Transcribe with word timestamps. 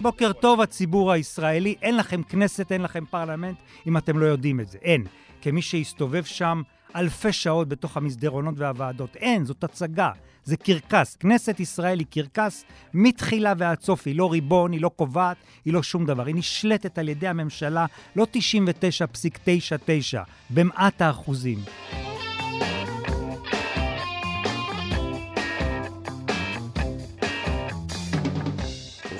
בוקר 0.00 0.32
טוב, 0.32 0.60
הציבור 0.60 1.12
הישראלי. 1.12 1.74
אין 1.82 1.96
לכם 1.96 2.22
כנסת, 2.22 2.72
אין 2.72 2.82
לכם 2.82 3.04
פרלמנט, 3.10 3.56
אם 3.86 3.96
אתם 3.96 4.18
לא 4.18 4.26
יודעים 4.26 4.60
את 4.60 4.68
זה. 4.68 4.78
אין. 4.82 5.04
כמי 5.42 5.62
שהסתובב 5.62 6.24
שם 6.24 6.62
אלפי 6.96 7.32
שעות 7.32 7.68
בתוך 7.68 7.96
המסדרונות 7.96 8.54
והוועדות. 8.58 9.16
אין, 9.16 9.44
זאת 9.44 9.64
הצגה. 9.64 10.10
זה 10.44 10.56
קרקס. 10.56 11.16
כנסת 11.16 11.60
ישראל 11.60 11.98
היא 11.98 12.06
קרקס 12.10 12.64
מתחילה 12.94 13.52
ועד 13.58 13.80
סוף. 13.80 14.06
היא 14.06 14.16
לא 14.16 14.32
ריבון, 14.32 14.72
היא 14.72 14.80
לא 14.80 14.90
קובעת, 14.96 15.36
היא 15.64 15.72
לא 15.72 15.82
שום 15.82 16.06
דבר. 16.06 16.26
היא 16.26 16.34
נשלטת 16.34 16.98
על 16.98 17.08
ידי 17.08 17.28
הממשלה, 17.28 17.86
לא 18.16 18.26
99.99, 18.32 20.18
במעט 20.50 21.02
האחוזים. 21.02 21.58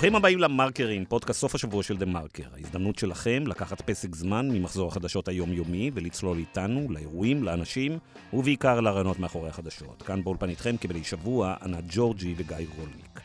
ברוכים 0.01 0.17
הבאים 0.17 0.39
למרקרים, 0.39 1.05
פודקאסט 1.05 1.41
סוף 1.41 1.55
השבוע 1.55 1.83
של 1.83 1.97
דה 1.97 2.07
מרקר. 2.07 2.43
ההזדמנות 2.57 2.99
שלכם 2.99 3.45
לקחת 3.47 3.81
פסק 3.81 4.15
זמן 4.15 4.49
ממחזור 4.51 4.89
החדשות 4.89 5.29
היומיומי 5.29 5.91
ולצלול 5.95 6.39
איתנו 6.39 6.87
לאירועים, 6.91 7.43
לאנשים, 7.43 7.99
ובעיקר 8.33 8.81
לרעיונות 8.81 9.19
מאחורי 9.19 9.49
החדשות. 9.49 10.03
כאן 10.03 10.25
באולפן 10.25 10.49
איתכם 10.49 10.77
כבדי 10.81 11.05
שבוע, 11.05 11.55
ענת 11.63 11.85
ג'ורג'י 11.89 12.35
וגיא 12.37 12.57
רולניק. 12.77 13.21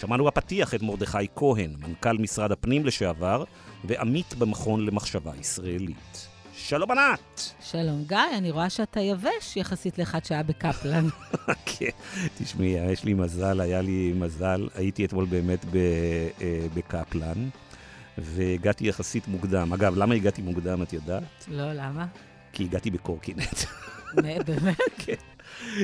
שמענו 0.00 0.24
בפתיח 0.24 0.74
את 0.74 0.82
מרדכי 0.82 1.26
כהן, 1.36 1.74
מנכ"ל 1.78 2.18
משרד 2.18 2.52
הפנים 2.52 2.86
לשעבר, 2.86 3.44
ועמית 3.84 4.34
במכון 4.34 4.86
למחשבה 4.86 5.32
ישראלית. 5.40 6.27
שלום 6.68 6.90
ענת! 6.90 7.52
שלום 7.60 8.04
גיא, 8.06 8.18
אני 8.38 8.50
רואה 8.50 8.70
שאתה 8.70 9.00
יבש 9.00 9.56
יחסית 9.56 9.98
לאחד 9.98 10.24
שהיה 10.24 10.42
בקפלן. 10.42 11.06
כן, 11.66 11.90
תשמעי, 12.38 12.92
יש 12.92 13.04
לי 13.04 13.14
מזל, 13.14 13.60
היה 13.60 13.80
לי 13.80 14.12
מזל, 14.16 14.68
הייתי 14.74 15.04
אתמול 15.04 15.24
באמת 15.24 15.64
אה, 15.64 16.66
בקפלן, 16.74 17.48
והגעתי 18.18 18.88
יחסית 18.88 19.28
מוקדם. 19.28 19.72
אגב, 19.72 19.96
למה 19.96 20.14
הגעתי 20.14 20.42
מוקדם, 20.42 20.82
את 20.82 20.92
יודעת? 20.92 21.44
לא, 21.48 21.72
למה? 21.72 22.06
כי 22.52 22.64
הגעתי 22.64 22.90
בקורקינט. 22.90 23.64
באמת? 24.14 24.80
כן. 25.06 25.14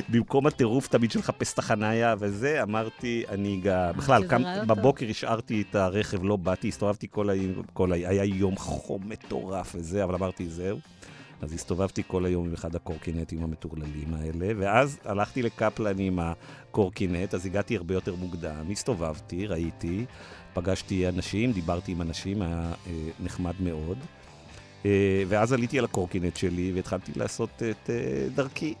במקום 0.09 0.47
הטירוף 0.47 0.87
תמיד 0.87 1.11
של 1.11 1.19
לחפש 1.19 1.53
את 1.53 1.59
החניה 1.59 2.15
וזה, 2.19 2.63
אמרתי, 2.63 3.23
אני 3.29 3.59
אגע... 3.59 3.91
בכלל, 3.91 4.27
קם, 4.27 4.41
בבוקר 4.67 5.05
השארתי 5.09 5.63
את 5.69 5.75
הרכב, 5.75 6.23
לא 6.23 6.35
באתי, 6.35 6.67
הסתובבתי 6.67 7.07
כל 7.11 7.29
היום, 7.29 7.63
כל 7.73 7.93
היום, 7.93 8.09
היה 8.09 8.23
יום 8.23 8.55
חום 8.55 9.01
מטורף 9.09 9.75
וזה, 9.75 10.03
אבל 10.03 10.15
אמרתי, 10.15 10.49
זהו. 10.49 10.79
אז 11.41 11.53
הסתובבתי 11.53 12.03
כל 12.07 12.25
היום 12.25 12.47
עם 12.47 12.53
אחד 12.53 12.75
הקורקינטים 12.75 13.43
המטורללים 13.43 14.13
האלה, 14.13 14.47
ואז 14.57 14.97
הלכתי 15.05 15.41
לקפלן 15.41 15.99
עם 15.99 16.19
הקורקינט, 16.19 17.33
אז 17.33 17.45
הגעתי 17.45 17.77
הרבה 17.77 17.93
יותר 17.93 18.15
מוקדם, 18.15 18.71
הסתובבתי, 18.71 19.47
ראיתי, 19.47 20.05
פגשתי 20.53 21.09
אנשים, 21.09 21.51
דיברתי 21.51 21.91
עם 21.91 22.01
אנשים, 22.01 22.41
היה 22.41 22.71
אה, 22.87 22.91
נחמד 23.19 23.53
מאוד. 23.59 23.97
אה, 24.85 25.23
ואז 25.27 25.53
עליתי 25.53 25.79
על 25.79 25.85
הקורקינט 25.85 26.37
שלי 26.37 26.71
והתחלתי 26.75 27.11
לעשות 27.15 27.49
את 27.71 27.89
אה, 27.89 28.27
דרכי. 28.35 28.73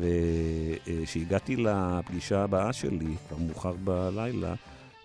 וכשהגעתי 0.00 1.56
לפגישה 1.56 2.42
הבאה 2.44 2.72
שלי, 2.72 3.14
כבר 3.28 3.38
מאוחר 3.38 3.72
בלילה, 3.84 4.54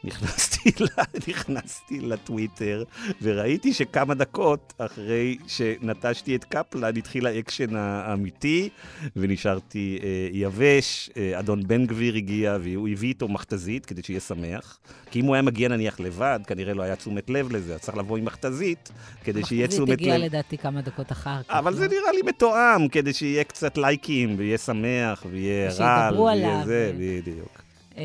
נכנסתי, 0.06 0.72
נכנסתי 1.30 2.00
לטוויטר 2.00 2.84
וראיתי 3.22 3.74
שכמה 3.74 4.14
דקות 4.14 4.74
אחרי 4.78 5.38
שנטשתי 5.48 6.36
את 6.36 6.44
קפלן 6.44 6.98
התחיל 6.98 7.28
האקשן 7.28 7.76
האמיתי 7.76 8.70
ונשארתי 9.16 10.00
אה, 10.04 10.30
יבש. 10.32 11.10
אה, 11.18 11.40
אדון 11.40 11.68
בן 11.68 11.86
גביר 11.86 12.16
הגיע 12.16 12.58
והוא 12.62 12.90
הביא 12.90 13.10
איתו 13.10 13.28
מכתזית 13.28 13.86
כדי 13.86 14.04
שיהיה 14.04 14.20
שמח. 14.20 14.80
כי 15.12 15.20
אם 15.20 15.26
הוא 15.26 15.36
היה 15.36 15.42
מגיע 15.42 15.70
נניח 15.70 16.00
לבד, 16.00 16.40
כנראה 16.48 16.74
לא 16.74 16.84
היה 16.84 16.96
תשומת 16.96 17.30
לב 17.30 17.52
לזה, 17.52 17.74
אז 17.74 17.80
צריך 17.80 17.98
לבוא 17.98 18.18
עם 18.18 18.26
מכתזית 18.26 18.92
כדי 19.24 19.46
שיהיה 19.46 19.68
תשומת 19.68 19.90
לב. 19.90 19.94
מכתזית 19.94 20.14
הגיעה 20.14 20.28
לדעתי 20.28 20.58
כמה 20.58 20.82
דקות 20.82 21.12
אחר 21.12 21.44
כך. 21.44 21.56
אבל 21.56 21.72
לא? 21.72 21.78
זה 21.78 21.88
נראה 21.88 22.12
לי 22.12 22.22
מתואם, 22.26 22.88
כדי 22.88 23.14
שיהיה 23.14 23.44
קצת 23.44 23.78
לייקים 23.78 24.36
ויהיה 24.38 24.58
שמח 24.58 25.26
ויהיה 25.32 25.72
רעל. 25.80 26.10
שידברו 26.10 26.30
עליו. 26.30 26.62
זה, 26.66 26.92
בדיוק. 27.00 27.65
אמ, 27.98 28.02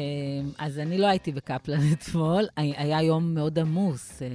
אז 0.58 0.78
אני 0.78 0.98
לא 0.98 1.06
הייתי 1.06 1.32
בקפלן 1.32 1.80
אתמול, 1.92 2.46
היה 2.56 3.02
יום 3.02 3.34
מאוד 3.34 3.58
עמוס 3.58 4.22
אה, 4.22 4.28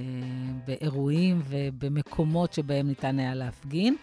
באירועים 0.66 1.42
ובמקומות 1.48 2.52
שבהם 2.52 2.88
ניתן 2.88 3.18
היה 3.18 3.34
להפגין. 3.34 3.96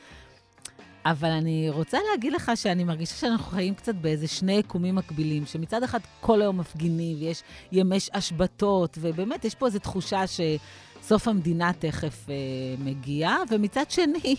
אבל 1.06 1.30
אני 1.30 1.70
רוצה 1.70 1.98
להגיד 2.12 2.34
לך 2.34 2.52
שאני 2.56 2.84
מרגישה 2.84 3.16
שאנחנו 3.16 3.52
חיים 3.52 3.76
קצת 3.76 3.96
באיזה 3.96 4.28
שני 4.28 4.54
יקומים 4.54 4.96
מקבילים, 4.96 5.46
שמצד 5.46 5.84
אחד 5.84 6.00
כל 6.22 6.42
היום 6.42 6.58
מפגינים, 6.58 7.18
ויש 7.20 7.44
ימי 7.72 7.98
השבתות, 8.14 8.98
ובאמת 9.02 9.46
יש 9.46 9.56
פה 9.56 9.66
איזו 9.66 9.80
תחושה 9.80 10.24
שסוף 10.28 11.28
המדינה 11.28 11.72
תכף 11.80 12.30
אה, 12.30 12.36
מגיע, 12.80 13.36
ומצד 13.50 13.92
שני, 13.92 14.36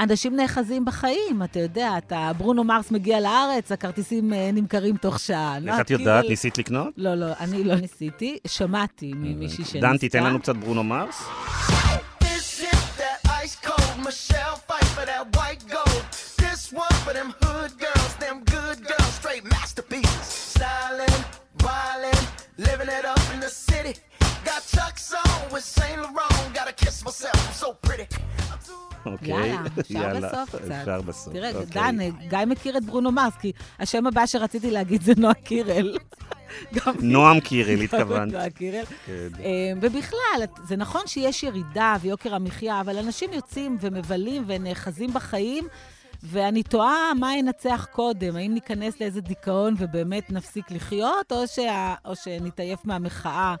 אנשים 0.00 0.36
נאחזים 0.36 0.84
בחיים, 0.84 1.42
אתה 1.44 1.60
יודע, 1.60 1.98
אתה, 1.98 2.30
ברונו 2.36 2.64
מרס 2.64 2.90
מגיע 2.90 3.20
לארץ, 3.20 3.72
הכרטיסים 3.72 4.32
uh, 4.32 4.36
נמכרים 4.52 4.96
תוך 4.96 5.20
שעה. 5.20 5.56
איך 5.66 5.80
את 5.80 5.90
יודעת? 5.90 6.20
כאילו... 6.20 6.30
ניסית 6.30 6.58
לקנות? 6.58 6.88
לא, 6.96 7.14
לא, 7.14 7.26
אני 7.40 7.64
לא 7.64 7.74
ניסיתי, 7.74 8.38
שמעתי 8.46 9.12
ממישהי 9.14 9.64
שניסתה. 9.64 9.80
דן, 9.80 9.96
תיתן 9.96 10.24
לנו 10.24 10.40
קצת 10.40 10.56
ברונו 10.56 10.84
מרס. 10.84 11.22
living 22.58 22.88
it 22.88 23.04
up 23.04 23.34
in 23.34 23.40
the 23.40 23.50
city. 23.50 23.94
Got 24.46 24.62
Chuck's 24.74 25.12
on 25.12 25.52
with 25.52 25.64
Saint 25.76 25.98
Laurent. 26.02 26.54
Gotta 26.58 26.72
kiss 26.82 26.96
myself, 27.04 27.38
I'm 27.48 27.54
so 27.64 27.68
pretty. 27.86 28.06
אוקיי. 29.06 29.28
יאללה, 29.90 30.28
אפשר 30.28 30.28
בסוף 30.28 30.56
קצת. 30.56 30.70
אפשר 30.70 31.00
בסוף. 31.00 31.32
תראה, 31.32 31.50
אוקיי. 31.50 31.66
דן, 31.66 31.96
גיא 32.28 32.38
מכיר 32.46 32.76
את 32.76 32.84
ברונו 32.84 33.12
מרס, 33.12 33.32
כי 33.40 33.52
השם 33.78 34.06
הבא 34.06 34.26
שרציתי 34.26 34.70
להגיד 34.70 35.02
זה 35.02 35.12
נועה 35.16 35.34
קירל. 35.34 35.98
נועם 37.00 37.40
קירל, 37.40 37.80
התכוונת. 37.84 38.32
נועה 38.32 38.50
קירל. 38.50 38.84
כן. 39.06 39.28
אה, 39.40 39.72
ובכלל, 39.80 40.40
זה 40.64 40.76
נכון 40.76 41.02
שיש 41.06 41.42
ירידה 41.42 41.96
ויוקר 42.00 42.34
המחיה, 42.34 42.80
אבל 42.80 42.98
אנשים 42.98 43.32
יוצאים 43.32 43.78
ומבלים 43.80 44.44
ונאחזים 44.46 45.12
בחיים. 45.12 45.68
ואני 46.22 46.62
תוהה 46.62 47.14
מה 47.20 47.36
ינצח 47.36 47.86
קודם, 47.92 48.36
האם 48.36 48.54
ניכנס 48.54 49.00
לאיזה 49.00 49.20
דיכאון 49.20 49.74
ובאמת 49.78 50.30
נפסיק 50.32 50.70
לחיות, 50.70 51.32
או, 51.32 51.46
שה, 51.46 51.94
או 52.04 52.16
שנתעייף 52.16 52.84
מהמחאה 52.84 53.54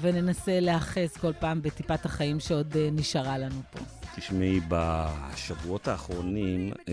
וננסה 0.00 0.60
להאחז 0.60 1.16
כל 1.20 1.32
פעם 1.32 1.62
בטיפת 1.62 2.04
החיים 2.04 2.40
שעוד 2.40 2.72
uh, 2.72 2.76
נשארה 2.92 3.38
לנו 3.38 3.60
פה. 3.70 3.78
תשמעי, 4.16 4.60
בשבועות 4.68 5.88
האחרונים, 5.88 6.72
uh, 6.72 6.86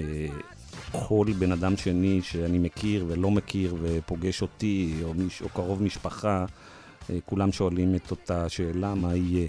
כל 0.91 1.25
בן 1.40 1.51
אדם 1.51 1.78
שני 1.78 2.22
שאני 2.22 2.57
מכיר 2.57 3.06
ולא 3.07 3.31
מכיר 3.31 3.75
ופוגש 3.81 4.41
אותי, 4.41 4.94
או, 5.03 5.13
מיש, 5.13 5.41
או 5.41 5.50
קרוב 5.50 5.84
משפחה, 5.84 6.45
uh, 6.45 7.06
כולם 7.25 7.51
שואלים 7.51 7.95
את 7.95 8.12
אותה 8.12 8.50
שאלה, 8.50 8.95
מה 8.95 9.16
יהיה? 9.16 9.47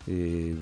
Uh, 0.00 0.10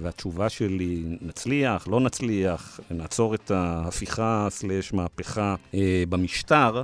והתשובה 0.02 0.48
שלי, 0.48 1.02
נצליח, 1.20 1.88
לא 1.88 2.00
נצליח, 2.00 2.80
נעצור 2.90 3.34
את 3.34 3.50
ההפיכה 3.50 4.46
סלש 4.50 4.92
מהפכה 4.92 5.54
uh, 5.72 5.76
במשטר. 6.08 6.82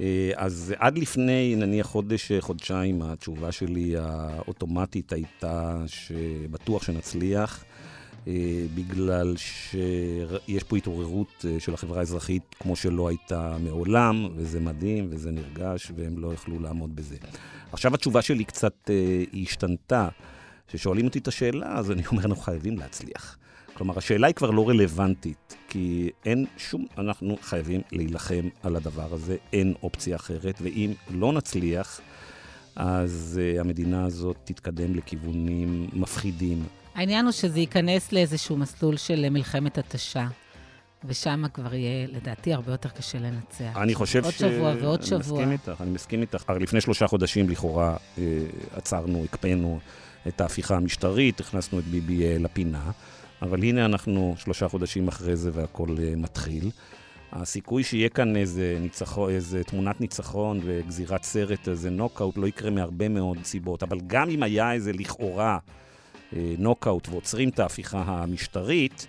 אה, 0.00 0.30
אז 0.34 0.74
עד 0.78 0.98
לפני, 0.98 1.54
נניח 1.56 1.86
חודש, 1.86 2.32
חודשיים, 2.40 3.02
התשובה 3.02 3.52
שלי 3.52 3.94
האוטומטית 3.98 5.12
הייתה 5.12 5.82
שבטוח 5.86 6.82
שנצליח, 6.82 7.64
אה, 8.28 8.32
בגלל 8.74 9.36
שיש 9.36 10.62
פה 10.62 10.76
התעוררות 10.76 11.44
אה, 11.48 11.60
של 11.60 11.74
החברה 11.74 11.98
האזרחית 11.98 12.42
כמו 12.60 12.76
שלא 12.76 13.08
הייתה 13.08 13.56
מעולם, 13.64 14.28
וזה 14.36 14.60
מדהים 14.60 15.08
וזה 15.10 15.30
נרגש, 15.30 15.92
והם 15.96 16.18
לא 16.18 16.34
יכלו 16.34 16.60
לעמוד 16.60 16.96
בזה. 16.96 17.16
עכשיו 17.72 17.94
התשובה 17.94 18.22
שלי 18.22 18.44
קצת 18.44 18.90
השתנתה. 19.42 20.08
כששואלים 20.68 21.06
אותי 21.06 21.18
את 21.18 21.28
השאלה, 21.28 21.78
אז 21.78 21.90
אני 21.90 22.02
אומר, 22.06 22.24
אנחנו 22.24 22.42
חייבים 22.42 22.78
להצליח. 22.78 23.38
כלומר, 23.74 23.98
השאלה 23.98 24.26
היא 24.26 24.34
כבר 24.34 24.50
לא 24.50 24.68
רלוונטית, 24.68 25.56
כי 25.68 26.10
אין 26.24 26.46
שום, 26.56 26.86
אנחנו 26.98 27.36
חייבים 27.42 27.80
להילחם 27.92 28.48
על 28.62 28.76
הדבר 28.76 29.14
הזה, 29.14 29.36
אין 29.52 29.74
אופציה 29.82 30.16
אחרת, 30.16 30.58
ואם 30.62 30.92
לא 31.10 31.32
נצליח, 31.32 32.00
אז 32.76 33.40
uh, 33.56 33.60
המדינה 33.60 34.04
הזאת 34.04 34.36
תתקדם 34.44 34.94
לכיוונים 34.94 35.88
מפחידים. 35.92 36.62
העניין 36.94 37.24
הוא 37.24 37.32
שזה 37.32 37.60
ייכנס 37.60 38.12
לאיזשהו 38.12 38.56
מסלול 38.56 38.96
של 38.96 39.28
מלחמת 39.28 39.78
התשה. 39.78 40.26
ושם 41.04 41.44
כבר 41.54 41.74
יהיה, 41.74 42.06
לדעתי, 42.06 42.52
הרבה 42.52 42.72
יותר 42.72 42.88
קשה 42.88 43.18
לנצח. 43.18 43.76
אני 43.76 43.94
חושב 43.94 44.24
עוד 44.24 44.32
ש... 44.32 44.42
עוד 44.42 44.52
שבוע 44.52 44.74
ועוד 44.80 45.00
אני 45.00 45.08
שבוע. 45.08 45.42
אני 45.42 45.50
מסכים 45.50 45.52
איתך, 45.52 45.80
אני 45.80 45.90
מסכים 45.90 46.20
איתך. 46.20 46.44
הרי 46.48 46.58
לפני 46.60 46.80
שלושה 46.80 47.06
חודשים, 47.06 47.48
לכאורה, 47.48 47.96
אה, 48.18 48.22
עצרנו, 48.72 49.24
הקפאנו 49.24 49.80
את 50.28 50.40
ההפיכה 50.40 50.76
המשטרית, 50.76 51.40
הכנסנו 51.40 51.78
את 51.78 51.84
ביבי 51.84 52.24
אה, 52.24 52.38
לפינה. 52.38 52.90
אבל 53.42 53.62
הנה 53.62 53.84
אנחנו 53.84 54.34
שלושה 54.38 54.68
חודשים 54.68 55.08
אחרי 55.08 55.36
זה 55.36 55.50
והכל 55.52 55.88
uh, 55.88 56.16
מתחיל. 56.16 56.70
הסיכוי 57.32 57.84
שיהיה 57.84 58.08
כאן 58.08 58.36
איזה, 58.36 58.78
ניצחו, 58.80 59.28
איזה 59.28 59.64
תמונת 59.64 60.00
ניצחון 60.00 60.60
וגזירת 60.64 61.22
סרט, 61.22 61.68
איזה 61.68 61.90
נוקאוט, 61.90 62.38
לא 62.38 62.46
יקרה 62.46 62.70
מהרבה 62.70 63.08
מאוד 63.08 63.38
סיבות. 63.44 63.82
אבל 63.82 64.00
גם 64.06 64.30
אם 64.30 64.42
היה 64.42 64.72
איזה 64.72 64.92
לכאורה 64.92 65.58
אה, 66.36 66.54
נוקאוט 66.58 67.08
ועוצרים 67.08 67.48
את 67.48 67.58
ההפיכה 67.58 68.02
המשטרית, 68.06 69.06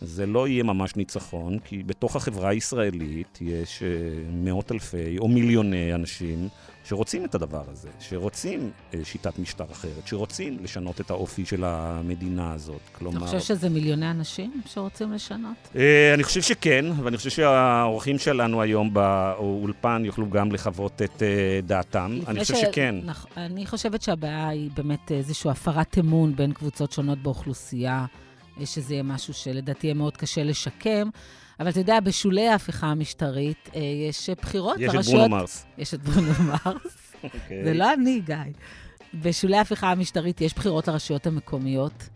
זה 0.00 0.26
לא 0.26 0.48
יהיה 0.48 0.62
ממש 0.62 0.96
ניצחון, 0.96 1.58
כי 1.58 1.82
בתוך 1.82 2.16
החברה 2.16 2.48
הישראלית 2.48 3.38
יש 3.40 3.82
אה, 3.82 3.88
מאות 4.32 4.72
אלפי 4.72 5.18
או 5.18 5.28
מיליוני 5.28 5.94
אנשים 5.94 6.48
שרוצים 6.84 7.24
את 7.24 7.34
הדבר 7.34 7.62
הזה, 7.72 7.88
שרוצים 8.00 8.70
אה, 8.94 9.00
שיטת 9.04 9.38
משטר 9.38 9.64
אחרת, 9.72 10.06
שרוצים 10.06 10.58
לשנות 10.62 11.00
את 11.00 11.10
האופי 11.10 11.46
של 11.46 11.64
המדינה 11.64 12.52
הזאת. 12.52 12.80
כלומר... 12.92 13.18
אתה 13.18 13.26
חושב 13.26 13.40
שזה 13.40 13.68
מיליוני 13.68 14.10
אנשים 14.10 14.62
שרוצים 14.66 15.12
לשנות? 15.12 15.56
אה, 15.76 16.14
אני 16.14 16.24
חושב 16.24 16.42
שכן, 16.42 16.84
ואני 17.02 17.16
חושב 17.16 17.30
שהאורחים 17.30 18.18
שלנו 18.18 18.62
היום 18.62 18.94
באולפן 18.94 20.02
יוכלו 20.04 20.30
גם 20.30 20.52
לחוות 20.52 21.02
את 21.02 21.22
דעתם. 21.66 22.18
אני 22.26 22.40
חושב 22.40 22.54
ש... 22.54 22.60
שכן. 22.60 22.94
נכ... 23.04 23.26
אני 23.36 23.66
חושבת 23.66 24.02
שהבעיה 24.02 24.48
היא 24.48 24.70
באמת 24.76 25.12
איזושהי 25.12 25.50
הפרת 25.50 25.98
אמון 25.98 26.36
בין 26.36 26.52
קבוצות 26.52 26.92
שונות 26.92 27.18
באוכלוסייה. 27.18 28.06
שזה 28.64 28.94
יהיה 28.94 29.02
משהו 29.02 29.34
שלדעתי 29.34 29.86
יהיה 29.86 29.94
מאוד 29.94 30.16
קשה 30.16 30.44
לשקם. 30.44 31.08
אבל 31.60 31.68
אתה 31.68 31.80
יודע, 31.80 32.00
בשולי 32.00 32.48
ההפיכה 32.48 32.86
המשטרית 32.86 33.70
אה, 33.74 33.80
יש 33.80 34.30
בחירות 34.30 34.76
יש 34.80 34.94
לרשויות... 34.94 35.04
יש 35.08 35.14
את 35.14 35.20
ברונו 35.20 35.36
מרס. 35.36 35.66
יש 35.78 35.94
את 35.94 36.02
ברונו 36.02 36.32
מרס. 36.64 37.14
אוקיי. 37.24 37.64
זה 37.64 37.74
לא 37.74 37.92
אני, 37.92 38.20
גיא. 38.20 38.36
בשולי 39.14 39.56
ההפיכה 39.56 39.90
המשטרית 39.90 40.40
יש 40.40 40.54
בחירות 40.54 40.88
לרשויות 40.88 41.26
המקומיות, 41.26 42.08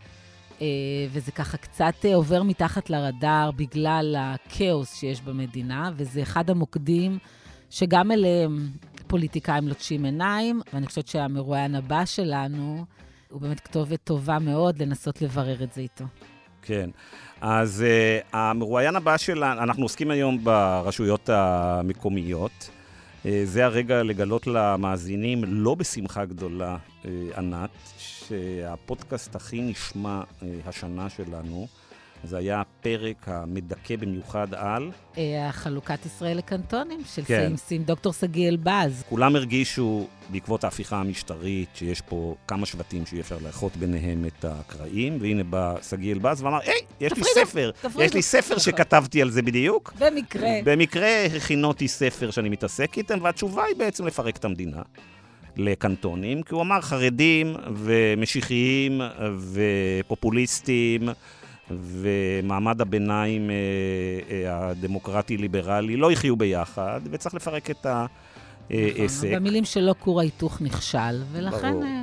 אה, 0.60 0.66
וזה 1.10 1.32
ככה 1.32 1.56
קצת 1.56 1.94
אה, 2.04 2.14
עובר 2.14 2.42
מתחת 2.42 2.90
לרדאר 2.90 3.50
בגלל 3.50 4.16
הכאוס 4.18 4.94
שיש 4.94 5.20
במדינה, 5.20 5.90
וזה 5.96 6.22
אחד 6.22 6.50
המוקדים 6.50 7.18
שגם 7.70 8.12
אליהם 8.12 8.70
פוליטיקאים 9.06 9.68
לוטשים 9.68 10.04
עיניים, 10.04 10.60
ואני 10.72 10.86
חושבת 10.86 11.08
שהמרואיין 11.08 11.74
הבא 11.74 12.04
שלנו 12.04 12.84
הוא 13.30 13.40
באמת 13.40 13.60
כתובת 13.60 14.00
טובה 14.04 14.38
מאוד 14.38 14.82
לנסות 14.82 15.22
לברר 15.22 15.62
את 15.62 15.72
זה 15.72 15.80
איתו. 15.80 16.04
כן. 16.62 16.90
אז 17.40 17.84
uh, 17.84 18.26
המרואיין 18.36 18.96
הבא 18.96 19.16
שלנו, 19.16 19.62
אנחנו 19.62 19.82
עוסקים 19.82 20.10
היום 20.10 20.44
ברשויות 20.44 21.28
המקומיות. 21.28 22.70
Uh, 23.22 23.28
זה 23.44 23.64
הרגע 23.64 24.02
לגלות 24.02 24.46
למאזינים, 24.46 25.44
לא 25.46 25.74
בשמחה 25.74 26.24
גדולה, 26.24 26.76
uh, 27.02 27.06
ענת, 27.38 27.70
שהפודקאסט 27.98 29.34
הכי 29.34 29.60
נשמע 29.60 30.22
uh, 30.22 30.44
השנה 30.66 31.10
שלנו. 31.10 31.66
זה 32.24 32.38
היה 32.38 32.60
הפרק 32.60 33.24
המדכא 33.26 33.96
במיוחד 33.96 34.54
על... 34.54 34.90
החלוקת 35.48 36.06
ישראל 36.06 36.38
לקנטונים 36.38 37.00
של 37.14 37.22
כן. 37.24 37.40
סיימסים, 37.40 37.82
דוקטור 37.82 38.12
שגיא 38.12 38.48
אלבז. 38.48 39.04
כולם 39.08 39.36
הרגישו, 39.36 40.06
בעקבות 40.28 40.64
ההפיכה 40.64 41.00
המשטרית, 41.00 41.68
שיש 41.74 42.00
פה 42.00 42.34
כמה 42.46 42.66
שבטים 42.66 43.06
שאי 43.06 43.20
אפשר 43.20 43.38
לאחות 43.44 43.76
ביניהם 43.76 44.24
את 44.26 44.44
הקרעים, 44.44 45.18
והנה 45.20 45.44
בא 45.44 45.74
שגיא 45.82 46.12
אלבז 46.14 46.42
ואמר, 46.42 46.58
היי, 46.62 46.80
יש 47.00 47.12
לי 47.12 47.22
ספר, 47.24 47.70
יש 47.98 48.14
לי 48.14 48.22
ספר 48.22 48.58
שכתבתי 48.58 49.22
על 49.22 49.30
זה 49.30 49.42
בדיוק. 49.42 49.92
במקרה. 49.98 50.48
במקרה 50.64 51.26
הכינותי 51.36 51.88
ספר 51.88 52.30
שאני 52.30 52.48
מתעסק 52.48 52.98
איתם, 52.98 53.18
והתשובה 53.22 53.64
היא 53.64 53.76
בעצם 53.76 54.06
לפרק 54.06 54.36
את 54.36 54.44
המדינה. 54.44 54.82
לקנטונים, 55.56 56.42
כי 56.42 56.54
הוא 56.54 56.62
אמר 56.62 56.80
חרדים 56.80 57.56
ומשיחיים 57.74 59.00
ופופוליסטים 59.52 61.08
ומעמד 61.70 62.80
הביניים 62.80 63.50
אה, 63.50 63.54
אה, 64.30 64.68
הדמוקרטי-ליברלי 64.68 65.96
לא 65.96 66.12
יחיו 66.12 66.36
ביחד, 66.36 67.00
וצריך 67.10 67.34
לפרק 67.34 67.70
את 67.70 67.86
העסק. 67.86 69.26
נכון, 69.26 69.34
במילים 69.34 69.64
שלו 69.64 69.94
כור 69.98 70.20
ההיתוך 70.20 70.62
נכשל, 70.62 71.22
ולכן... 71.32 71.72
ברור. 71.72 71.84
אה, 71.84 72.02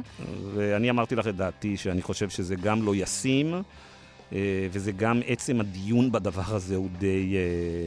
ואני 0.54 0.90
אמרתי 0.90 1.16
לך 1.16 1.28
את 1.28 1.36
דעתי, 1.36 1.78
שאני 1.78 2.02
חושב 2.02 2.30
שזה 2.30 2.56
גם 2.56 2.84
לא 2.84 2.96
ישים, 2.96 3.56
וזה 4.72 4.92
גם 4.92 5.22
עצם 5.28 5.60
הדיון 5.60 6.12
בדבר 6.12 6.56
הזה 6.56 6.76
הוא 6.76 6.90
די 7.00 7.36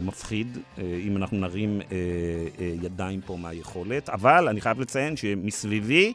מפחיד, 0.02 0.58
אם 0.78 1.16
אנחנו 1.16 1.38
נרים 1.38 1.80
ידיים 2.82 3.20
פה 3.20 3.36
מהיכולת. 3.36 4.08
אבל 4.08 4.48
אני 4.48 4.60
חייב 4.60 4.80
לציין 4.80 5.16
שמסביבי... 5.16 6.12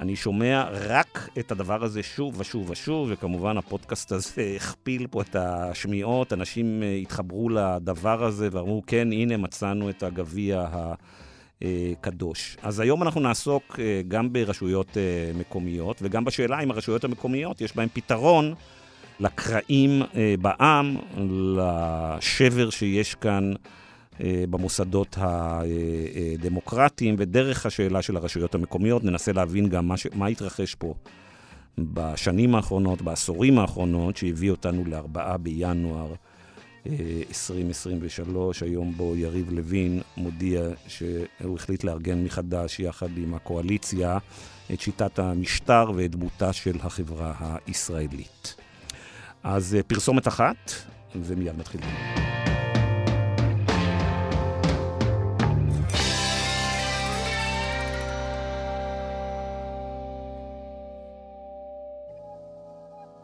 אני 0.00 0.16
שומע 0.16 0.64
רק 0.88 1.28
את 1.38 1.52
הדבר 1.52 1.84
הזה 1.84 2.02
שוב 2.02 2.40
ושוב 2.40 2.70
ושוב, 2.70 3.08
וכמובן 3.12 3.58
הפודקאסט 3.58 4.12
הזה 4.12 4.42
הכפיל 4.56 5.06
פה 5.06 5.22
את 5.22 5.36
השמיעות, 5.36 6.32
אנשים 6.32 6.82
אה, 6.82 6.94
התחברו 6.94 7.48
לדבר 7.48 8.24
הזה 8.24 8.48
ואמרו, 8.52 8.82
כן, 8.86 9.12
הנה 9.12 9.36
מצאנו 9.36 9.90
את 9.90 10.02
הגביע 10.02 10.66
הקדוש. 11.62 12.56
אז 12.62 12.80
היום 12.80 13.02
אנחנו 13.02 13.20
נעסוק 13.20 13.80
אה, 13.80 14.02
גם 14.08 14.32
ברשויות 14.32 14.96
אה, 14.96 15.02
מקומיות, 15.34 15.98
וגם 16.02 16.24
בשאלה 16.24 16.60
אם 16.60 16.70
הרשויות 16.70 17.04
המקומיות 17.04 17.60
יש 17.60 17.76
בהן 17.76 17.88
פתרון 17.92 18.54
לקרעים 19.20 20.02
בעם, 20.40 20.96
לשבר 21.56 22.70
שיש 22.70 23.14
כאן. 23.14 23.52
אה, 24.22 24.44
במוסדות 24.50 25.18
הדמוקרטיים, 25.20 27.14
ודרך 27.18 27.66
השאלה 27.66 28.02
של 28.02 28.16
הרשויות 28.16 28.54
המקומיות 28.54 29.04
ננסה 29.04 29.32
להבין 29.32 29.68
גם 29.68 29.88
מה, 29.88 29.96
ש... 29.96 30.06
מה 30.14 30.26
התרחש 30.26 30.74
פה 30.74 30.94
בשנים 31.78 32.54
האחרונות, 32.54 33.02
בעשורים 33.02 33.58
האחרונות, 33.58 34.16
שהביא 34.16 34.50
אותנו 34.50 34.84
ל-4 34.86 35.36
בינואר 35.36 36.14
2023, 36.86 38.62
אה, 38.62 38.68
היום 38.68 38.92
בו 38.96 39.16
יריב 39.16 39.52
לוין 39.52 40.00
מודיע 40.16 40.62
שהוא 40.88 41.56
החליט 41.58 41.84
לארגן 41.84 42.24
מחדש 42.24 42.80
יחד 42.80 43.16
עם 43.16 43.34
הקואליציה 43.34 44.18
את 44.72 44.80
שיטת 44.80 45.18
המשטר 45.18 45.90
ואת 45.94 46.10
דמותה 46.10 46.52
של 46.52 46.76
החברה 46.82 47.56
הישראלית. 47.66 48.54
אז 49.42 49.74
אה, 49.74 49.82
פרסומת 49.82 50.28
אחת, 50.28 50.72
ומיד 51.14 51.58
מתחילים. 51.58 52.29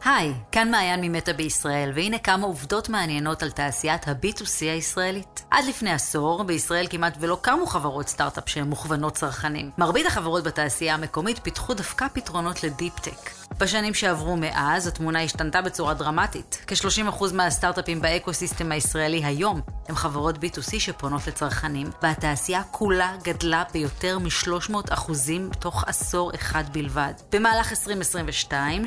היי, 0.06 0.32
כאן 0.52 0.70
מעיין 0.70 1.00
ממטא 1.00 1.32
בישראל, 1.32 1.90
והנה 1.94 2.18
כמה 2.18 2.46
עובדות 2.46 2.88
מעניינות 2.88 3.42
על 3.42 3.50
תעשיית 3.50 4.08
ה-B2C 4.08 4.60
הישראלית. 4.60 5.44
עד 5.50 5.64
לפני 5.64 5.92
עשור, 5.92 6.44
בישראל 6.44 6.86
כמעט 6.90 7.16
ולא 7.20 7.38
קמו 7.42 7.66
חברות 7.66 8.08
סטארט-אפ 8.08 8.48
שהן 8.48 8.68
מוכוונות 8.68 9.14
צרכנים. 9.14 9.70
מרבית 9.78 10.06
החברות 10.06 10.44
בתעשייה 10.44 10.94
המקומית 10.94 11.38
פיתחו 11.38 11.74
דווקא 11.74 12.06
פתרונות 12.12 12.62
לדיפ-טק. 12.62 13.45
בשנים 13.60 13.94
שעברו 13.94 14.36
מאז, 14.36 14.86
התמונה 14.86 15.22
השתנתה 15.22 15.62
בצורה 15.62 15.94
דרמטית. 15.94 16.64
כ-30% 16.66 17.24
מהסטארט-אפים 17.32 18.00
באקו-סיסטם 18.02 18.72
הישראלי 18.72 19.24
היום 19.24 19.60
הם 19.88 19.96
חברות 19.96 20.36
B2C 20.36 20.78
שפונות 20.78 21.26
לצרכנים, 21.26 21.90
והתעשייה 22.02 22.62
כולה 22.70 23.12
גדלה 23.22 23.62
ביותר 23.72 24.18
מ-300% 24.18 25.12
תוך 25.58 25.84
עשור 25.86 26.32
אחד 26.34 26.64
בלבד. 26.72 27.12
במהלך 27.32 27.70
2022, 27.70 28.84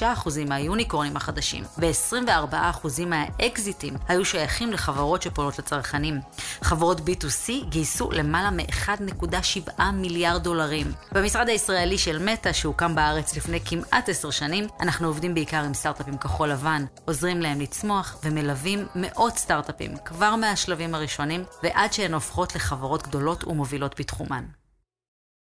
36% 0.00 0.04
מהיוניקורנים 0.46 1.16
החדשים 1.16 1.64
ו-24% 1.78 3.04
מהאקזיטים 3.06 3.94
היו 4.08 4.24
שייכים 4.24 4.72
לחברות 4.72 5.22
שפונות 5.22 5.58
לצרכנים. 5.58 6.20
חברות 6.62 7.00
B2C 7.00 7.64
גייסו 7.68 8.10
למעלה 8.10 8.50
מ-1.7 8.50 9.82
מיליארד 9.92 10.42
דולרים. 10.42 10.92
במשרד 11.12 11.48
הישראלי 11.48 11.98
של 11.98 12.24
מטא, 12.32 12.52
שהוקם 12.52 12.94
בארץ 12.94 13.36
לפני 13.36 13.60
כמעט 13.64 13.89
עשר 13.92 14.30
שנים, 14.30 14.64
אנחנו 14.80 15.06
עובדים 15.06 15.34
בעיקר 15.34 15.64
עם 15.64 15.74
סטארט-אפים 15.74 16.18
כחול 16.18 16.48
לבן, 16.48 16.84
עוזרים 17.04 17.40
להם 17.40 17.60
לצמוח 17.60 18.20
ומלווים 18.24 18.78
מאות 18.94 19.32
סטארט-אפים 19.36 19.90
כבר 20.04 20.36
מהשלבים 20.36 20.94
הראשונים 20.94 21.44
ועד 21.62 21.92
שהן 21.92 22.14
הופכות 22.14 22.54
לחברות 22.54 23.02
גדולות 23.02 23.44
ומובילות 23.44 24.00
בתחומן. 24.00 24.44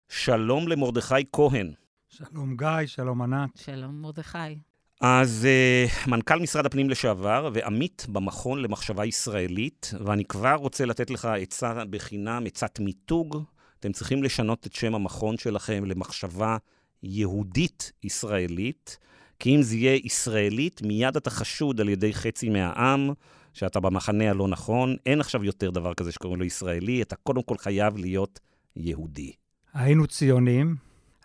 שלום 0.09 0.69
למרדכי 0.69 1.25
כהן. 1.33 1.73
שלום 2.09 2.57
גיא, 2.57 2.87
שלום 2.87 3.23
ענת. 3.23 3.51
שלום 3.57 4.03
מרדכי. 4.03 4.59
אז 5.01 5.47
uh, 5.47 6.11
מנכ"ל 6.11 6.41
משרד 6.41 6.67
הפנים 6.67 6.91
לשעבר 6.91 7.51
ועמית 7.53 8.07
במכון 8.09 8.63
למחשבה 8.63 9.05
ישראלית, 9.05 9.91
ואני 10.05 10.25
כבר 10.25 10.55
רוצה 10.55 10.85
לתת 10.85 11.11
לך 11.11 11.29
עצה 11.41 11.85
בחינם, 11.91 12.43
עצת 12.47 12.81
מיתוג. 12.81 13.43
אתם 13.81 13.93
צריכים 13.93 14.23
לשנות 14.23 14.67
את 14.67 14.73
שם 14.73 14.95
המכון 14.95 15.39
שלכם 15.39 15.85
למחשבה 15.85 16.57
יהודית 17.03 17.93
ישראלית, 18.03 18.99
כי 19.39 19.57
אם 19.57 19.63
זה 19.63 19.77
יהיה 19.77 20.01
ישראלית, 20.05 20.83
מיד 20.83 21.17
אתה 21.17 21.31
חשוד 21.31 21.81
על 21.81 21.89
ידי 21.89 22.15
חצי 22.15 22.49
מהעם, 22.49 23.11
שאתה 23.53 23.81
במחנה 23.81 24.31
הלא 24.31 24.49
נכון. 24.49 24.97
אין 25.07 25.21
עכשיו 25.21 25.45
יותר 25.45 25.71
דבר 25.71 25.95
כזה 25.95 26.13
שקוראים 26.13 26.39
לו 26.41 26.45
ישראלי, 26.45 27.03
אתה 27.03 27.17
קודם 27.17 27.43
כל 27.43 27.59
חייב 27.59 27.97
להיות 27.97 28.41
יהודי. 28.77 29.33
היינו 29.75 30.07
ציונים, 30.07 30.77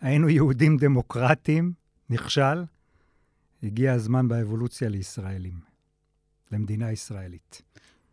היינו 0.02 0.30
יהודים 0.30 0.78
דמוקרטים, 0.78 1.74
נכשל. 2.10 2.64
הגיע 3.64 3.94
הזמן 3.94 4.28
באבולוציה 4.28 4.90
לישראלים, 4.90 5.60
למדינה 6.52 6.92
ישראלית. 6.92 7.62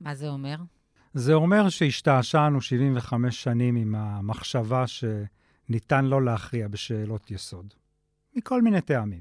מה 0.00 0.14
זה 0.14 0.29
אומר? 0.29 0.57
זה 1.14 1.35
אומר 1.35 1.69
שהשתעשענו 1.69 2.61
75 2.61 3.43
שנים 3.43 3.76
עם 3.76 3.95
המחשבה 3.95 4.87
שניתן 5.71 6.05
לא 6.05 6.23
להכריע 6.23 6.69
בשאלות 6.69 7.31
יסוד, 7.31 7.75
מכל 8.37 8.62
מיני 8.62 8.81
טעמים. 8.81 9.21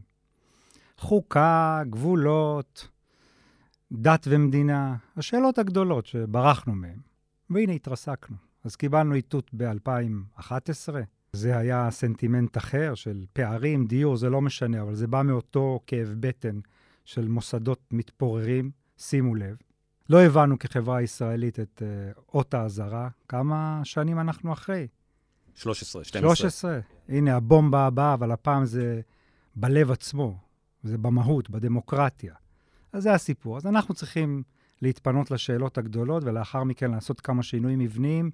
חוקה, 0.97 1.81
גבולות, 1.89 2.87
דת 3.91 4.27
ומדינה, 4.29 4.95
השאלות 5.17 5.57
הגדולות 5.57 6.05
שברחנו 6.05 6.75
מהן. 6.75 6.99
והנה 7.49 7.73
התרסקנו. 7.73 8.35
אז 8.63 8.75
קיבלנו 8.75 9.15
איתות 9.15 9.51
ב-2011. 9.57 10.93
זה 11.33 11.57
היה 11.57 11.91
סנטימנט 11.91 12.57
אחר 12.57 12.95
של 12.95 13.25
פערים, 13.33 13.85
דיור, 13.85 14.17
זה 14.17 14.29
לא 14.29 14.41
משנה, 14.41 14.81
אבל 14.81 14.95
זה 14.95 15.07
בא 15.07 15.21
מאותו 15.21 15.79
כאב 15.87 16.15
בטן 16.19 16.59
של 17.05 17.27
מוסדות 17.27 17.79
מתפוררים, 17.91 18.71
שימו 18.97 19.35
לב. 19.35 19.57
לא 20.09 20.21
הבנו 20.21 20.59
כחברה 20.59 21.01
ישראלית 21.01 21.59
את 21.59 21.81
uh, 21.81 22.21
אות 22.33 22.53
האזהרה. 22.53 23.09
כמה 23.27 23.81
שנים 23.83 24.19
אנחנו 24.19 24.53
אחרי? 24.53 24.87
13, 25.59 26.03
12. 26.03 26.35
13. 26.35 26.79
הנה, 27.09 27.35
הבומבה 27.35 27.85
הבאה, 27.85 28.13
אבל 28.13 28.31
הפעם 28.31 28.65
זה 28.65 29.01
בלב 29.55 29.91
עצמו, 29.91 30.37
זה 30.83 30.97
במהות, 30.97 31.49
בדמוקרטיה. 31.49 32.33
אז 32.93 33.03
זה 33.03 33.13
הסיפור. 33.13 33.57
אז 33.57 33.65
אנחנו 33.65 33.93
צריכים 33.93 34.43
להתפנות 34.81 35.31
לשאלות 35.31 35.77
הגדולות, 35.77 36.23
ולאחר 36.23 36.63
מכן 36.63 36.91
לעשות 36.91 37.21
כמה 37.21 37.43
שינויים 37.43 37.79
מבניים. 37.79 38.31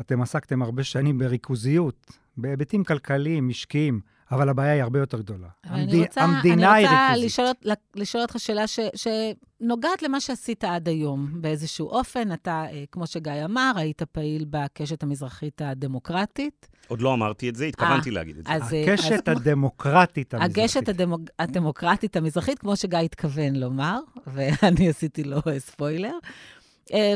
אתם 0.00 0.22
עסקתם 0.22 0.62
הרבה 0.62 0.84
שנים 0.84 1.18
בריכוזיות, 1.18 2.18
בהיבטים 2.36 2.84
כלכליים, 2.84 3.48
משקיים, 3.48 4.00
אבל 4.30 4.48
הבעיה 4.48 4.72
היא 4.72 4.82
הרבה 4.82 4.98
יותר 4.98 5.18
גדולה. 5.18 5.48
המד... 5.64 5.88
אני 5.88 6.02
רוצה, 6.02 6.22
המדינה 6.22 6.76
אני 6.76 6.84
רוצה 6.84 7.08
היא 7.08 7.24
לשאול, 7.24 7.46
לשאול 7.94 8.22
אותך 8.22 8.34
שאלה 8.38 8.66
ש, 8.66 8.80
שנוגעת 8.94 10.02
למה 10.02 10.20
שעשית 10.20 10.64
עד 10.64 10.88
היום 10.88 11.28
באיזשהו 11.34 11.88
אופן. 11.88 12.32
אתה, 12.32 12.64
אה, 12.72 12.84
כמו 12.92 13.06
שגיא 13.06 13.44
אמר, 13.44 13.72
היית 13.76 14.02
פעיל 14.02 14.44
בקשת 14.50 15.02
המזרחית 15.02 15.62
הדמוקרטית. 15.62 16.68
עוד 16.88 17.02
לא 17.02 17.14
אמרתי 17.14 17.48
את 17.48 17.56
זה, 17.56 17.64
התכוונתי 17.64 18.08
아, 18.08 18.12
אה, 18.12 18.14
להגיד 18.14 18.38
את 18.38 18.46
זה. 18.46 18.52
אז, 18.52 18.74
אה, 18.74 18.92
הקשת 18.92 19.28
אז, 19.28 19.36
הדמוקרטית 19.36 20.34
המזרחית. 20.34 20.58
הקשת 20.58 20.88
הדמוק, 20.88 21.20
הדמוקרטית 21.38 22.16
המזרחית, 22.16 22.58
כמו 22.58 22.76
שגיא 22.76 22.98
התכוון 22.98 23.56
לומר, 23.56 24.00
ואני 24.34 24.88
עשיתי 24.88 25.24
לו 25.24 25.40
ספוילר. 25.58 26.14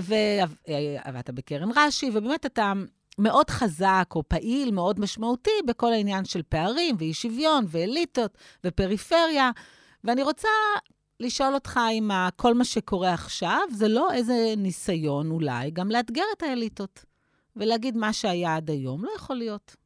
ואתה 0.02 1.32
בקרן 1.32 1.68
רש"י, 1.76 2.10
ובאמת 2.14 2.46
אתה 2.46 2.72
מאוד 3.18 3.50
חזק 3.50 4.12
או 4.14 4.22
פעיל, 4.28 4.70
מאוד 4.70 5.00
משמעותי 5.00 5.50
בכל 5.66 5.92
העניין 5.92 6.24
של 6.24 6.42
פערים 6.48 6.96
ואי 6.98 7.14
שוויון 7.14 7.64
ואליטות 7.68 8.38
ופריפריה. 8.64 9.50
ואני 10.04 10.22
רוצה 10.22 10.48
לשאול 11.20 11.54
אותך 11.54 11.80
אם 11.92 12.10
כל 12.36 12.54
מה 12.54 12.64
שקורה 12.64 13.14
עכשיו 13.14 13.60
זה 13.70 13.88
לא 13.88 14.12
איזה 14.12 14.54
ניסיון 14.56 15.30
אולי 15.30 15.70
גם 15.70 15.90
לאתגר 15.90 16.24
את 16.36 16.42
האליטות 16.42 17.04
ולהגיד 17.56 17.96
מה 17.96 18.12
שהיה 18.12 18.56
עד 18.56 18.70
היום 18.70 19.04
לא 19.04 19.10
יכול 19.16 19.36
להיות. 19.36 19.76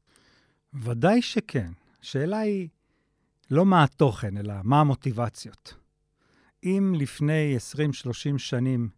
ודאי 0.74 1.22
שכן. 1.22 1.70
השאלה 2.02 2.38
היא 2.38 2.68
לא 3.50 3.66
מה 3.66 3.84
התוכן, 3.84 4.36
אלא 4.36 4.54
מה 4.64 4.80
המוטיבציות. 4.80 5.74
אם 6.64 6.94
לפני 6.96 7.56
20-30 8.34 8.38
שנים 8.38 8.88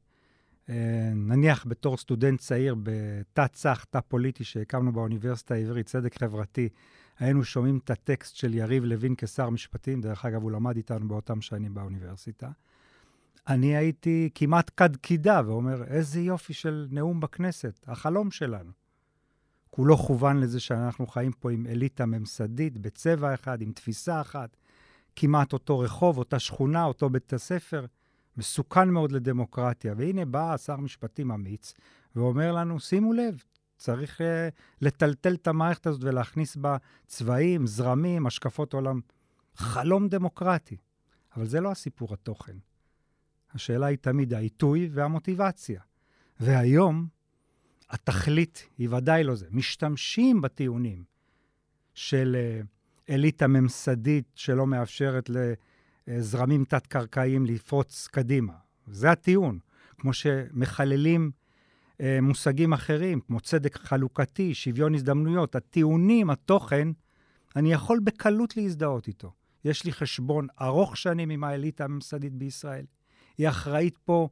נניח 1.14 1.66
בתור 1.68 1.96
סטודנט 1.96 2.40
צעיר 2.40 2.74
בתא 2.82 3.46
צח, 3.46 3.84
תא 3.84 4.00
פוליטי 4.08 4.44
שהקמנו 4.44 4.92
באוניברסיטה 4.92 5.54
העברית, 5.54 5.86
צדק 5.86 6.18
חברתי, 6.18 6.68
היינו 7.18 7.44
שומעים 7.44 7.78
את 7.84 7.90
הטקסט 7.90 8.36
של 8.36 8.54
יריב 8.54 8.84
לוין 8.84 9.14
כשר 9.18 9.50
משפטים, 9.50 10.00
דרך 10.00 10.24
אגב, 10.24 10.42
הוא 10.42 10.50
למד 10.50 10.76
איתנו 10.76 11.08
באותם 11.08 11.40
שנים 11.40 11.74
באוניברסיטה. 11.74 12.50
אני 13.48 13.76
הייתי 13.76 14.30
כמעט 14.34 14.70
כד 14.76 14.96
קידה 14.96 15.40
ואומר, 15.46 15.84
איזה 15.84 16.20
יופי 16.20 16.52
של 16.52 16.86
נאום 16.90 17.20
בכנסת, 17.20 17.80
החלום 17.86 18.30
שלנו. 18.30 18.70
כולו 19.70 19.96
כוון 19.96 20.40
לזה 20.40 20.60
שאנחנו 20.60 21.06
חיים 21.06 21.32
פה 21.32 21.50
עם 21.50 21.66
אליטה 21.66 22.06
ממסדית, 22.06 22.78
בצבע 22.78 23.34
אחד, 23.34 23.62
עם 23.62 23.72
תפיסה 23.72 24.20
אחת, 24.20 24.56
כמעט 25.16 25.52
אותו 25.52 25.78
רחוב, 25.78 26.18
אותה 26.18 26.38
שכונה, 26.38 26.84
אותו 26.84 27.10
בית 27.10 27.32
הספר. 27.32 27.86
מסוכן 28.40 28.88
מאוד 28.88 29.12
לדמוקרטיה. 29.12 29.94
והנה 29.97 30.25
בא 30.25 30.56
שר 30.56 30.76
משפטים 30.76 31.30
אמיץ 31.30 31.75
ואומר 32.16 32.52
לנו, 32.52 32.80
שימו 32.80 33.12
לב, 33.12 33.42
צריך 33.76 34.20
uh, 34.20 34.25
לטלטל 34.80 35.35
את 35.35 35.47
המערכת 35.47 35.87
הזאת 35.87 36.04
ולהכניס 36.04 36.56
בה 36.56 36.76
צבעים, 37.06 37.66
זרמים, 37.66 38.26
השקפות 38.26 38.73
עולם. 38.73 39.00
חלום 39.54 40.09
דמוקרטי. 40.09 40.76
אבל 41.37 41.47
זה 41.47 41.61
לא 41.61 41.70
הסיפור 41.70 42.14
התוכן. 42.14 42.56
השאלה 43.54 43.87
היא 43.87 43.99
תמיד 43.99 44.35
העיתוי 44.35 44.88
והמוטיבציה. 44.92 45.80
והיום, 46.40 47.06
התכלית 47.90 48.68
היא 48.78 48.88
ודאי 48.90 49.25
לא 49.25 49.35
זה. 49.35 49.47
משתמשים 49.50 50.40
בטיעונים 50.40 51.04
של 51.94 52.37
uh, 52.37 52.66
אליטה 53.12 53.47
ממסדית 53.47 54.25
שלא 54.35 54.66
מאפשרת 54.66 55.30
ל... 55.30 55.37
אה, 55.37 55.54
זרמים 56.19 56.64
תת-קרקעיים 56.64 57.47
לפרוץ 57.47 58.09
קדימה. 58.11 58.52
זה 58.87 59.11
הטיעון. 59.11 59.59
כמו 60.00 60.12
שמחללים 60.12 61.31
אה, 62.00 62.19
מושגים 62.23 62.73
אחרים, 62.73 63.21
כמו 63.21 63.40
צדק 63.40 63.76
חלוקתי, 63.76 64.55
שוויון 64.55 64.95
הזדמנויות, 64.95 65.57
הטיעונים, 65.57 66.31
התוכן, 66.31 66.88
אני 67.57 67.73
יכול 67.73 68.00
בקלות 68.05 68.57
להזדהות 68.57 69.09
איתו. 69.09 69.33
יש 69.64 69.85
לי 69.85 69.93
חשבון 69.93 70.47
ארוך 70.61 70.97
שנים 70.97 71.31
עם 71.31 71.45
האליטה 71.45 71.85
הממסדית 71.85 72.33
בישראל. 72.33 72.85
היא 73.38 73.49
אחראית 73.49 73.99
פה 73.99 74.29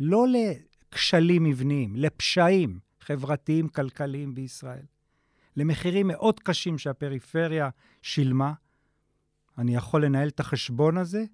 לא 0.00 0.26
לכשלים 0.28 1.44
מבניים, 1.44 1.96
לפשעים 1.96 2.78
חברתיים, 3.00 3.68
כלכליים 3.68 4.34
בישראל. 4.34 4.84
למחירים 5.56 6.08
מאוד 6.08 6.40
קשים 6.40 6.78
שהפריפריה 6.78 7.68
שילמה, 8.02 8.52
אני 9.58 9.74
יכול 9.74 10.04
לנהל 10.04 10.28
את 10.28 10.40
החשבון 10.40 10.96
הזה 10.96 11.24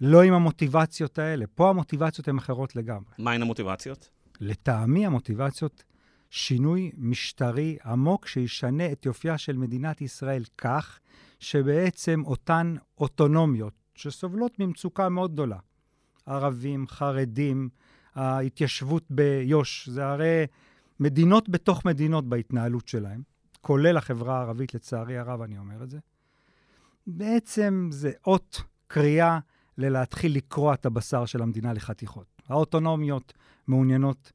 לא 0.00 0.22
עם 0.22 0.34
המוטיבציות 0.34 1.18
האלה. 1.18 1.44
פה 1.54 1.70
המוטיבציות 1.70 2.28
הן 2.28 2.38
אחרות 2.38 2.76
לגמרי. 2.76 3.10
מהן 3.18 3.42
המוטיבציות? 3.42 4.10
לטעמי 4.40 5.06
המוטיבציות, 5.06 5.84
שינוי 6.30 6.90
משטרי 6.96 7.76
עמוק 7.84 8.26
שישנה 8.26 8.92
את 8.92 9.06
יופייה 9.06 9.38
של 9.38 9.56
מדינת 9.56 10.00
ישראל 10.00 10.42
כך 10.58 10.98
שבעצם 11.40 12.22
אותן 12.24 12.74
אוטונומיות 12.98 13.74
שסובלות 13.94 14.58
ממצוקה 14.58 15.08
מאוד 15.08 15.32
גדולה, 15.32 15.58
ערבים, 16.26 16.86
חרדים, 16.88 17.68
ההתיישבות 18.14 19.04
ביו"ש, 19.10 19.88
זה 19.88 20.06
הרי 20.06 20.46
מדינות 21.00 21.48
בתוך 21.48 21.84
מדינות 21.84 22.28
בהתנהלות 22.28 22.88
שלהם, 22.88 23.22
כולל 23.60 23.96
החברה 23.96 24.38
הערבית, 24.38 24.74
לצערי 24.74 25.18
הרב, 25.18 25.40
אני 25.40 25.58
אומר 25.58 25.82
את 25.82 25.90
זה. 25.90 25.98
בעצם 27.06 27.88
זה 27.92 28.12
אות 28.26 28.62
קריאה 28.86 29.38
ללהתחיל 29.78 30.36
לקרוע 30.36 30.74
את 30.74 30.86
הבשר 30.86 31.24
של 31.24 31.42
המדינה 31.42 31.72
לחתיכות. 31.72 32.42
האוטונומיות 32.48 33.32
מעוניינות 33.66 34.32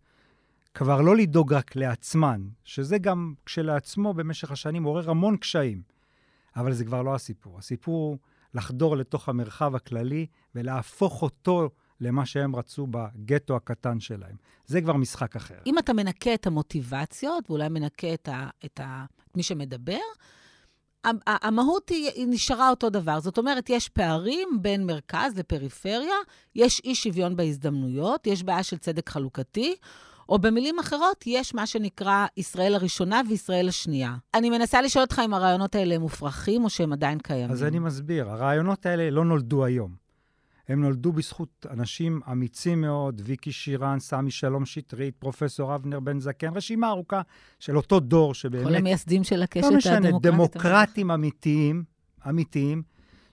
כבר 0.74 1.02
לא 1.02 1.16
לדאוג 1.16 1.54
רק 1.54 1.76
לעצמן, 1.76 2.48
שזה 2.64 2.98
גם 2.98 3.34
כשלעצמו 3.46 4.14
במשך 4.14 4.52
השנים 4.52 4.84
עורר 4.84 5.10
המון 5.10 5.38
קשיים, 5.38 5.82
אבל 6.56 6.74
זה 6.74 6.86
כבר 6.86 7.02
לא 7.02 7.16
הסיפור. 7.16 7.58
הסיפור 7.58 8.10
הוא 8.10 8.18
לחדור 8.54 8.98
לתוך 8.98 9.30
המרחב 9.30 9.76
הכללי 9.76 10.26
ולהפוך 10.56 11.22
אותו 11.22 11.70
למה 12.02 12.26
שהם 12.26 12.56
רצו 12.56 12.88
בגטו 12.88 13.56
הקטן 13.56 14.00
שלהם. 14.00 14.36
זה 14.66 14.82
כבר 14.82 14.94
משחק 14.94 15.36
אחר. 15.36 15.60
אם 15.66 15.80
אתה 15.80 15.94
מנקה 15.94 16.34
את 16.34 16.48
המוטיבציות, 16.48 17.50
ואולי 17.50 17.70
מנקה 17.70 18.14
את, 18.14 18.28
ה, 18.28 18.50
את, 18.66 18.80
ה, 18.80 19.06
את 19.32 19.38
מי 19.38 19.44
שמדבר, 19.44 19.98
המהות 21.28 21.90
היא, 21.90 22.10
היא 22.16 22.28
נשארה 22.30 22.70
אותו 22.70 22.90
דבר. 22.90 23.20
זאת 23.20 23.38
אומרת, 23.38 23.70
יש 23.70 23.90
פערים 23.90 24.50
בין 24.62 24.86
מרכז 24.86 25.38
לפריפריה, 25.38 26.16
יש 26.56 26.82
אי 26.86 26.96
שוויון 26.96 27.36
בהזדמנויות, 27.36 28.28
יש 28.28 28.44
בעיה 28.44 28.64
של 28.64 28.78
צדק 28.78 29.10
חלוקתי, 29.10 29.76
או 30.30 30.40
במילים 30.40 30.80
אחרות, 30.80 31.24
יש 31.28 31.56
מה 31.56 31.66
שנקרא 31.66 32.26
ישראל 32.38 32.76
הראשונה 32.76 33.22
וישראל 33.30 33.68
השנייה. 33.68 34.16
אני 34.34 34.50
מנסה 34.50 34.82
לשאול 34.82 35.04
אותך 35.04 35.22
אם 35.26 35.34
הרעיונות 35.34 35.76
האלה 35.76 35.96
הם 35.96 36.02
מופרכים 36.02 36.64
או 36.64 36.70
שהם 36.70 36.94
עדיין 36.94 37.20
קיימים. 37.20 37.52
אז 37.52 37.64
אני 37.64 37.80
מסביר, 37.80 38.30
הרעיונות 38.30 38.86
האלה 38.86 39.10
לא 39.10 39.26
נולדו 39.26 39.66
היום. 39.66 40.07
הם 40.68 40.82
נולדו 40.82 41.12
בזכות 41.12 41.66
אנשים 41.70 42.22
אמיצים 42.32 42.82
מאוד, 42.82 43.22
ויקי 43.26 43.52
שירן, 43.52 44.00
סמי 44.00 44.32
שלום 44.32 44.66
שטרית, 44.66 45.16
פרופסור 45.20 45.76
אבנר 45.76 46.00
בן 46.00 46.20
זקן, 46.20 46.54
רשימה 46.56 46.90
ארוכה 46.90 47.22
של 47.60 47.78
אותו 47.78 48.00
דור 48.00 48.34
שבאמת... 48.34 48.68
כל 48.68 48.76
המייסדים 48.76 49.24
של 49.24 49.44
הקשת 49.44 49.64
לא 49.64 49.78
משנה, 49.78 49.96
הדמוקרטית. 49.98 50.34
דמוקרטים 50.34 51.12
אמיתיים, 51.12 51.84
אמיתיים, 52.30 52.84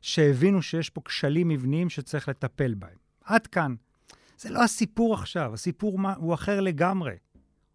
שהבינו 0.01 0.63
שיש 0.63 0.91
פה 0.91 1.01
כשלים 1.05 1.49
מבניים 1.49 1.91
שצריך 1.91 2.29
לטפל 2.29 2.75
בהם. 2.75 2.97
עד 3.25 3.47
כאן. 3.47 3.75
זה 4.39 4.51
לא 4.51 4.63
הסיפור 4.63 5.15
עכשיו, 5.15 5.55
הסיפור 5.55 5.99
הוא 6.17 6.35
אחר 6.35 6.61
לגמרי. 6.61 7.13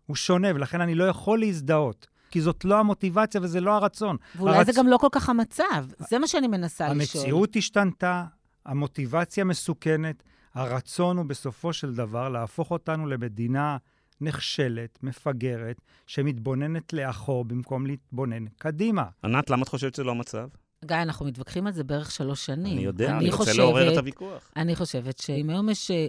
הוא 0.05 0.15
שונה, 0.15 0.47
ולכן 0.55 0.81
אני 0.81 0.95
לא 0.95 1.03
יכול 1.03 1.39
להזדהות. 1.39 2.07
כי 2.31 2.41
זאת 2.41 2.65
לא 2.65 2.79
המוטיבציה 2.79 3.41
וזה 3.41 3.61
לא 3.61 3.71
הרצון. 3.75 4.17
ואולי 4.35 4.55
הרצ... 4.55 4.65
זה 4.65 4.71
גם 4.75 4.87
לא 4.87 4.97
כל 4.97 5.07
כך 5.11 5.29
המצב. 5.29 5.85
זה 6.09 6.19
מה 6.19 6.27
שאני 6.27 6.47
מנסה 6.47 6.87
המציאות 6.87 7.09
לשאול. 7.09 7.23
המציאות 7.23 7.55
השתנתה, 7.55 8.25
המוטיבציה 8.69 9.43
מסוכנת, 9.43 10.23
הרצון 10.53 11.17
הוא 11.17 11.25
בסופו 11.25 11.73
של 11.73 11.95
דבר 11.95 12.29
להפוך 12.29 12.71
אותנו 12.71 13.07
למדינה 13.07 13.77
נחשלת, 14.21 14.99
מפגרת, 15.03 15.81
שמתבוננת 16.07 16.93
לאחור 16.93 17.45
במקום 17.45 17.85
להתבונן 17.85 18.45
קדימה. 18.57 19.03
ענת, 19.23 19.49
למה 19.49 19.63
את 19.63 19.67
חושבת 19.67 19.95
שזה 19.95 20.03
לא 20.03 20.11
המצב? 20.11 20.47
גיא, 20.85 20.95
אנחנו 20.95 21.25
מתווכחים 21.25 21.67
על 21.67 21.73
זה 21.73 21.83
בערך 21.83 22.11
שלוש 22.11 22.45
שנים. 22.45 22.73
אני 22.77 22.85
יודע, 22.85 23.17
אני 23.17 23.29
רוצה 23.29 23.53
לעורר 23.53 23.93
את 23.93 23.97
הוויכוח. 23.97 24.51
אני 24.55 24.75
חושבת 24.75 25.17
שאם 25.17 25.49
היום 25.49 25.69
יש 25.69 25.91
אה, 25.91 26.05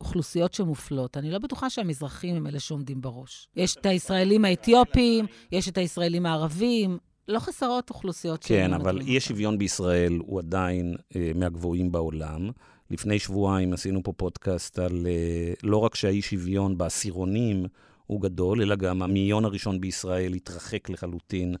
אוכלוסיות 0.00 0.54
שמופלות, 0.54 1.16
אני 1.16 1.30
לא 1.30 1.38
בטוחה 1.38 1.70
שהמזרחים 1.70 2.36
הם 2.36 2.46
אלה 2.46 2.60
שעומדים 2.60 3.00
בראש. 3.00 3.48
יש 3.56 3.76
את 3.76 3.86
הישראלים 3.86 4.44
האתיופים, 4.44 5.26
יש 5.52 5.68
את 5.68 5.78
הישראלים 5.78 6.26
הערבים, 6.26 6.98
לא 7.28 7.38
חסרות 7.38 7.90
אוכלוסיות 7.90 8.44
כן, 8.44 8.72
אבל 8.72 9.00
אי 9.00 9.16
השוויון 9.16 9.58
בישראל 9.58 10.18
הוא 10.26 10.38
עדיין 10.38 10.96
אה, 11.16 11.32
מהגבוהים 11.34 11.92
בעולם. 11.92 12.50
לפני 12.90 13.18
שבועיים 13.18 13.72
עשינו 13.72 14.02
פה 14.02 14.12
פודקאסט 14.12 14.78
על 14.78 15.06
אה, 15.06 15.52
לא 15.62 15.76
רק 15.76 15.94
שהאי 15.94 16.22
שוויון 16.22 16.78
בעשירונים 16.78 17.66
הוא 18.06 18.20
גדול, 18.20 18.62
אלא 18.62 18.76
גם 18.76 19.02
המאיון 19.02 19.44
הראשון 19.44 19.80
בישראל 19.80 20.32
התרחק 20.32 20.90
לחלוטין. 20.90 21.54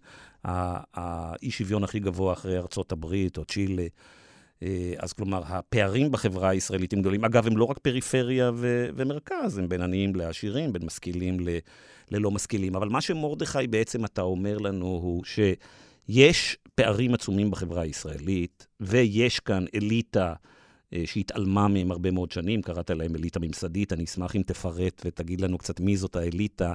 האי 0.44 1.50
שוויון 1.50 1.84
הכי 1.84 2.00
גבוה 2.00 2.32
אחרי 2.32 2.58
ארצות 2.58 2.92
הברית 2.92 3.38
או 3.38 3.44
צ'ילה. 3.44 3.86
אה, 4.62 4.94
אז 4.98 5.12
כלומר, 5.12 5.42
הפערים 5.46 6.12
בחברה 6.12 6.48
הישראלית 6.48 6.92
הם 6.92 7.00
גדולים. 7.00 7.24
אגב, 7.24 7.46
הם 7.46 7.56
לא 7.56 7.64
רק 7.64 7.78
פריפריה 7.78 8.50
ו- 8.54 8.88
ומרכז, 8.96 9.58
הם 9.58 9.68
בין 9.68 9.80
עניים 9.80 10.14
לעשירים, 10.14 10.72
בין 10.72 10.82
משכילים 10.84 11.40
ל- 11.40 11.58
ללא 12.10 12.30
משכילים. 12.30 12.76
אבל 12.76 12.88
מה 12.88 13.00
שמרדכי 13.00 13.66
בעצם 13.70 14.04
אתה 14.04 14.22
אומר 14.22 14.58
לנו 14.58 14.86
הוא 14.86 15.24
שיש 15.24 16.56
פערים 16.74 17.14
עצומים 17.14 17.50
בחברה 17.50 17.82
הישראלית, 17.82 18.66
ויש 18.80 19.40
כאן 19.40 19.64
אליטה 19.74 20.34
אה, 20.94 21.02
שהתעלמה 21.06 21.68
מהם 21.68 21.90
הרבה 21.90 22.10
מאוד 22.10 22.30
שנים, 22.30 22.62
קראת 22.62 22.90
להם 22.90 23.16
אליטה 23.16 23.40
ממסדית, 23.40 23.92
אני 23.92 24.04
אשמח 24.04 24.36
אם 24.36 24.42
תפרט 24.46 25.02
ותגיד 25.04 25.40
לנו 25.40 25.58
קצת 25.58 25.80
מי 25.80 25.96
זאת 25.96 26.16
האליטה 26.16 26.72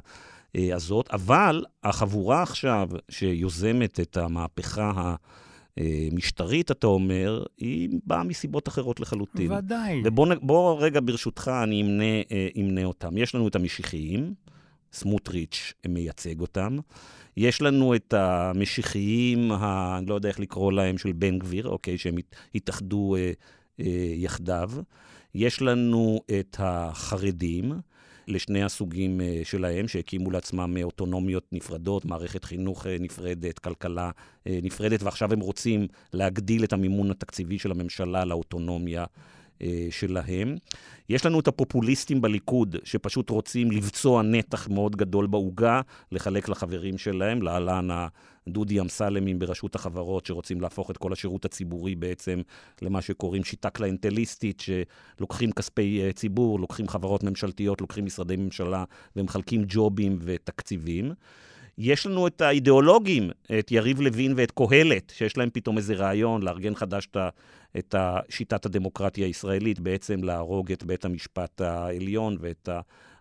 אה, 0.55 0.75
הזאת. 0.75 1.09
אבל 1.11 1.65
החבורה 1.83 2.41
עכשיו 2.43 2.89
שיוזמת 3.09 3.99
את 3.99 4.17
המהפכה 4.17 5.15
המשטרית, 5.77 6.71
אתה 6.71 6.87
אומר, 6.87 7.43
היא 7.57 7.89
באה 8.05 8.23
מסיבות 8.23 8.67
אחרות 8.67 8.99
לחלוטין. 8.99 9.51
ודאי. 9.51 10.01
ובוא 10.05 10.77
רגע, 10.79 10.99
ברשותך, 11.03 11.51
אני 11.63 11.81
אמנה, 11.81 12.03
אה, 12.31 12.47
אמנה 12.57 12.85
אותם. 12.85 13.17
יש 13.17 13.35
לנו 13.35 13.47
את 13.47 13.55
המשיחיים, 13.55 14.33
סמוטריץ' 14.93 15.73
מייצג 15.87 16.39
אותם. 16.39 16.77
יש 17.37 17.61
לנו 17.61 17.95
את 17.95 18.13
המשיחיים, 18.13 19.51
ה, 19.51 19.97
אני 19.97 20.05
לא 20.05 20.15
יודע 20.15 20.29
איך 20.29 20.39
לקרוא 20.39 20.71
להם, 20.71 20.97
של 20.97 21.11
בן 21.11 21.39
גביר, 21.39 21.67
אוקיי, 21.67 21.97
שהם 21.97 22.15
התאחדו 22.55 23.15
אה, 23.15 23.31
אה, 23.79 24.13
יחדיו. 24.15 24.71
יש 25.35 25.61
לנו 25.61 26.19
את 26.39 26.55
החרדים, 26.59 27.73
לשני 28.29 28.63
הסוגים 28.63 29.21
אה, 29.21 29.41
שלהם, 29.43 29.87
שהקימו 29.87 30.31
לעצמם 30.31 30.77
אה, 30.77 30.83
אוטונומיות 30.83 31.47
נפרדות, 31.51 32.05
מערכת 32.05 32.43
חינוך 32.43 32.87
אה, 32.87 32.97
נפרדת, 32.99 33.59
כלכלה 33.59 34.11
נפרדת, 34.45 35.03
ועכשיו 35.03 35.33
הם 35.33 35.39
רוצים 35.39 35.87
להגדיל 36.13 36.63
את 36.63 36.73
המימון 36.73 37.11
התקציבי 37.11 37.59
של 37.59 37.71
הממשלה 37.71 38.25
לאוטונומיה 38.25 39.05
שלהם. 39.89 40.55
יש 41.09 41.25
לנו 41.25 41.39
את 41.39 41.47
הפופוליסטים 41.47 42.21
בליכוד, 42.21 42.75
שפשוט 42.83 43.29
רוצים 43.29 43.71
לבצוע 43.71 44.21
נתח 44.21 44.67
מאוד 44.67 44.95
גדול 44.95 45.27
בעוגה, 45.27 45.81
לחלק 46.11 46.49
לחברים 46.49 46.97
שלהם, 46.97 47.41
להלן 47.41 47.87
הדודי 48.47 48.79
אמסלמים 48.79 49.39
ברשות 49.39 49.75
החברות, 49.75 50.25
שרוצים 50.25 50.61
להפוך 50.61 50.91
את 50.91 50.97
כל 50.97 51.13
השירות 51.13 51.45
הציבורי 51.45 51.95
בעצם 51.95 52.41
למה 52.81 53.01
שקוראים 53.01 53.43
שיטה 53.43 53.69
קליינטליסטית, 53.69 54.63
שלוקחים 55.17 55.51
כספי 55.51 56.01
אה, 56.03 56.13
ציבור, 56.13 56.59
לוקחים 56.59 56.87
חברות 56.87 57.23
ממשלתיות, 57.23 57.81
לוקחים 57.81 58.05
משרדי 58.05 58.35
ממשלה 58.35 58.83
ומחלקים 59.15 59.63
ג'ובים 59.67 60.19
ותקציבים. 60.21 61.11
יש 61.79 62.05
לנו 62.05 62.27
את 62.27 62.41
האידיאולוגים, 62.41 63.29
את 63.59 63.71
יריב 63.71 64.01
לוין 64.01 64.33
ואת 64.37 64.51
קהלת, 64.51 65.13
שיש 65.15 65.37
להם 65.37 65.49
פתאום 65.53 65.77
איזה 65.77 65.93
רעיון 65.93 66.41
לארגן 66.41 66.75
חדש 66.75 67.07
את 67.77 67.95
שיטת 68.29 68.65
הדמוקרטיה 68.65 69.25
הישראלית, 69.25 69.79
בעצם 69.79 70.23
להרוג 70.23 70.71
את 70.71 70.83
בית 70.83 71.05
המשפט 71.05 71.61
העליון 71.61 72.37
ואת 72.39 72.69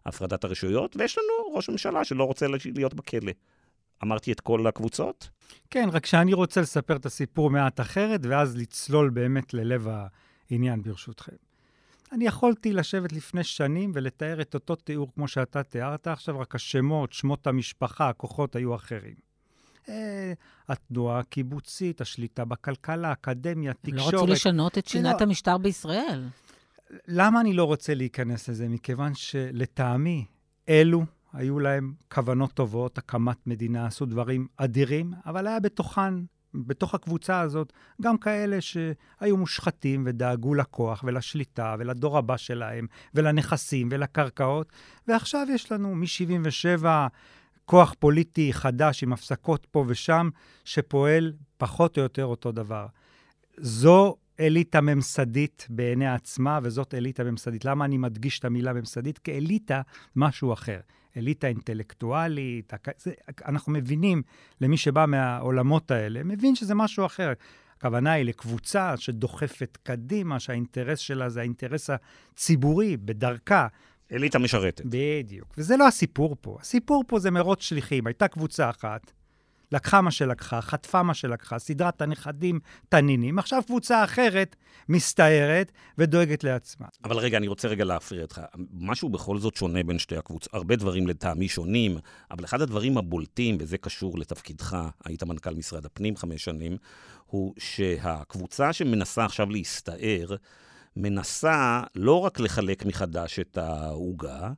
הפרדת 0.06 0.44
הרשויות, 0.44 0.96
ויש 0.96 1.18
לנו 1.18 1.54
ראש 1.56 1.68
ממשלה 1.68 2.04
שלא 2.04 2.24
רוצה 2.24 2.46
להיות 2.74 2.94
בכלא. 2.94 3.32
אמרתי 4.02 4.32
את 4.32 4.40
כל 4.40 4.66
הקבוצות? 4.66 5.30
כן, 5.70 5.88
רק 5.92 6.06
שאני 6.06 6.34
רוצה 6.34 6.60
לספר 6.60 6.96
את 6.96 7.06
הסיפור 7.06 7.50
מעט 7.50 7.80
אחרת, 7.80 8.20
ואז 8.22 8.56
לצלול 8.56 9.10
באמת 9.10 9.54
ללב 9.54 9.88
העניין, 10.50 10.82
ברשותכם. 10.82 11.47
אני 12.12 12.26
יכולתי 12.26 12.72
לשבת 12.72 13.12
לפני 13.12 13.44
שנים 13.44 13.90
ולתאר 13.94 14.40
את 14.40 14.54
אותו 14.54 14.76
תיאור 14.76 15.10
כמו 15.14 15.28
שאתה 15.28 15.62
תיארת 15.62 16.06
עכשיו, 16.06 16.40
רק 16.40 16.54
השמות, 16.54 17.12
שמות 17.12 17.46
המשפחה, 17.46 18.08
הכוחות 18.08 18.56
היו 18.56 18.74
אחרים. 18.74 19.14
אה, 19.88 20.32
התנועה 20.68 21.18
הקיבוצית, 21.18 22.00
השליטה 22.00 22.44
בכלכלה, 22.44 23.12
אקדמיה, 23.12 23.72
תקשורת. 23.74 24.12
לא 24.12 24.18
רצו 24.18 24.26
לשנות 24.32 24.78
את 24.78 24.88
שינת 24.88 25.20
לא... 25.20 25.26
המשטר 25.26 25.58
בישראל. 25.58 26.28
למה 27.08 27.40
אני 27.40 27.52
לא 27.52 27.64
רוצה 27.64 27.94
להיכנס 27.94 28.48
לזה? 28.48 28.68
מכיוון 28.68 29.14
שלטעמי, 29.14 30.24
אלו 30.68 31.04
היו 31.32 31.58
להם 31.58 31.94
כוונות 32.12 32.52
טובות, 32.52 32.98
הקמת 32.98 33.46
מדינה, 33.46 33.86
עשו 33.86 34.06
דברים 34.06 34.46
אדירים, 34.56 35.12
אבל 35.26 35.46
היה 35.46 35.60
בתוכן 35.60 36.14
בתוך 36.54 36.94
הקבוצה 36.94 37.40
הזאת 37.40 37.72
גם 38.02 38.18
כאלה 38.18 38.60
שהיו 38.60 39.36
מושחתים 39.36 40.02
ודאגו 40.06 40.54
לכוח 40.54 41.04
ולשליטה 41.06 41.76
ולדור 41.78 42.18
הבא 42.18 42.36
שלהם 42.36 42.86
ולנכסים 43.14 43.88
ולקרקעות, 43.90 44.72
ועכשיו 45.08 45.46
יש 45.50 45.72
לנו 45.72 45.94
מ-77' 45.94 46.86
כוח 47.64 47.94
פוליטי 47.98 48.52
חדש 48.52 49.02
עם 49.02 49.12
הפסקות 49.12 49.66
פה 49.70 49.84
ושם, 49.88 50.28
שפועל 50.64 51.32
פחות 51.56 51.96
או 51.98 52.02
יותר 52.02 52.24
אותו 52.24 52.52
דבר. 52.52 52.86
זו 53.56 54.16
אליטה 54.40 54.80
ממסדית 54.80 55.66
בעיני 55.70 56.08
עצמה, 56.08 56.58
וזאת 56.62 56.94
אליטה 56.94 57.24
ממסדית. 57.24 57.64
למה 57.64 57.84
אני 57.84 57.98
מדגיש 57.98 58.38
את 58.38 58.44
המילה 58.44 58.72
ממסדית? 58.72 59.18
כי 59.18 59.32
אליטה, 59.32 59.82
משהו 60.16 60.52
אחר. 60.52 60.80
אליטה 61.16 61.46
אינטלקטואלית, 61.46 62.72
זה, 62.98 63.12
אנחנו 63.46 63.72
מבינים, 63.72 64.22
למי 64.60 64.76
שבא 64.76 65.06
מהעולמות 65.08 65.90
האלה, 65.90 66.24
מבין 66.24 66.54
שזה 66.54 66.74
משהו 66.74 67.06
אחר. 67.06 67.32
הכוונה 67.76 68.12
היא 68.12 68.24
לקבוצה 68.24 68.96
שדוחפת 68.96 69.78
קדימה, 69.82 70.40
שהאינטרס 70.40 70.98
שלה 70.98 71.28
זה 71.28 71.40
האינטרס 71.40 71.90
הציבורי 71.90 72.96
בדרכה. 72.96 73.66
אליטה 74.12 74.38
משרתת. 74.38 74.84
בדיוק. 74.84 75.54
וזה 75.58 75.76
לא 75.76 75.86
הסיפור 75.86 76.36
פה. 76.40 76.56
הסיפור 76.60 77.04
פה 77.06 77.18
זה 77.18 77.30
מרוץ 77.30 77.62
שליחים. 77.62 78.06
הייתה 78.06 78.28
קבוצה 78.28 78.70
אחת, 78.70 79.12
לקחה 79.72 80.00
מה 80.00 80.10
שלקחה, 80.10 80.60
חטפה 80.60 81.02
מה 81.02 81.14
שלקחה, 81.14 81.58
סידרה 81.58 81.88
את 81.88 82.02
הנכדים, 82.02 82.60
את 82.88 82.94
הנינים. 82.94 83.38
עכשיו 83.38 83.62
קבוצה 83.66 84.04
אחרת 84.04 84.56
מסתערת 84.88 85.72
ודואגת 85.98 86.44
לעצמה. 86.44 86.86
אבל 87.04 87.16
רגע, 87.16 87.38
אני 87.38 87.48
רוצה 87.48 87.68
רגע 87.68 87.84
להפריע 87.84 88.22
אותך. 88.22 88.40
משהו 88.72 89.08
בכל 89.08 89.38
זאת 89.38 89.56
שונה 89.56 89.82
בין 89.82 89.98
שתי 89.98 90.16
הקבוצות. 90.16 90.54
הרבה 90.54 90.76
דברים 90.76 91.06
לטעמי 91.06 91.48
שונים, 91.48 91.98
אבל 92.30 92.44
אחד 92.44 92.60
הדברים 92.60 92.98
הבולטים, 92.98 93.56
וזה 93.60 93.78
קשור 93.78 94.18
לתפקידך, 94.18 94.76
היית 95.04 95.22
מנכ"ל 95.22 95.54
משרד 95.54 95.86
הפנים 95.86 96.16
חמש 96.16 96.44
שנים, 96.44 96.76
הוא 97.26 97.54
שהקבוצה 97.58 98.72
שמנסה 98.72 99.24
עכשיו 99.24 99.50
להסתער, 99.50 100.36
מנסה 100.96 101.82
לא 101.94 102.20
רק 102.20 102.40
לחלק 102.40 102.86
מחדש 102.86 103.38
את 103.38 103.58
העוגה, 103.58 104.50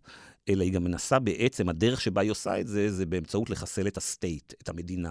אלא 0.48 0.64
היא 0.64 0.72
גם 0.72 0.85
מנסה 0.85 1.18
בעצם, 1.18 1.68
הדרך 1.68 2.00
שבה 2.00 2.20
היא 2.20 2.31
עושה 2.31 2.61
את 2.61 2.68
זה, 2.68 2.92
זה 2.92 3.07
באמצעות 3.07 3.50
לחסל 3.50 3.87
את 3.87 3.96
הסטייט, 3.96 4.53
את 4.62 4.68
המדינה. 4.68 5.11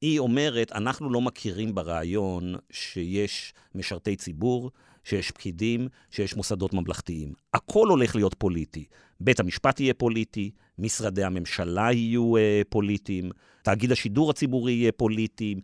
היא 0.00 0.18
אומרת, 0.18 0.72
אנחנו 0.72 1.10
לא 1.10 1.20
מכירים 1.20 1.74
ברעיון 1.74 2.54
שיש 2.70 3.54
משרתי 3.74 4.16
ציבור, 4.16 4.70
שיש 5.04 5.30
פקידים, 5.30 5.88
שיש 6.10 6.36
מוסדות 6.36 6.74
ממלכתיים. 6.74 7.32
הכל 7.54 7.88
הולך 7.88 8.16
להיות 8.16 8.34
פוליטי. 8.38 8.84
בית 9.20 9.40
המשפט 9.40 9.80
יהיה 9.80 9.94
פוליטי, 9.94 10.50
משרדי 10.78 11.24
הממשלה 11.24 11.92
יהיו 11.92 12.36
אה, 12.36 12.62
פוליטיים, 12.68 13.30
תאגיד 13.62 13.92
השידור 13.92 14.30
הציבורי 14.30 14.72
יהיה 14.72 14.92
פוליטי, 14.92 15.54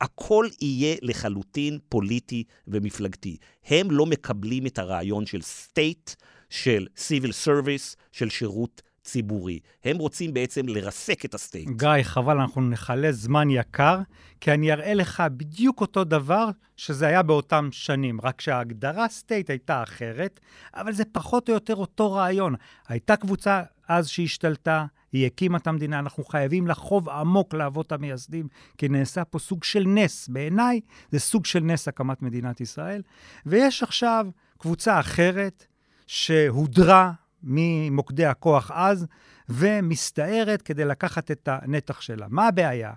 הכל 0.00 0.46
יהיה 0.60 0.96
לחלוטין 1.02 1.78
פוליטי 1.88 2.44
ומפלגתי. 2.68 3.36
הם 3.66 3.90
לא 3.90 4.06
מקבלים 4.06 4.66
את 4.66 4.78
הרעיון 4.78 5.26
של 5.26 5.42
state, 5.42 6.10
של 6.56 6.86
civil 6.96 7.32
service, 7.46 7.96
של 8.12 8.30
שירות 8.30 8.82
ציבורי. 9.04 9.58
הם 9.84 9.96
רוצים 9.96 10.34
בעצם 10.34 10.68
לרסק 10.68 11.24
את 11.24 11.34
ה 11.34 11.39
state. 11.39 11.68
גיא, 11.68 12.02
חבל, 12.02 12.40
אנחנו 12.40 12.60
נכלה 12.60 13.12
זמן 13.12 13.50
יקר, 13.50 13.98
כי 14.40 14.52
אני 14.52 14.72
אראה 14.72 14.94
לך 14.94 15.22
בדיוק 15.36 15.80
אותו 15.80 16.04
דבר 16.04 16.48
שזה 16.76 17.06
היה 17.06 17.22
באותם 17.22 17.68
שנים, 17.72 18.20
רק 18.20 18.40
שההגדרה 18.40 19.08
state 19.08 19.50
הייתה 19.50 19.82
אחרת, 19.82 20.40
אבל 20.74 20.92
זה 20.92 21.04
פחות 21.12 21.48
או 21.48 21.54
יותר 21.54 21.76
אותו 21.76 22.12
רעיון. 22.12 22.54
הייתה 22.88 23.16
קבוצה 23.16 23.62
אז 23.88 24.08
שהשתלטה, 24.08 24.86
היא 25.12 25.26
הקימה 25.26 25.58
את 25.58 25.66
המדינה, 25.66 25.98
אנחנו 25.98 26.24
חייבים 26.24 26.66
לחוב 26.66 27.08
עמוק 27.08 27.54
לאבות 27.54 27.92
המייסדים, 27.92 28.48
כי 28.78 28.88
נעשה 28.88 29.24
פה 29.24 29.38
סוג 29.38 29.64
של 29.64 29.84
נס. 29.86 30.28
בעיניי 30.28 30.80
זה 31.10 31.18
סוג 31.18 31.46
של 31.46 31.60
נס 31.60 31.88
הקמת 31.88 32.22
מדינת 32.22 32.60
ישראל. 32.60 33.02
ויש 33.46 33.82
עכשיו 33.82 34.26
קבוצה 34.58 35.00
אחרת, 35.00 35.66
שהודרה 36.06 37.12
ממוקדי 37.42 38.26
הכוח 38.26 38.70
אז, 38.74 39.06
ומסתערת 39.48 40.62
כדי 40.62 40.84
לקחת 40.84 41.30
את 41.30 41.48
הנתח 41.52 42.00
שלה. 42.00 42.26
מה 42.30 42.48
הבעיה? 42.48 42.92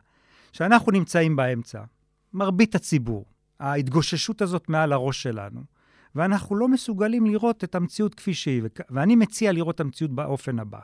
שאנחנו 0.51 0.91
נמצאים 0.91 1.35
באמצע, 1.35 1.83
מרבית 2.33 2.75
הציבור, 2.75 3.25
ההתגוששות 3.59 4.41
הזאת 4.41 4.69
מעל 4.69 4.93
הראש 4.93 5.23
שלנו, 5.23 5.61
ואנחנו 6.15 6.55
לא 6.55 6.67
מסוגלים 6.67 7.25
לראות 7.25 7.63
את 7.63 7.75
המציאות 7.75 8.15
כפי 8.15 8.33
שהיא, 8.33 8.63
ואני 8.89 9.15
מציע 9.15 9.51
לראות 9.51 9.75
את 9.75 9.79
המציאות 9.79 10.11
באופן 10.11 10.59
הבא. 10.59 10.79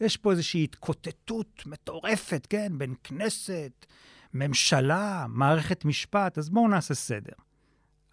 יש 0.00 0.16
פה 0.16 0.30
איזושהי 0.30 0.64
התקוטטות 0.64 1.62
מטורפת, 1.66 2.46
כן, 2.50 2.72
בין 2.78 2.94
כנסת, 3.04 3.86
ממשלה, 4.34 5.26
מערכת 5.28 5.84
משפט, 5.84 6.38
אז 6.38 6.50
בואו 6.50 6.68
נעשה 6.68 6.94
סדר. 6.94 7.32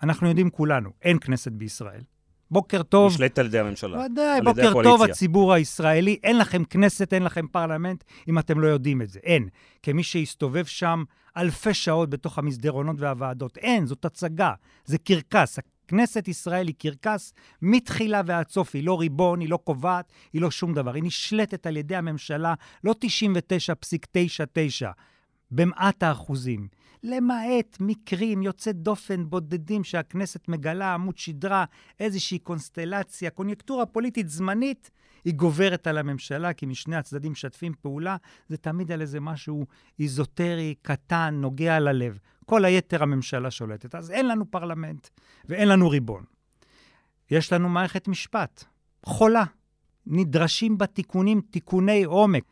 אנחנו 0.03 0.27
יודעים 0.27 0.49
כולנו, 0.49 0.89
אין 1.01 1.19
כנסת 1.19 1.51
בישראל. 1.51 2.01
בוקר 2.51 2.83
טוב. 2.83 3.13
נשלטת 3.13 3.39
על 3.39 3.45
ידי 3.45 3.59
הממשלה. 3.59 3.99
ודאי, 3.99 4.41
בוקר 4.41 4.73
טוב, 4.83 5.03
הציבור 5.03 5.53
הישראלי. 5.53 6.17
אין 6.23 6.37
לכם 6.37 6.63
כנסת, 6.63 7.13
אין 7.13 7.23
לכם 7.23 7.47
פרלמנט, 7.47 8.03
אם 8.27 8.39
אתם 8.39 8.59
לא 8.59 8.67
יודעים 8.67 9.01
את 9.01 9.09
זה. 9.09 9.19
אין. 9.23 9.47
כמי 9.83 10.03
שהסתובב 10.03 10.65
שם 10.65 11.03
אלפי 11.37 11.73
שעות 11.73 12.09
בתוך 12.09 12.37
המסדרונות 12.37 12.95
והוועדות. 12.99 13.57
אין, 13.57 13.85
זאת 13.85 14.05
הצגה, 14.05 14.53
זה 14.85 14.97
קרקס. 14.97 15.59
כנסת 15.87 16.27
ישראל 16.27 16.67
היא 16.67 16.75
קרקס 16.77 17.33
מתחילה 17.61 18.21
ועד 18.25 18.49
סוף, 18.49 18.75
היא 18.75 18.83
לא 18.83 18.99
ריבון, 18.99 19.39
היא 19.39 19.49
לא 19.49 19.59
קובעת, 19.63 20.11
היא 20.33 20.41
לא 20.41 20.51
שום 20.51 20.73
דבר. 20.73 20.93
היא 20.93 21.03
נשלטת 21.03 21.65
על 21.65 21.77
ידי 21.77 21.95
הממשלה, 21.95 22.53
לא 22.83 22.95
99.99, 23.05 24.85
במעט 25.51 26.03
האחוזים. 26.03 26.67
למעט 27.03 27.77
מקרים 27.79 28.41
יוצא 28.41 28.71
דופן 28.71 29.29
בודדים 29.29 29.83
שהכנסת 29.83 30.47
מגלה 30.47 30.93
עמוד 30.93 31.17
שדרה, 31.17 31.65
איזושהי 31.99 32.39
קונסטלציה, 32.39 33.29
קוניונקטורה 33.29 33.85
פוליטית 33.85 34.29
זמנית, 34.29 34.91
היא 35.25 35.33
גוברת 35.33 35.87
על 35.87 35.97
הממשלה, 35.97 36.53
כי 36.53 36.65
משני 36.65 36.95
הצדדים 36.95 37.31
משתפים 37.31 37.73
פעולה, 37.81 38.17
זה 38.49 38.57
תמיד 38.57 38.91
על 38.91 39.01
איזה 39.01 39.19
משהו 39.19 39.65
איזוטרי, 39.99 40.75
קטן, 40.81 41.33
נוגע 41.41 41.79
ללב. 41.79 42.19
כל 42.45 42.65
היתר 42.65 43.03
הממשלה 43.03 43.51
שולטת. 43.51 43.95
אז 43.95 44.11
אין 44.11 44.27
לנו 44.27 44.51
פרלמנט 44.51 45.07
ואין 45.45 45.67
לנו 45.67 45.89
ריבון. 45.89 46.23
יש 47.31 47.53
לנו 47.53 47.69
מערכת 47.69 48.07
משפט, 48.07 48.63
חולה. 49.05 49.43
נדרשים 50.07 50.77
בה 50.77 50.87
תיקונים, 50.87 51.41
תיקוני 51.49 52.03
עומק. 52.03 52.43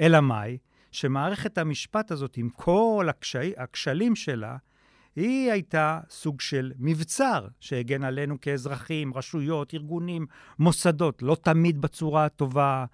אלא 0.00 0.20
מאי? 0.20 0.58
שמערכת 0.92 1.58
המשפט 1.58 2.10
הזאת, 2.10 2.36
עם 2.36 2.48
כל 2.48 3.06
הקשי, 3.10 3.52
הכשלים 3.56 4.16
שלה, 4.16 4.56
היא 5.16 5.52
הייתה 5.52 6.00
סוג 6.10 6.40
של 6.40 6.72
מבצר 6.78 7.48
שהגן 7.60 8.04
עלינו 8.04 8.40
כאזרחים, 8.40 9.14
רשויות, 9.14 9.74
ארגונים, 9.74 10.26
מוסדות, 10.58 11.22
לא 11.22 11.36
תמיד 11.42 11.80
בצורה 11.80 12.24
הטובה, 12.24 12.84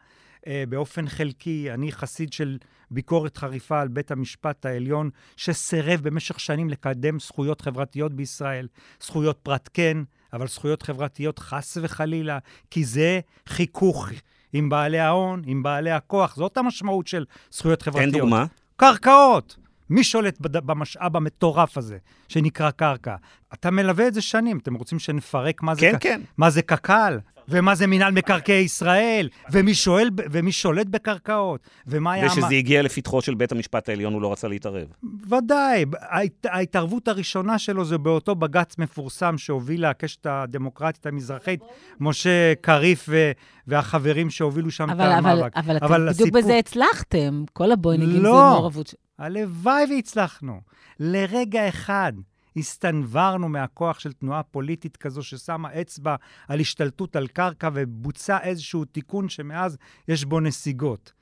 אה, 0.47 0.65
באופן 0.69 1.09
חלקי. 1.09 1.71
אני 1.71 1.93
חסיד 1.93 2.33
של 2.33 2.59
ביקורת 2.91 3.37
חריפה 3.37 3.81
על 3.81 3.89
בית 3.89 4.11
המשפט 4.11 4.67
העליון, 4.67 5.11
שסירב 5.37 6.01
במשך 6.03 6.41
שנים 6.41 6.71
לקדם 6.71 7.21
זכויות 7.21 7.61
חברתיות 7.61 8.13
בישראל. 8.13 8.69
זכויות 9.01 9.39
פרט 9.43 9.69
כן, 9.75 9.99
אבל 10.33 10.47
זכויות 10.47 10.83
חברתיות 10.83 11.39
חס 11.39 11.79
וחלילה, 11.83 12.39
כי 12.71 12.85
זה 12.85 13.21
חיכוך 13.49 14.09
עם 14.53 14.69
בעלי 14.69 14.99
ההון, 14.99 15.43
עם 15.47 15.63
בעלי 15.63 15.91
הכוח. 15.91 16.37
זאת 16.37 16.57
המשמעות 16.57 17.07
של 17.07 17.25
זכויות 17.51 17.83
חברתיות. 17.83 18.13
תן 18.13 18.19
דוגמה. 18.19 18.45
קרקעות. 18.77 19.57
מי 19.91 20.05
שולט 20.05 20.39
במשאב 20.41 21.17
המטורף 21.17 21.79
הזה, 21.79 21.99
שנקרא 22.29 22.71
קרקע? 22.71 23.17
אתה 23.55 23.71
מלווה 23.71 24.09
את 24.09 24.15
זה 24.15 24.21
שנים, 24.21 24.59
אתם 24.59 24.75
רוצים 24.75 24.99
שנפרק 24.99 25.63
מה 25.63 25.75
זה, 25.75 25.81
כן, 25.81 25.97
כן. 26.01 26.21
מה 26.37 26.51
זה 26.51 26.63
קק"ל? 26.63 27.19
ומה 27.49 27.75
זה 27.75 27.87
מינהל 27.87 28.13
מקרקעי 28.13 28.61
ישראל, 28.61 29.29
ומי, 29.53 29.75
שואל, 29.75 30.11
ומי 30.31 30.53
שולט 30.53 30.87
בקרקעות, 30.87 31.61
ומה 31.87 32.13
היה... 32.13 32.27
ושזה 32.27 32.55
הגיע 32.55 32.83
לפתחו 32.83 33.23
של 33.23 33.35
בית 33.35 33.53
המשפט 33.53 33.89
העליון, 33.89 34.13
הוא 34.13 34.23
לא 34.23 34.33
רצה 34.33 34.49
להתערב. 34.49 34.89
ודאי. 35.29 35.85
ההת, 36.01 36.47
ההתערבות 36.47 37.09
הראשונה 37.09 37.59
שלו 37.59 37.85
זה 37.85 37.99
באותו 37.99 38.35
בג"ץ 38.35 38.79
מפורסם 38.79 39.39
שהובילה 39.39 39.91
הקשת 39.91 40.27
הדמוקרטית 40.27 41.07
המזרחית, 41.07 41.61
משה 42.01 42.55
קריף 42.61 43.07
ו, 43.09 43.31
והחברים 43.67 44.31
שהובילו 44.31 44.71
שם 44.71 44.91
אבל, 44.91 45.13
את 45.13 45.19
המאבק. 45.19 45.57
אבל, 45.57 45.77
אבל, 45.77 45.87
אבל 45.87 46.11
אתם 46.11 46.13
בדיוק 46.13 46.37
בזה 46.37 46.59
הצלחתם, 46.59 47.45
כל 47.53 47.73
הבוינגים 47.73 48.23
לא, 48.23 48.33
זה 48.33 48.51
מעורבות. 48.51 48.95
הלוואי 49.19 49.85
והצלחנו. 49.95 50.61
לרגע 51.01 51.69
אחד. 51.69 52.13
הסתנוורנו 52.57 53.49
מהכוח 53.49 53.99
של 53.99 54.13
תנועה 54.13 54.43
פוליטית 54.43 54.97
כזו 54.97 55.23
ששמה 55.23 55.69
אצבע 55.81 56.17
על 56.49 56.61
השתלטות 56.61 57.17
על 57.17 57.27
קרקע 57.27 57.69
ובוצע 57.75 58.39
איזשהו 58.43 58.85
תיקון 58.85 59.29
שמאז 59.29 59.77
יש 60.09 60.25
בו 60.25 60.41
נסיגות. 60.41 61.13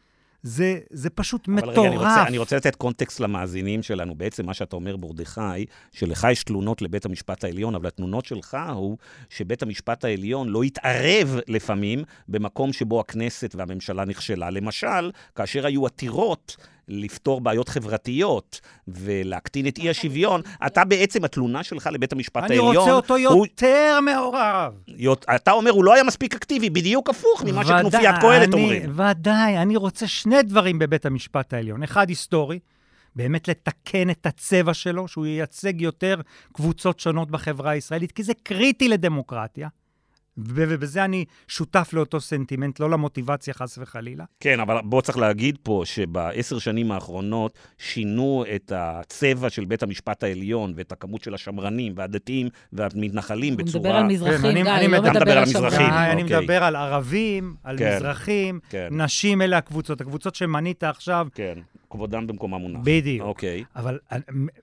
זה, 0.43 0.79
זה 0.91 1.11
פשוט 1.11 1.49
אבל 1.49 1.57
מטורף. 1.57 1.77
אבל 1.77 1.87
רגע, 1.87 1.97
אני 1.97 1.97
רוצה, 1.97 2.27
אני 2.27 2.39
רוצה 2.39 2.57
לתת 2.57 2.77
קונטקסט 2.77 3.21
למאזינים 3.21 3.83
שלנו. 3.83 4.15
בעצם 4.15 4.47
מה 4.47 4.55
שאתה 4.55 4.77
אומר, 4.77 4.97
מרדכי, 4.97 5.67
שלך 5.93 6.27
יש 6.31 6.45
תלונות 6.45 6.83
לבית 6.83 7.05
המשפט 7.05 7.45
העליון, 7.45 7.75
אבל 7.75 7.87
התלונות 7.87 8.25
שלך 8.25 8.57
הוא 8.75 8.99
שבית 9.31 9.63
המשפט 9.63 10.05
העליון 10.05 10.49
לא 10.49 10.63
התערב 10.63 11.39
לפעמים 11.49 12.03
במקום 12.29 12.73
שבו 12.73 13.01
הכנסת 13.01 13.55
והממשלה 13.55 14.05
נכשלה. 14.05 14.51
למשל, 14.51 15.11
כאשר 15.35 15.67
היו 15.67 15.87
עתירות 15.87 16.57
לפתור 16.89 17.41
בעיות 17.41 17.69
חברתיות 17.69 18.61
ולהקטין 18.89 19.67
את 19.67 19.79
אי 19.79 19.91
השוויון, 19.91 20.41
אתה 20.67 20.85
בעצם, 20.85 21.25
התלונה 21.25 21.63
שלך 21.63 21.89
לבית 21.93 22.13
המשפט 22.13 22.43
אני 22.43 22.55
העליון... 22.55 22.71
אני 22.71 22.79
רוצה 22.79 22.93
אותו 22.93 23.19
יותר 23.19 23.99
הוא... 23.99 24.05
מעורב. 24.05 24.73
אתה 25.35 25.53
אומר, 25.53 25.71
הוא 25.71 25.85
לא 25.85 25.95
היה 25.95 26.05
מספיק 26.05 26.35
אקטיבי, 26.35 26.71
בדיוק 26.71 27.11
הפוך 27.11 27.45
ממה 27.47 27.65
שכנופיית 27.65 28.17
קהלת 28.21 28.55
אומרים. 28.55 28.93
ודאי, 28.97 29.59
אני 29.59 29.77
רוצה 29.77 30.07
שני 30.07 30.43
דברים 30.43 30.79
בבית 30.79 31.07
המשפט 31.07 31.55
העליון. 31.55 31.83
אחד, 31.83 32.09
היסטורי. 32.09 32.59
באמת 33.17 33.49
לתקן 33.49 34.11
את 34.11 34.27
הצבע 34.27 34.75
שלו, 34.75 35.09
שהוא 35.09 35.27
ייצג 35.27 35.81
יותר 35.81 36.21
קבוצות 36.53 37.01
שונות 37.01 37.31
בחברה 37.31 37.71
הישראלית, 37.71 38.13
כי 38.13 38.23
זה 38.23 38.33
קריטי 38.43 38.89
לדמוקרטיה. 38.89 39.69
ובזה 40.37 41.05
אני 41.05 41.25
שותף 41.49 41.91
לאותו 41.93 42.21
סנטימנט, 42.21 42.81
לא 42.81 42.91
למוטיבציה 42.91 43.55
חס 43.55 43.79
וחלילה. 43.79 44.25
כן, 44.41 44.61
אבל 44.61 44.77
בוא 44.85 45.01
צריך 45.01 45.19
להגיד 45.19 45.59
פה 45.63 45.83
שבעשר 45.85 46.59
שנים 46.59 46.93
האחרונות 46.93 47.59
שינו 47.79 48.45
את 48.55 48.73
הצבע 48.77 49.51
של 49.51 49.65
בית 49.65 49.83
המשפט 49.83 50.23
העליון 50.23 50.73
ואת 50.77 50.93
הכמות 50.93 51.23
של 51.23 51.35
השמרנים 51.35 51.93
והדתיים 51.97 52.49
והמתנחלים 52.73 53.57
בצורה... 53.57 53.75
הוא 53.75 53.81
מדבר 53.81 53.97
על 53.97 54.07
מזרחים, 54.07 54.65
כן, 54.65 54.71
אני, 54.71 54.87
אני 54.87 54.89
לא 54.89 55.03
מדבר 55.03 55.39
על 55.39 55.45
מזרחים. 55.45 55.87
אני 55.87 56.23
אוקיי. 56.23 56.41
מדבר 56.41 56.65
על 56.65 56.77
ערבים, 56.77 57.55
על 57.65 57.79
כן, 57.79 57.97
מזרחים, 57.97 58.61
כן. 58.69 58.89
נשים 58.91 59.43
אלה 59.43 59.59
הקבוצות, 59.59 60.01
הקבוצות 60.01 60.35
שמנית 60.35 60.85
עכשיו. 60.85 61.27
כן, 61.35 61.59
כבודם 61.91 62.27
במקומם 62.27 62.55
מונח. 62.55 62.81
בדיוק. 62.85 63.27
אוקיי. 63.27 63.65
אבל 63.77 63.99
אה, 64.13 64.19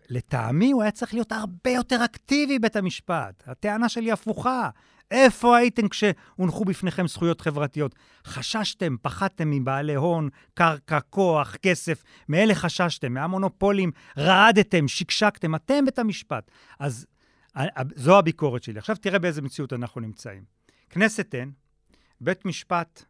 לטעמי 0.10 0.71
הוא 0.71 0.81
היה 0.81 0.91
צריך 0.91 1.13
להיות 1.13 1.31
הרבה 1.31 1.69
יותר 1.69 2.05
אקטיבי, 2.05 2.60
בית 2.60 2.75
המשפט. 2.75 3.43
הטענה 3.47 3.89
שלי 3.89 4.12
הפוכה. 4.12 4.69
איפה 5.12 5.58
הייתם 5.58 5.88
כשהונחו 5.88 6.65
בפניכם 6.65 7.08
זכויות 7.08 7.41
חברתיות? 7.41 7.95
חששתם, 8.26 8.95
פחדתם 9.02 9.52
מבעלי 9.52 9.95
הון, 9.95 10.30
קרקע, 10.54 11.00
כוח, 11.00 11.56
כסף. 11.56 12.04
מאלה 12.30 12.56
חששתם, 12.56 13.13
מהמונופולים, 13.13 13.91
רעדתם, 14.17 14.88
שקשקתם. 14.88 15.56
אתם 15.56 15.86
בית 15.86 16.00
המשפט. 16.00 16.52
אז 16.80 17.06
זו 17.95 18.17
הביקורת 18.17 18.63
שלי. 18.63 18.80
עכשיו 18.80 18.95
תראה 18.95 19.19
באיזה 19.19 19.41
מציאות 19.41 19.74
אנחנו 19.74 20.02
נמצאים. 20.02 20.43
כנסת 20.89 21.36
אין, 21.36 21.52
בית 22.21 22.45
משפט 22.45 23.04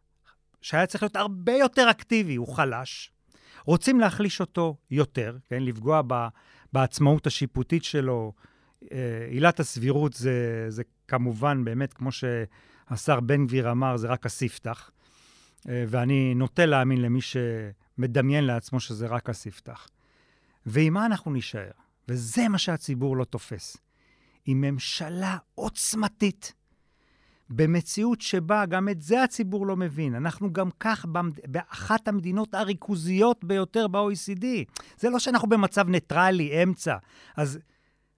שהיה 0.62 0.86
צריך 0.86 1.02
להיות 1.02 1.16
הרבה 1.16 1.52
יותר 1.52 1.90
אקטיבי, 1.90 2.34
הוא 2.34 2.54
חלש. 2.56 3.12
רוצים 3.64 4.00
להחליש 4.00 4.40
אותו 4.40 4.76
יותר, 4.90 5.36
כן? 5.48 5.62
לפגוע 5.62 6.02
ב, 6.06 6.14
בעצמאות 6.72 7.26
השיפוטית 7.26 7.84
שלו. 7.84 8.32
אה, 8.92 9.26
עילת 9.30 9.60
הסבירות 9.60 10.12
זה, 10.12 10.66
זה 10.68 10.82
כמובן, 11.08 11.64
באמת, 11.64 11.92
כמו 11.92 12.10
שהשר 12.12 13.20
בן 13.20 13.46
גביר 13.46 13.70
אמר, 13.70 13.96
זה 13.96 14.08
רק 14.08 14.26
הספתח. 14.26 14.90
אה, 15.68 15.84
ואני 15.88 16.34
נוטה 16.34 16.66
להאמין 16.66 17.02
למי 17.02 17.20
שמדמיין 17.20 18.44
לעצמו 18.44 18.80
שזה 18.80 19.06
רק 19.06 19.30
הספתח. 19.30 19.88
ועם 20.66 20.92
מה 20.92 21.06
אנחנו 21.06 21.32
נישאר? 21.32 21.70
וזה 22.08 22.48
מה 22.48 22.58
שהציבור 22.58 23.16
לא 23.16 23.24
תופס. 23.24 23.76
עם 24.46 24.60
ממשלה 24.60 25.36
עוצמתית, 25.54 26.52
במציאות 27.50 28.20
שבה 28.20 28.66
גם 28.66 28.88
את 28.88 29.02
זה 29.02 29.22
הציבור 29.22 29.66
לא 29.66 29.76
מבין. 29.76 30.14
אנחנו 30.14 30.52
גם 30.52 30.68
כך 30.80 31.04
במד... 31.04 31.38
באחת 31.46 32.08
המדינות 32.08 32.54
הריכוזיות 32.54 33.44
ביותר 33.44 33.88
ב-OECD. 33.88 34.46
זה 34.98 35.10
לא 35.10 35.18
שאנחנו 35.18 35.48
במצב 35.48 35.88
ניטרלי, 35.88 36.62
אמצע. 36.62 36.96
אז 37.36 37.58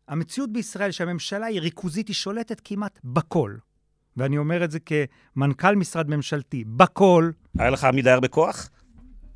המציאות 0.08 0.52
בישראל 0.52 0.90
שהממשלה 0.90 1.46
היא 1.46 1.60
ריכוזית, 1.60 2.08
היא 2.08 2.14
שולטת 2.14 2.60
כמעט 2.64 3.00
בכל. 3.04 3.54
ואני 4.16 4.38
אומר 4.38 4.64
את 4.64 4.70
זה 4.70 4.78
כמנכ"ל 4.80 5.76
משרד 5.76 6.10
ממשלתי, 6.10 6.64
בכל. 6.64 7.30
היה 7.58 7.70
לך 7.70 7.84
עמיד 7.84 8.04
דייר 8.04 8.20
בכוח? 8.20 8.70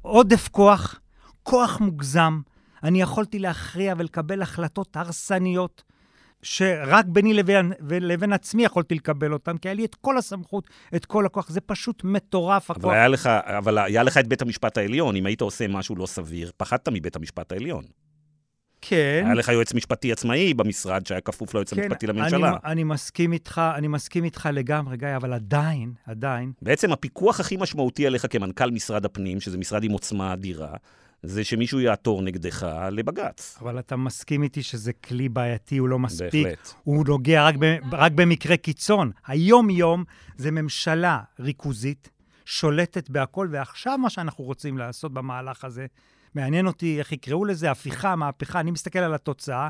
עודף 0.03 0.49
כוח, 0.49 1.01
כוח 1.43 1.81
מוגזם. 1.81 2.41
אני 2.83 3.01
יכולתי 3.03 3.39
להכריע 3.39 3.95
ולקבל 3.99 4.43
החלטות 4.43 4.97
הרסניות, 4.97 5.83
שרק 6.43 7.05
ביני 7.09 7.35
לבין, 7.35 7.73
לבין 7.81 8.33
עצמי 8.33 8.65
יכולתי 8.65 8.95
לקבל 8.95 9.33
אותם, 9.33 9.59
כי 9.59 9.69
היה 9.69 9.75
לי 9.75 9.85
את 9.85 9.95
כל 9.95 10.19
הסמכות, 10.19 10.71
את 10.97 11.07
כל 11.07 11.27
הכוח. 11.27 11.51
זה 11.51 11.61
פשוט 11.61 12.05
מטורף, 12.05 12.71
אבל 12.71 12.81
הכוח. 12.81 12.93
היה 12.93 13.09
לך, 13.09 13.27
אבל 13.27 13.79
היה 13.79 14.03
לך 14.03 14.19
את 14.19 14.29
בית 14.29 14.43
המשפט 14.43 14.79
העליון. 14.79 15.17
אם 15.17 15.27
היית 15.27 15.41
עושה 15.41 15.69
משהו 15.69 15.97
לא 15.97 16.07
סביר, 16.07 16.51
פחדת 16.57 16.89
מבית 16.89 17.17
המשפט 17.17 17.53
העליון. 17.53 17.85
כן. 18.81 19.23
היה 19.25 19.35
לך 19.35 19.49
יועץ 19.49 19.75
משפטי 19.75 20.13
עצמאי 20.13 20.55
במשרד 20.55 21.07
שהיה 21.07 21.21
כפוף 21.21 21.55
ליועץ 21.55 21.75
כן, 21.75 21.83
המשפטי 21.83 22.07
לממשלה. 22.07 22.49
אני, 22.49 22.57
אני 22.65 22.85
מסכים 22.85 23.33
איתך, 23.33 23.61
אני 23.75 23.89
מסכים 23.89 24.25
איתך 24.25 24.49
לגמרי, 24.53 24.97
גיא, 24.97 25.17
אבל 25.17 25.33
עדיין, 25.33 25.93
עדיין, 26.07 26.53
בעצם 26.63 26.93
הפיקוח 26.93 27.41
הכי 27.41 27.57
משמעותי 27.57 28.07
עליך 28.07 28.27
כמנכ"ל 28.31 28.71
משרד 28.71 29.05
הפנים, 29.05 29.41
שזה 29.41 29.59
משרד 29.59 29.85
עם 29.85 29.91
עוצמה 29.91 30.33
אדירה, 30.33 30.75
זה 31.23 31.45
שמישהו 31.45 31.81
יעתור 31.81 32.23
נגדך 32.23 32.67
לבג"ץ. 32.93 33.59
אבל 33.61 33.79
אתה 33.79 33.97
מסכים 33.97 34.43
איתי 34.43 34.63
שזה 34.63 34.93
כלי 34.93 35.29
בעייתי, 35.29 35.79
הוא 35.79 35.89
לא 35.89 35.99
מספיק. 35.99 36.47
בהחלט. 36.47 36.73
הוא 36.85 37.05
נוגע 37.07 37.45
רק, 37.45 37.55
ב, 37.59 37.77
רק 37.93 38.13
במקרה 38.13 38.57
קיצון. 38.57 39.11
היום-יום 39.27 40.05
זה 40.37 40.51
ממשלה 40.51 41.21
ריכוזית, 41.41 42.11
שולטת 42.45 43.11
בהכל, 43.11 43.49
ועכשיו 43.51 43.99
מה 43.99 44.11
שאנחנו 44.11 44.45
רוצים 44.45 44.79
לעשות 44.79 45.13
במהלך 45.13 45.65
הזה, 45.65 45.87
מעניין 46.39 46.67
אותי 46.67 46.99
איך 46.99 47.13
יקראו 47.13 47.45
לזה, 47.45 47.71
הפיכה, 47.71 48.17
מהפכה, 48.17 48.61
אני 48.61 48.71
מסתכל 48.71 48.99
על 48.99 49.15
התוצאה, 49.15 49.69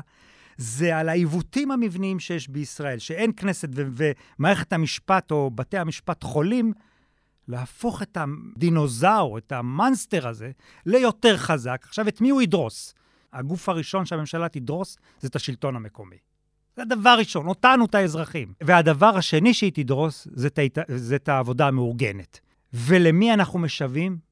זה 0.57 0.97
על 0.97 1.09
העיוותים 1.09 1.71
המבניים 1.71 2.19
שיש 2.19 2.49
בישראל, 2.49 2.99
שאין 2.99 3.31
כנסת 3.37 3.69
ו- 3.75 4.11
ומערכת 4.39 4.73
המשפט 4.73 5.31
או 5.31 5.51
בתי 5.55 5.77
המשפט 5.77 6.23
חולים, 6.23 6.73
להפוך 7.47 8.01
את 8.01 8.17
הדינוזאור, 8.17 9.37
את 9.37 9.51
המאנסטר 9.51 10.27
הזה, 10.27 10.51
ליותר 10.85 11.37
חזק. 11.37 11.81
עכשיו, 11.87 12.07
את 12.07 12.21
מי 12.21 12.29
הוא 12.29 12.41
ידרוס? 12.41 12.93
הגוף 13.33 13.69
הראשון 13.69 14.05
שהממשלה 14.05 14.49
תדרוס 14.49 14.97
זה 15.19 15.27
את 15.27 15.35
השלטון 15.35 15.75
המקומי. 15.75 16.17
זה 16.75 16.81
הדבר 16.81 17.15
ראשון, 17.19 17.47
אותנו, 17.47 17.85
את 17.85 17.95
האזרחים. 17.95 18.53
והדבר 18.61 19.17
השני 19.17 19.53
שהיא 19.53 19.71
תדרוס. 19.71 20.27
זה 20.87 21.15
את 21.15 21.29
העבודה 21.29 21.67
המאורגנת. 21.67 22.39
ולמי 22.73 23.33
אנחנו 23.33 23.59
משווים? 23.59 24.28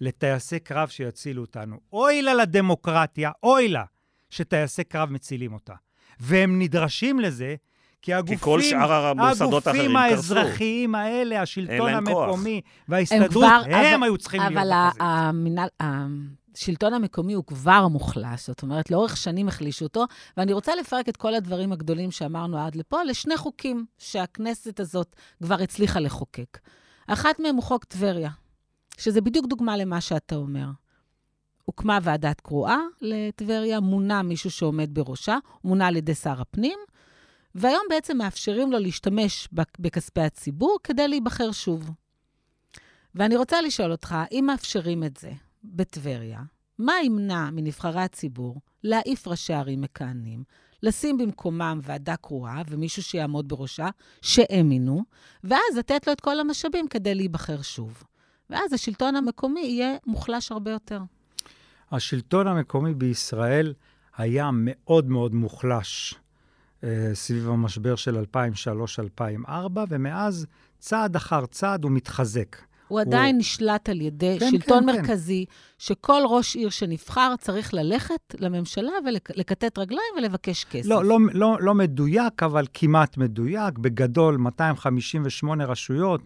לטייסי 0.00 0.58
קרב 0.58 0.88
שיצילו 0.88 1.42
אותנו. 1.42 1.76
אוי 1.92 2.22
לה 2.22 2.34
לדמוקרטיה, 2.34 3.30
אוי 3.42 3.68
לה 3.68 3.84
שטייסי 4.30 4.84
קרב 4.84 5.10
מצילים 5.10 5.52
אותה. 5.52 5.74
והם 6.20 6.58
נדרשים 6.58 7.20
לזה 7.20 7.54
כי 8.02 8.14
הגופים, 8.14 8.38
כי 8.38 8.44
כל 8.44 8.62
שאר 8.62 8.92
המוסדות 9.06 9.66
האחרים 9.66 9.96
הגופים 9.96 10.16
קרסו. 10.16 10.34
האזרחיים 10.38 10.94
האלה, 10.94 11.42
השלטון 11.42 11.92
להם 11.92 12.12
כוח. 12.12 12.28
המקומי 12.28 12.54
הם 12.54 12.82
וההסתדרות, 12.88 13.30
כבר- 13.30 13.62
הם 13.66 13.94
אבל- 13.94 14.02
היו 14.02 14.18
צריכים 14.18 14.40
להיות 14.40 14.52
אבל 14.52 14.72
ה- 14.72 14.86
בחזית. 14.88 15.02
המינהל, 15.04 15.68
השלטון 15.80 16.94
המקומי 16.94 17.32
הוא 17.32 17.44
כבר 17.44 17.88
מוחלש, 17.88 18.46
זאת 18.46 18.62
אומרת, 18.62 18.90
לאורך 18.90 19.16
שנים 19.16 19.48
החלישו 19.48 19.84
אותו, 19.84 20.04
ואני 20.36 20.52
רוצה 20.52 20.74
לפרק 20.74 21.08
את 21.08 21.16
כל 21.16 21.34
הדברים 21.34 21.72
הגדולים 21.72 22.10
שאמרנו 22.10 22.58
עד 22.58 22.74
לפה 22.76 23.02
לשני 23.02 23.36
חוקים 23.36 23.86
שהכנסת 23.98 24.80
הזאת 24.80 25.16
כבר 25.42 25.62
הצליחה 25.62 26.00
לחוקק. 26.00 26.58
אחת 27.06 27.40
מהם 27.40 27.54
הוא 27.54 27.62
חוק 27.62 27.84
טבריה, 27.84 28.30
שזה 28.96 29.20
בדיוק 29.20 29.46
דוגמה 29.46 29.76
למה 29.76 30.00
שאתה 30.00 30.34
אומר. 30.36 30.66
הוקמה 31.64 31.98
ועדת 32.02 32.40
קרואה 32.40 32.78
לטבריה, 33.00 33.80
מונה 33.80 34.22
מישהו 34.22 34.50
שעומד 34.50 34.94
בראשה, 34.94 35.38
מונה 35.64 35.86
על 35.86 35.96
ידי 35.96 36.14
שר 36.14 36.40
הפנים, 36.40 36.78
והיום 37.54 37.82
בעצם 37.90 38.18
מאפשרים 38.18 38.72
לו 38.72 38.78
להשתמש 38.78 39.48
בכ- 39.52 39.78
בכספי 39.78 40.20
הציבור 40.20 40.78
כדי 40.84 41.08
להיבחר 41.08 41.52
שוב. 41.52 41.90
ואני 43.14 43.36
רוצה 43.36 43.60
לשאול 43.60 43.92
אותך, 43.92 44.16
אם 44.32 44.44
מאפשרים 44.46 45.04
את 45.04 45.16
זה 45.16 45.30
בטבריה, 45.64 46.40
מה 46.78 46.92
ימנע 47.04 47.50
מנבחרי 47.50 48.00
הציבור 48.02 48.60
להעיף 48.84 49.28
ראשי 49.28 49.52
ערים 49.52 49.80
מכהנים, 49.80 50.44
לשים 50.82 51.18
במקומם 51.18 51.80
ועדה 51.82 52.16
קרואה 52.16 52.62
ומישהו 52.68 53.02
שיעמוד 53.02 53.48
בראשה, 53.48 53.88
שהם 54.22 54.68
מינו, 54.68 55.02
ואז 55.44 55.76
לתת 55.78 56.06
לו 56.06 56.12
את 56.12 56.20
כל 56.20 56.40
המשאבים 56.40 56.88
כדי 56.88 57.14
להיבחר 57.14 57.62
שוב. 57.62 58.02
ואז 58.50 58.72
השלטון 58.72 59.16
המקומי 59.16 59.60
יהיה 59.60 59.96
מוחלש 60.06 60.52
הרבה 60.52 60.70
יותר. 60.70 61.00
השלטון 61.92 62.46
המקומי 62.46 62.94
בישראל 62.94 63.74
היה 64.16 64.50
מאוד 64.52 65.08
מאוד 65.08 65.34
מוחלש 65.34 66.14
אה, 66.84 67.10
סביב 67.14 67.48
המשבר 67.48 67.96
של 67.96 68.24
2003-2004, 69.48 69.48
ומאז, 69.88 70.46
צעד 70.78 71.16
אחר 71.16 71.46
צעד, 71.46 71.84
הוא 71.84 71.92
מתחזק. 71.92 72.56
הוא 72.88 73.00
עדיין 73.00 73.38
נשלט 73.38 73.88
על 73.88 74.00
ידי 74.00 74.36
כן, 74.40 74.50
שלטון 74.50 74.86
כן, 74.86 74.92
כן. 74.92 75.00
מרכזי, 75.00 75.44
שכל 75.78 76.22
ראש 76.28 76.56
עיר 76.56 76.70
שנבחר 76.70 77.34
צריך 77.40 77.74
ללכת 77.74 78.34
לממשלה 78.38 78.92
ולכתת 79.04 79.78
רגליים 79.78 80.14
ולבקש 80.18 80.64
כסף. 80.64 80.88
לא, 80.88 81.04
לא, 81.04 81.18
לא, 81.32 81.56
לא 81.60 81.74
מדויק, 81.74 82.42
אבל 82.42 82.66
כמעט 82.74 83.16
מדויק. 83.16 83.78
בגדול, 83.78 84.36
258 84.36 85.64
רשויות, 85.64 86.20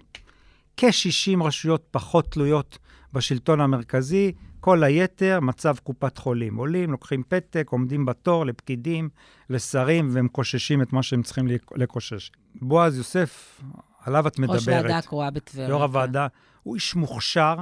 כ-60 0.80 1.44
רשויות 1.44 1.86
פחות 1.90 2.32
תלויות 2.32 2.78
בשלטון 3.12 3.60
המרכזי, 3.60 4.32
כל 4.60 4.84
היתר, 4.84 5.40
מצב 5.42 5.76
קופת 5.82 6.18
חולים. 6.18 6.56
עולים, 6.56 6.90
לוקחים 6.90 7.22
פתק, 7.28 7.68
עומדים 7.70 8.06
בתור 8.06 8.46
לפקידים, 8.46 9.08
לשרים, 9.50 10.08
והם 10.12 10.28
קוששים 10.28 10.82
את 10.82 10.92
מה 10.92 11.02
שהם 11.02 11.22
צריכים 11.22 11.48
לקושש. 11.76 12.30
בועז 12.54 12.96
יוסף, 12.98 13.60
עליו 14.00 14.26
את 14.26 14.38
מדברת. 14.38 14.56
ראש 14.56 14.68
ועדה 14.68 14.98
הקרואה 14.98 15.30
בטבריה. 15.30 15.68
יו"ר 15.68 15.78
כן. 15.78 15.82
הוועדה, 15.82 16.26
הוא 16.62 16.74
איש 16.74 16.94
מוכשר, 16.94 17.56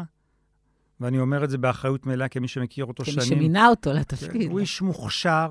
ואני 1.00 1.18
אומר 1.18 1.44
את 1.44 1.50
זה 1.50 1.58
באחריות 1.58 2.06
מלאה 2.06 2.28
כמי 2.28 2.48
שמכיר 2.48 2.84
אותו 2.84 3.04
כמי 3.04 3.12
שנים. 3.12 3.26
שמינה 3.26 3.68
אותו 3.68 3.92
לתפקיד. 3.92 4.50
הוא 4.50 4.60
איש 4.60 4.82
מוכשר, 4.82 5.50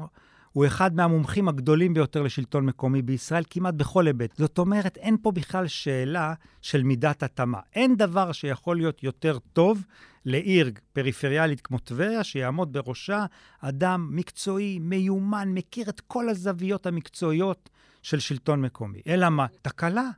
הוא 0.58 0.65
אחד 0.65 0.96
מהמומחים 0.96 1.50
הגדולים 1.50 1.93
ביותר 1.93 2.22
לשלטון 2.22 2.65
מקומי 2.65 3.02
בישראל, 3.02 3.43
כמעט 3.50 3.74
בכל 3.74 4.08
היבט. 4.08 4.38
זאת 4.38 4.58
אומרת, 4.58 4.98
אין 4.98 5.17
פה 5.22 5.32
בכלל 5.32 5.67
שאלה 5.67 6.34
של 6.62 6.84
מידת 6.84 7.24
התאמה. 7.24 7.60
אין 7.76 7.96
דבר 7.96 8.32
שיכול 8.32 8.78
להיות 8.78 9.04
יותר 9.04 9.38
טוב 9.54 9.84
לעיר 10.26 10.72
פריפריאלית 10.93 11.62
כמו 11.62 11.80
טבריה, 11.80 12.24
שיעמוד 12.24 12.74
בראשה 12.74 13.26
אדם 13.62 14.10
מקצועי, 14.12 14.80
מיומן, 14.80 15.50
מכיר 15.54 15.89
את 15.89 16.02
כל 16.02 16.30
הזוויות 16.30 16.86
המקצועיות 16.86 17.70
של 18.02 18.20
שלטון 18.20 18.62
מקומי. 18.62 19.02
אלא 19.08 19.30
מה? 19.30 19.46
תקלה. 19.62 20.10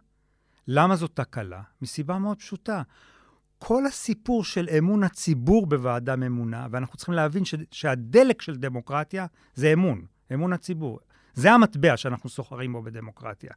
למה 0.68 0.96
זאת 0.96 1.12
תקלה? 1.14 1.62
מסיבה 1.82 2.18
מאוד 2.18 2.38
פשוטה. 2.38 2.82
כל 3.58 3.86
הסיפור 3.86 4.44
של 4.44 4.70
אמון 4.78 5.04
הציבור 5.04 5.68
בוועדה 5.68 6.16
ממונה, 6.16 6.68
ואנחנו 6.72 6.98
צריכים 6.98 7.16
להבין 7.16 7.46
ש, 7.46 7.56
שהדלק 7.72 8.42
של 8.42 8.56
דמוקרטיה 8.56 9.26
זה 9.56 9.74
אמון, 9.74 10.06
אמון 10.34 10.54
הציבור. 10.54 11.00
זה 11.34 11.52
המטבע 11.52 11.98
שאנחנו 11.98 12.30
סוחרים 12.30 12.74
בו 12.74 12.82
בדמוקרטיה. 12.82 13.52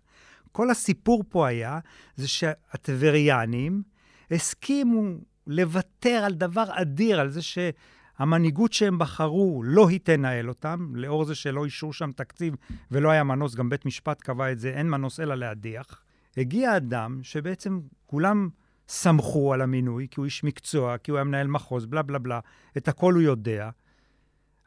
כל 0.53 0.71
הסיפור 0.71 1.25
פה 1.29 1.47
היה, 1.47 1.79
זה 2.17 2.29
שהטבריאנים 2.29 3.83
הסכימו 4.31 5.03
לוותר 5.47 6.23
על 6.27 6.35
דבר 6.35 6.65
אדיר, 6.69 7.21
על 7.21 7.29
זה 7.31 7.41
שהמנהיגות 7.43 8.73
שהם 8.73 8.99
בחרו 8.99 9.63
לא 9.65 9.89
היא 9.89 10.01
תנהל 10.03 10.49
אותם, 10.49 10.93
לאור 10.95 11.25
זה 11.25 11.35
שלא 11.35 11.65
אישרו 11.65 11.93
שם 11.93 12.13
תקציב 12.13 12.55
ולא 12.91 13.11
היה 13.11 13.25
מנוס, 13.25 13.55
גם 13.55 13.69
בית 13.69 13.87
משפט 13.87 14.21
קבע 14.21 14.53
את 14.53 14.59
זה, 14.59 14.71
אין 14.71 14.91
מנוס 14.91 15.21
אלא 15.21 15.35
להדיח. 15.35 16.03
הגיע 16.37 16.77
אדם 16.77 17.21
שבעצם 17.23 17.81
כולם 18.07 18.49
סמכו 18.89 19.55
על 19.55 19.61
המינוי, 19.61 20.07
כי 20.11 20.21
הוא 20.21 20.25
איש 20.25 20.45
מקצוע, 20.45 20.99
כי 20.99 21.11
הוא 21.11 21.19
היה 21.19 21.25
מנהל 21.25 21.47
מחוז, 21.47 21.87
בלה 21.87 22.03
בלה 22.03 22.19
בלה, 22.19 22.41
את 22.77 22.89
הכל 22.89 23.15
הוא 23.15 23.23
יודע, 23.23 23.71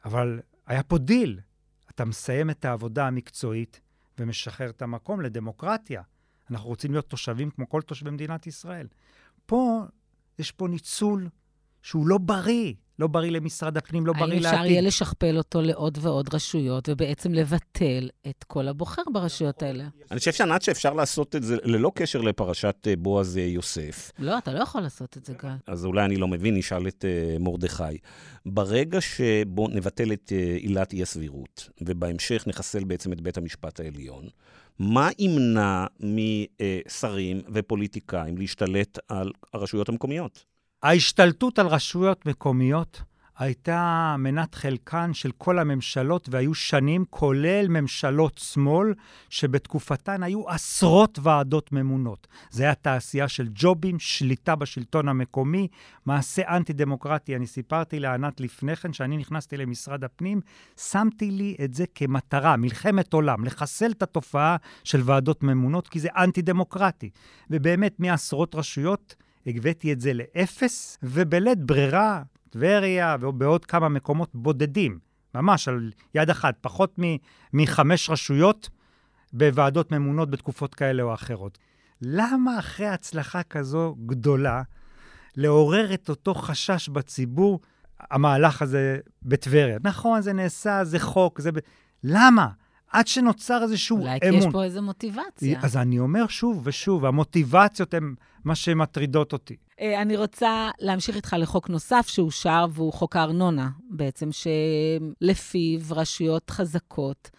אבל 0.04 0.40
היה 0.66 0.82
פה 0.82 0.98
דיל. 0.98 1.40
אתה 1.96 2.04
מסיים 2.04 2.50
את 2.50 2.64
העבודה 2.64 3.06
המקצועית 3.06 3.80
ומשחרר 4.18 4.70
את 4.70 4.82
המקום 4.82 5.20
לדמוקרטיה. 5.20 6.02
אנחנו 6.50 6.68
רוצים 6.68 6.92
להיות 6.92 7.08
תושבים 7.08 7.50
כמו 7.50 7.68
כל 7.68 7.82
תושבי 7.82 8.10
מדינת 8.10 8.46
ישראל. 8.46 8.86
פה, 9.46 9.84
יש 10.38 10.52
פה 10.52 10.68
ניצול 10.68 11.28
שהוא 11.82 12.06
לא 12.06 12.18
בריא. 12.18 12.74
לא 12.98 13.06
בריא 13.06 13.30
למשרד 13.30 13.76
הפנים, 13.76 14.06
לא 14.06 14.12
בריא 14.12 14.24
לעתיד. 14.24 14.46
האם 14.46 14.54
אפשר 14.54 14.66
יהיה 14.66 14.80
לשכפל 14.80 15.38
אותו 15.38 15.62
לעוד 15.62 15.98
ועוד 16.00 16.34
רשויות, 16.34 16.88
ובעצם 16.88 17.34
לבטל 17.34 18.08
את 18.28 18.44
כל 18.44 18.68
הבוחר 18.68 19.02
ברשויות 19.12 19.62
האלה? 19.62 19.84
אני 20.10 20.18
חושב 20.18 20.32
שענת 20.32 20.62
שאפשר 20.62 20.94
לעשות 20.94 21.36
את 21.36 21.42
זה 21.42 21.56
ללא 21.64 21.92
קשר 21.94 22.20
לפרשת 22.20 22.76
אה, 22.86 22.96
בועז 22.96 23.38
אה, 23.38 23.42
יוסף. 23.42 24.10
לא, 24.18 24.38
אתה 24.38 24.52
לא 24.52 24.62
יכול 24.62 24.80
לעשות 24.80 25.16
את 25.16 25.24
זה, 25.24 25.34
גל. 25.42 25.48
אז 25.66 25.84
אולי 25.84 26.04
אני 26.04 26.16
לא 26.16 26.28
מבין, 26.28 26.56
נשאל 26.56 26.88
את 26.88 27.04
uh, 27.04 27.42
מרדכי. 27.42 27.98
ברגע 28.46 29.00
שבו 29.00 29.68
נבטל 29.68 30.12
את 30.12 30.32
עילת 30.58 30.92
אי-הסבירות, 30.92 31.68
ובהמשך 31.80 32.44
נחסל 32.46 32.84
בעצם 32.84 33.12
את 33.12 33.20
בית 33.20 33.36
המשפט 33.36 33.80
העליון, 33.80 34.28
מה 34.78 35.08
ימנע 35.18 35.86
משרים 36.00 37.42
ופוליטיקאים 37.52 38.38
להשתלט 38.38 38.98
על 39.08 39.32
הרשויות 39.52 39.88
המקומיות? 39.88 40.44
ההשתלטות 40.86 41.58
על 41.58 41.66
רשויות 41.66 42.26
מקומיות 42.26 43.02
הייתה 43.38 44.16
מנת 44.18 44.54
חלקן 44.54 45.14
של 45.14 45.30
כל 45.38 45.58
הממשלות, 45.58 46.28
והיו 46.30 46.54
שנים, 46.54 47.04
כולל 47.10 47.68
ממשלות 47.68 48.38
שמאל, 48.38 48.94
שבתקופתן 49.28 50.22
היו 50.22 50.50
עשרות 50.50 51.18
ועדות 51.22 51.72
ממונות. 51.72 52.26
זה 52.50 52.62
היה 52.62 52.74
תעשייה 52.74 53.28
של 53.28 53.48
ג'ובים, 53.54 53.98
שליטה 53.98 54.56
בשלטון 54.56 55.08
המקומי, 55.08 55.68
מעשה 56.06 56.42
אנטי-דמוקרטי. 56.56 57.36
אני 57.36 57.46
סיפרתי 57.46 58.00
לענת 58.00 58.40
לפני 58.40 58.76
כן, 58.76 58.92
שאני 58.92 59.16
נכנסתי 59.16 59.56
למשרד 59.56 60.04
הפנים, 60.04 60.40
שמתי 60.76 61.30
לי 61.30 61.56
את 61.64 61.74
זה 61.74 61.84
כמטרה, 61.94 62.56
מלחמת 62.56 63.12
עולם, 63.12 63.44
לחסל 63.44 63.90
את 63.90 64.02
התופעה 64.02 64.56
של 64.84 65.00
ועדות 65.04 65.42
ממונות, 65.42 65.88
כי 65.88 66.00
זה 66.00 66.08
אנטי-דמוקרטי. 66.16 67.10
ובאמת, 67.50 68.00
מעשרות 68.00 68.54
רשויות, 68.54 69.14
הגביתי 69.46 69.92
את 69.92 70.00
זה 70.00 70.12
לאפס, 70.12 70.98
ובלית 71.02 71.58
ברירה, 71.58 72.22
טבריה 72.50 73.16
ובעוד 73.20 73.64
כמה 73.64 73.88
מקומות 73.88 74.30
בודדים, 74.34 74.98
ממש 75.34 75.68
על 75.68 75.92
יד 76.14 76.30
אחת, 76.30 76.54
פחות 76.60 76.98
מחמש 77.52 78.10
רשויות 78.10 78.70
בוועדות 79.32 79.92
ממונות 79.92 80.30
בתקופות 80.30 80.74
כאלה 80.74 81.02
או 81.02 81.14
אחרות. 81.14 81.58
למה 82.02 82.58
אחרי 82.58 82.86
הצלחה 82.86 83.42
כזו 83.42 83.96
גדולה, 84.06 84.62
לעורר 85.36 85.94
את 85.94 86.08
אותו 86.08 86.34
חשש 86.34 86.88
בציבור, 86.88 87.60
המהלך 88.00 88.62
הזה 88.62 88.98
בטבריה? 89.22 89.78
נכון, 89.84 90.20
זה 90.20 90.32
נעשה, 90.32 90.84
זה 90.84 90.98
חוק, 90.98 91.40
זה... 91.40 91.50
למה? 92.04 92.48
עד 92.92 93.06
שנוצר 93.06 93.62
איזשהו 93.62 93.96
אולי 93.96 94.08
אמון. 94.08 94.18
אולי 94.22 94.40
כי 94.40 94.46
יש 94.46 94.52
פה 94.52 94.64
איזו 94.64 94.82
מוטיבציה. 94.82 95.60
אז 95.62 95.76
אני 95.76 95.98
אומר 95.98 96.26
שוב 96.26 96.60
ושוב, 96.64 97.04
המוטיבציות 97.04 97.94
הן 97.94 98.14
מה 98.44 98.54
שמטרידות 98.54 99.32
אותי. 99.32 99.56
אה, 99.80 100.02
אני 100.02 100.16
רוצה 100.16 100.70
להמשיך 100.78 101.16
איתך 101.16 101.36
לחוק 101.38 101.68
נוסף 101.68 102.06
שאושר, 102.08 102.66
והוא 102.70 102.92
חוק 102.92 103.16
הארנונה, 103.16 103.68
בעצם, 103.90 104.28
שלפיו 104.32 105.80
רשויות 105.90 106.50
חזקות 106.50 107.30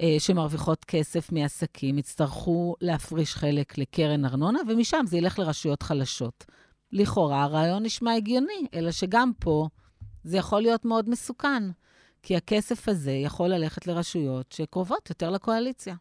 אה, 0.00 0.16
שמרוויחות 0.18 0.84
כסף 0.84 1.32
מעסקים 1.32 1.98
יצטרכו 1.98 2.74
להפריש 2.80 3.34
חלק 3.34 3.78
לקרן 3.78 4.24
ארנונה, 4.24 4.58
ומשם 4.68 5.04
זה 5.06 5.16
ילך 5.16 5.38
לרשויות 5.38 5.82
חלשות. 5.82 6.44
לכאורה 6.92 7.42
הרעיון 7.42 7.82
נשמע 7.82 8.14
הגיוני, 8.14 8.66
אלא 8.74 8.90
שגם 8.90 9.32
פה 9.38 9.68
זה 10.24 10.36
יכול 10.36 10.62
להיות 10.62 10.84
מאוד 10.84 11.08
מסוכן, 11.08 11.62
כי 12.22 12.36
הכסף 12.36 12.88
הזה 12.88 13.12
יכול 13.12 13.48
ללכת 13.48 13.86
לרשויות 13.86 14.52
שקרובות 14.52 15.10
יותר 15.10 15.30
לקואליציה. 15.30 15.94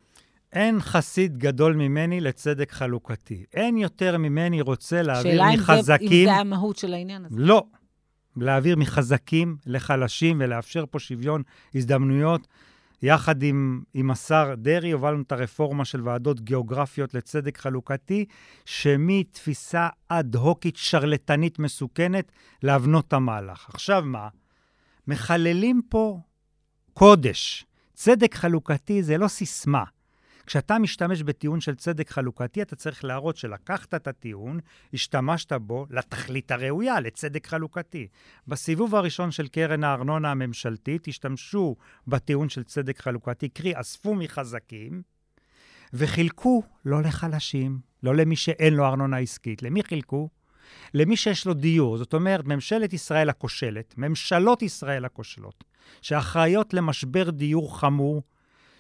אין 0.54 0.80
חסיד 0.80 1.38
גדול 1.38 1.76
ממני 1.76 2.22
לצדק 2.22 2.72
חלוקתי. 2.72 3.44
אין 3.54 3.78
יותר 3.78 4.18
ממני 4.18 4.62
רוצה 4.62 5.02
להעביר 5.02 5.44
מחזקים... 5.54 6.08
שאלה 6.08 6.22
אם 6.22 6.26
זה 6.26 6.34
המהות 6.34 6.78
של 6.78 6.94
העניין 6.94 7.26
הזה. 7.26 7.36
לא. 7.40 7.64
להעביר 8.38 8.76
מחזקים 8.76 9.58
לחלשים 9.66 10.38
ולאפשר 10.40 10.86
פה 10.92 11.00
שוויון 11.00 11.44
הזדמנויות. 11.76 12.48
יחד 13.02 13.44
עם, 13.44 13.82
עם 13.94 14.12
השר 14.12 14.54
דרעי 14.58 14.92
הובלנו 14.92 15.22
את 15.22 15.32
הרפורמה 15.32 15.86
של 15.86 16.08
ועדות 16.08 16.42
גיאוגרפיות 16.42 17.14
לצדק 17.14 17.58
חלוקתי, 17.58 18.26
שמתפיסה 18.66 19.88
אד-הוקית 20.10 20.76
שרלטנית 20.78 21.60
מסוכנת 21.60 22.32
להבנות 22.64 23.08
את 23.08 23.14
המהלך. 23.14 23.70
עכשיו 23.70 24.04
מה? 24.06 24.28
מחללים 25.10 25.82
פה 25.90 26.20
קודש. 26.94 27.66
צדק 27.94 28.36
חלוקתי 28.36 29.04
זה 29.04 29.18
לא 29.18 29.28
סיסמה. 29.28 29.84
כשאתה 30.46 30.80
משתמש 30.80 31.24
בטיעון 31.24 31.62
של 31.62 31.76
צדק 31.76 32.10
חלוקתי, 32.10 32.62
אתה 32.62 32.76
צריך 32.76 33.04
להראות 33.04 33.38
שלקחת 33.38 33.94
את 33.94 34.08
הטיעון, 34.08 34.60
השתמשת 34.94 35.54
בו 35.54 35.86
לתכלית 35.90 36.52
הראויה, 36.52 37.00
לצדק 37.00 37.48
חלוקתי. 37.48 38.08
בסיבוב 38.48 38.96
הראשון 38.96 39.32
של 39.32 39.48
קרן 39.48 39.84
הארנונה 39.84 40.32
הממשלתית, 40.32 41.08
השתמשו 41.08 41.76
בטיעון 42.08 42.50
של 42.50 42.64
צדק 42.64 43.00
חלוקתי, 43.00 43.50
קרי, 43.50 43.74
אספו 43.76 44.16
מחזקים, 44.16 45.02
וחילקו 45.94 46.64
לא 46.86 47.02
לחלשים, 47.02 47.80
לא 48.04 48.16
למי 48.16 48.36
שאין 48.36 48.74
לו 48.74 48.86
ארנונה 48.86 49.18
עסקית. 49.18 49.64
למי 49.64 49.84
חילקו? 49.84 50.30
למי 50.94 51.18
שיש 51.18 51.46
לו 51.46 51.54
דיור. 51.54 51.98
זאת 51.98 52.14
אומרת, 52.14 52.46
ממשלת 52.46 52.94
ישראל 52.94 53.30
הכושלת, 53.30 53.94
ממשלות 53.98 54.62
ישראל 54.62 55.06
הכושלות, 55.06 55.64
שאחראיות 56.02 56.74
למשבר 56.74 57.30
דיור 57.30 57.80
חמור, 57.80 58.22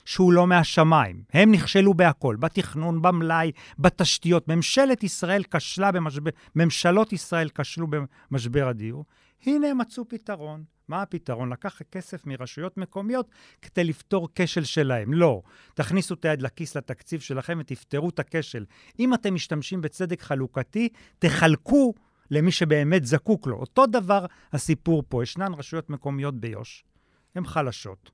שהוא 0.05 0.33
לא 0.33 0.47
מהשמיים. 0.47 1.23
הם 1.33 1.51
נכשלו 1.51 1.93
בהכל, 1.93 2.35
בתכנון, 2.39 3.01
במלאי, 3.01 3.51
בתשתיות. 3.79 4.47
ממשלת 4.47 5.03
ישראל 5.03 5.43
כשלה 5.51 5.91
במשבר, 5.91 6.31
ממשלות 6.55 7.13
ישראל 7.13 7.49
כשלו 7.49 7.87
במשבר 8.31 8.67
הדיור. 8.67 9.05
הנה 9.45 9.67
הם 9.67 9.77
מצאו 9.77 10.07
פתרון. 10.07 10.63
מה 10.89 11.01
הפתרון? 11.01 11.49
לקח 11.49 11.81
כסף 11.91 12.25
מרשויות 12.25 12.77
מקומיות 12.77 13.29
כדי 13.61 13.83
לפתור 13.83 14.29
כשל 14.35 14.63
שלהם. 14.63 15.13
לא. 15.13 15.41
תכניסו 15.73 16.13
את 16.13 16.25
היד 16.25 16.41
לכיס 16.41 16.77
לתקציב 16.77 17.19
שלכם 17.19 17.57
ותפתרו 17.61 18.09
את 18.09 18.19
הכשל. 18.19 18.65
אם 18.99 19.13
אתם 19.13 19.33
משתמשים 19.33 19.81
בצדק 19.81 20.21
חלוקתי, 20.21 20.89
תחלקו 21.19 21.93
למי 22.31 22.51
שבאמת 22.51 23.05
זקוק 23.05 23.47
לו. 23.47 23.55
אותו 23.55 23.85
דבר 23.85 24.25
הסיפור 24.53 25.03
פה. 25.09 25.23
ישנן 25.23 25.53
רשויות 25.53 25.89
מקומיות 25.89 26.39
ביו"ש, 26.39 26.83
הן 27.35 27.45
חלשות. 27.45 28.11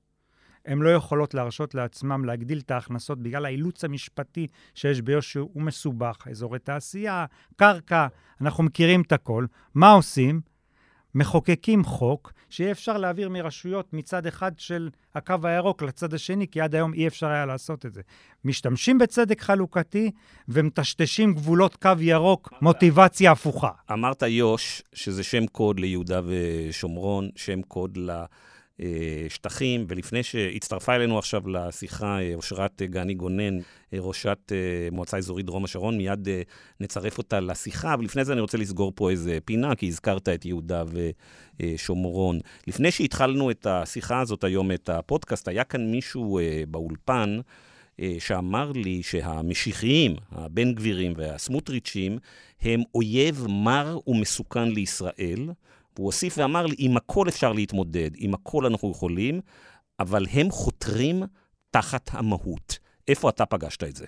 הן 0.64 0.78
לא 0.78 0.88
יכולות 0.88 1.34
להרשות 1.34 1.74
לעצמם 1.74 2.24
להגדיל 2.24 2.58
את 2.58 2.70
ההכנסות 2.70 3.22
בגלל 3.22 3.44
האילוץ 3.44 3.84
המשפטי 3.84 4.46
שיש 4.74 5.00
ביו"ש 5.00 5.32
שהוא 5.32 5.62
מסובך. 5.62 6.28
אזורי 6.30 6.58
תעשייה, 6.58 7.26
קרקע, 7.56 8.06
אנחנו 8.40 8.64
מכירים 8.64 9.02
את 9.02 9.12
הכל. 9.12 9.46
מה 9.74 9.92
עושים? 9.92 10.55
מחוקקים 11.16 11.84
חוק 11.84 12.32
שיהיה 12.50 12.70
אפשר 12.70 12.98
להעביר 12.98 13.28
מרשויות 13.28 13.92
מצד 13.92 14.26
אחד 14.26 14.52
של 14.58 14.90
הקו 15.14 15.34
הירוק 15.42 15.82
לצד 15.82 16.14
השני, 16.14 16.46
כי 16.48 16.60
עד 16.60 16.74
היום 16.74 16.94
אי 16.94 17.06
אפשר 17.06 17.26
היה 17.26 17.46
לעשות 17.46 17.86
את 17.86 17.94
זה. 17.94 18.00
משתמשים 18.44 18.98
בצדק 18.98 19.40
חלוקתי 19.40 20.10
ומטשטשים 20.48 21.34
גבולות 21.34 21.76
קו 21.76 21.90
ירוק, 22.00 22.52
מוטיבציה 22.62 23.32
הפוכה. 23.32 23.70
אמרת 23.92 24.22
יו"ש, 24.22 24.82
שזה 24.92 25.22
שם 25.22 25.46
קוד 25.46 25.80
ליהודה 25.80 26.20
ושומרון, 26.26 27.28
שם 27.36 27.62
קוד 27.62 27.96
ל... 27.96 28.10
אה, 28.10 28.24
שטחים, 29.28 29.84
ולפני 29.88 30.22
שהצטרפה 30.22 30.94
אלינו 30.94 31.18
עכשיו 31.18 31.48
לשיחה 31.48 32.20
אה, 32.20 32.34
אושרת 32.34 32.82
גני 32.82 33.14
גונן, 33.14 33.58
אה, 33.58 33.98
ראשת 34.00 34.52
מועצה 34.92 35.16
אזורית 35.16 35.46
דרום 35.46 35.64
השרון, 35.64 35.96
מיד 35.96 36.28
נצרף 36.80 37.18
אותה 37.18 37.40
לשיחה, 37.40 37.94
אבל 37.94 38.04
לפני 38.04 38.24
זה 38.24 38.32
אני 38.32 38.40
רוצה 38.40 38.58
לסגור 38.58 38.92
פה 38.94 39.10
איזה 39.10 39.38
פינה, 39.44 39.74
כי 39.74 39.88
הזכרת 39.88 40.28
את 40.28 40.44
יהודה 40.44 40.84
ושומרון. 41.60 42.38
לפני 42.66 42.90
שהתחלנו 42.90 43.50
את 43.50 43.66
השיחה 43.66 44.20
הזאת 44.20 44.44
היום, 44.44 44.72
את 44.72 44.88
הפודקאסט, 44.88 45.48
היה 45.48 45.64
כאן 45.64 45.90
מישהו 45.90 46.40
באולפן, 46.68 47.40
שאמר 48.18 48.72
לי 48.72 49.02
שהמשיחיים, 49.02 50.16
הבן 50.32 50.74
גבירים 50.74 51.12
והסמוטריצ'ים, 51.16 52.18
הם 52.62 52.82
אויב 52.94 53.46
מר 53.48 53.98
ומסוכן 54.06 54.68
לישראל. 54.68 55.50
והוא 55.98 56.06
הוסיף 56.06 56.38
ואמר 56.38 56.66
לי, 56.66 56.74
עם 56.78 56.96
הכל 56.96 57.28
אפשר 57.28 57.52
להתמודד, 57.52 58.10
עם 58.16 58.34
הכל 58.34 58.66
אנחנו 58.66 58.90
יכולים, 58.90 59.40
אבל 60.00 60.26
הם 60.32 60.50
חותרים 60.50 61.22
תחת 61.70 62.10
המהות. 62.12 62.78
איפה 63.08 63.28
אתה 63.28 63.46
פגשת 63.46 63.84
את 63.84 63.96
זה? 63.96 64.06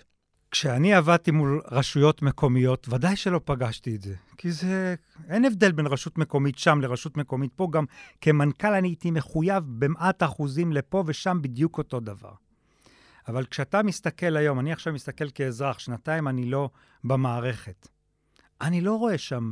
כשאני 0.50 0.94
עבדתי 0.94 1.30
מול 1.30 1.62
רשויות 1.70 2.22
מקומיות, 2.22 2.88
ודאי 2.88 3.16
שלא 3.16 3.40
פגשתי 3.44 3.94
את 3.94 4.02
זה. 4.02 4.14
כי 4.36 4.52
זה... 4.52 4.94
אין 5.28 5.44
הבדל 5.44 5.72
בין 5.72 5.86
רשות 5.86 6.18
מקומית 6.18 6.58
שם 6.58 6.80
לרשות 6.80 7.16
מקומית 7.16 7.52
פה. 7.56 7.68
גם 7.70 7.84
כמנכ"ל 8.20 8.74
אני 8.74 8.88
הייתי 8.88 9.10
מחויב 9.10 9.64
במעט 9.68 10.22
אחוזים 10.22 10.72
לפה 10.72 11.04
ושם 11.06 11.38
בדיוק 11.42 11.78
אותו 11.78 12.00
דבר. 12.00 12.32
אבל 13.28 13.44
כשאתה 13.44 13.82
מסתכל 13.82 14.36
היום, 14.36 14.60
אני 14.60 14.72
עכשיו 14.72 14.92
מסתכל 14.92 15.30
כאזרח, 15.30 15.78
שנתיים 15.78 16.28
אני 16.28 16.44
לא 16.44 16.70
במערכת. 17.04 17.88
אני 18.60 18.80
לא 18.80 18.94
רואה 18.94 19.18
שם 19.18 19.50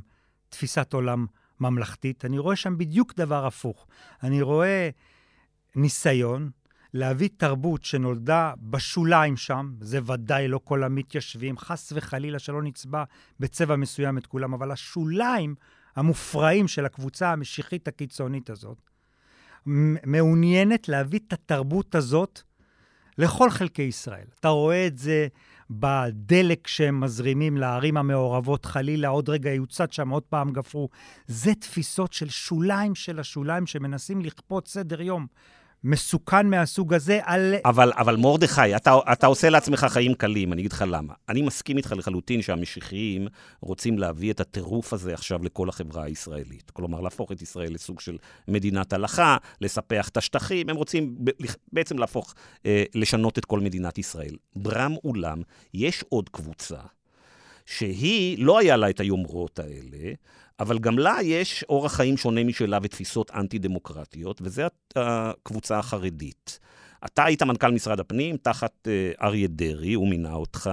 תפיסת 0.48 0.92
עולם 0.92 1.26
ממלכתית, 1.60 2.24
אני 2.24 2.38
רואה 2.38 2.56
שם 2.56 2.78
בדיוק 2.78 3.14
דבר 3.16 3.46
הפוך. 3.46 3.86
אני 4.22 4.42
רואה 4.42 4.90
ניסיון 5.76 6.50
להביא 6.94 7.28
תרבות 7.36 7.84
שנולדה 7.84 8.52
בשוליים 8.62 9.36
שם, 9.36 9.72
זה 9.80 9.98
ודאי 10.06 10.48
לא 10.48 10.60
כל 10.64 10.84
המתיישבים, 10.84 11.58
חס 11.58 11.92
וחלילה 11.96 12.38
שלא 12.38 12.62
נצבע 12.62 13.04
בצבע 13.40 13.76
מסוים 13.76 14.18
את 14.18 14.26
כולם, 14.26 14.54
אבל 14.54 14.70
השוליים 14.70 15.54
המופרעים 15.96 16.68
של 16.68 16.86
הקבוצה 16.86 17.32
המשיחית 17.32 17.88
הקיצונית 17.88 18.50
הזאת, 18.50 18.78
מעוניינת 20.06 20.88
להביא 20.88 21.20
את 21.28 21.32
התרבות 21.32 21.94
הזאת 21.94 22.40
לכל 23.18 23.50
חלקי 23.50 23.82
ישראל. 23.82 24.26
אתה 24.40 24.48
רואה 24.48 24.86
את 24.86 24.98
זה 24.98 25.28
בדלק 25.70 26.66
שהם 26.66 27.00
מזרימים 27.00 27.56
לערים 27.56 27.96
המעורבות, 27.96 28.64
חלילה 28.64 29.08
עוד 29.08 29.28
רגע 29.28 29.50
יוצת 29.50 29.92
שם, 29.92 30.08
עוד 30.08 30.22
פעם 30.22 30.52
גפרו. 30.52 30.88
זה 31.26 31.54
תפיסות 31.54 32.12
של 32.12 32.28
שוליים 32.28 32.94
של 32.94 33.20
השוליים 33.20 33.66
שמנסים 33.66 34.20
לכפות 34.20 34.68
סדר 34.68 35.02
יום. 35.02 35.26
מסוכן 35.86 36.50
מהסוג 36.50 36.94
הזה 36.94 37.20
על... 37.22 37.54
אבל, 37.64 37.92
אבל 37.96 38.16
מרדכי, 38.16 38.76
אתה, 38.76 38.98
אתה 39.12 39.26
עושה 39.26 39.50
לעצמך 39.50 39.86
חיים 39.88 40.14
קלים, 40.14 40.52
אני 40.52 40.60
אגיד 40.60 40.72
לך 40.72 40.84
למה. 40.88 41.14
אני 41.28 41.42
מסכים 41.42 41.76
איתך 41.76 41.94
לחלוטין 41.96 42.42
שהמשיחיים 42.42 43.28
רוצים 43.60 43.98
להביא 43.98 44.32
את 44.32 44.40
הטירוף 44.40 44.92
הזה 44.92 45.14
עכשיו 45.14 45.44
לכל 45.44 45.68
החברה 45.68 46.04
הישראלית. 46.04 46.70
כלומר, 46.70 47.00
להפוך 47.00 47.32
את 47.32 47.42
ישראל 47.42 47.74
לסוג 47.74 48.00
של 48.00 48.16
מדינת 48.48 48.92
הלכה, 48.92 49.36
לספח 49.60 50.08
את 50.08 50.16
השטחים, 50.16 50.68
הם 50.68 50.76
רוצים 50.76 51.16
בעצם 51.72 51.98
להפוך, 51.98 52.34
אה, 52.66 52.84
לשנות 52.94 53.38
את 53.38 53.44
כל 53.44 53.60
מדינת 53.60 53.98
ישראל. 53.98 54.36
ברם 54.56 54.94
אולם, 55.04 55.42
יש 55.74 56.04
עוד 56.08 56.28
קבוצה 56.28 56.80
שהיא, 57.66 58.44
לא 58.44 58.58
היה 58.58 58.76
לה 58.76 58.90
את 58.90 59.00
היומרות 59.00 59.58
האלה, 59.58 60.12
אבל 60.60 60.78
גם 60.78 60.98
לה 60.98 61.16
יש 61.22 61.64
אורח 61.68 61.92
חיים 61.92 62.16
שונה 62.16 62.44
משלה 62.44 62.78
ותפיסות 62.82 63.30
אנטי-דמוקרטיות, 63.30 64.42
וזו 64.42 64.62
הקבוצה 64.96 65.78
החרדית. 65.78 66.58
אתה 67.04 67.24
היית 67.24 67.42
מנכ"ל 67.42 67.70
משרד 67.70 68.00
הפנים 68.00 68.36
תחת 68.36 68.72
uh, 68.88 69.22
אריה 69.22 69.48
דרעי, 69.48 69.94
הוא 69.94 70.08
מינה 70.08 70.32
אותך, 70.32 70.70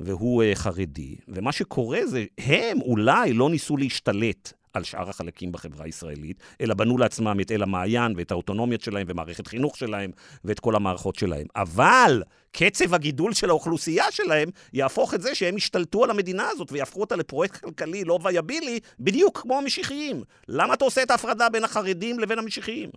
והוא 0.00 0.42
uh, 0.42 0.54
חרדי. 0.54 1.16
ומה 1.28 1.52
שקורה 1.52 2.06
זה, 2.06 2.24
הם 2.38 2.80
אולי 2.80 3.32
לא 3.32 3.50
ניסו 3.50 3.76
להשתלט 3.76 4.52
על 4.74 4.84
שאר 4.84 5.10
החלקים 5.10 5.52
בחברה 5.52 5.84
הישראלית, 5.84 6.42
אלא 6.60 6.74
בנו 6.74 6.98
לעצמם 6.98 7.40
את 7.40 7.50
אל 7.50 7.62
המעיין 7.62 8.14
ואת 8.16 8.30
האוטונומיות 8.30 8.80
שלהם 8.80 9.06
ומערכת 9.08 9.46
חינוך 9.46 9.76
שלהם 9.76 10.10
ואת 10.44 10.60
כל 10.60 10.76
המערכות 10.76 11.16
שלהם. 11.16 11.46
אבל 11.56 12.22
קצב 12.52 12.94
הגידול 12.94 13.32
של 13.32 13.50
האוכלוסייה 13.50 14.04
שלהם 14.10 14.48
יהפוך 14.72 15.14
את 15.14 15.22
זה 15.22 15.34
שהם 15.34 15.56
ישתלטו 15.56 16.04
על 16.04 16.10
המדינה 16.10 16.48
הזאת 16.50 16.72
ויהפכו 16.72 17.00
אותה 17.00 17.16
לפרויקט 17.16 17.60
כלכלי 17.60 18.04
לא 18.04 18.18
וייבילי, 18.22 18.80
בדיוק 19.00 19.40
כמו 19.42 19.58
המשיחיים. 19.58 20.22
למה 20.48 20.74
אתה 20.74 20.84
עושה 20.84 21.02
את 21.02 21.10
ההפרדה 21.10 21.48
בין 21.48 21.64
החרדים 21.64 22.20
לבין 22.20 22.38
המשיחיים? 22.38 22.90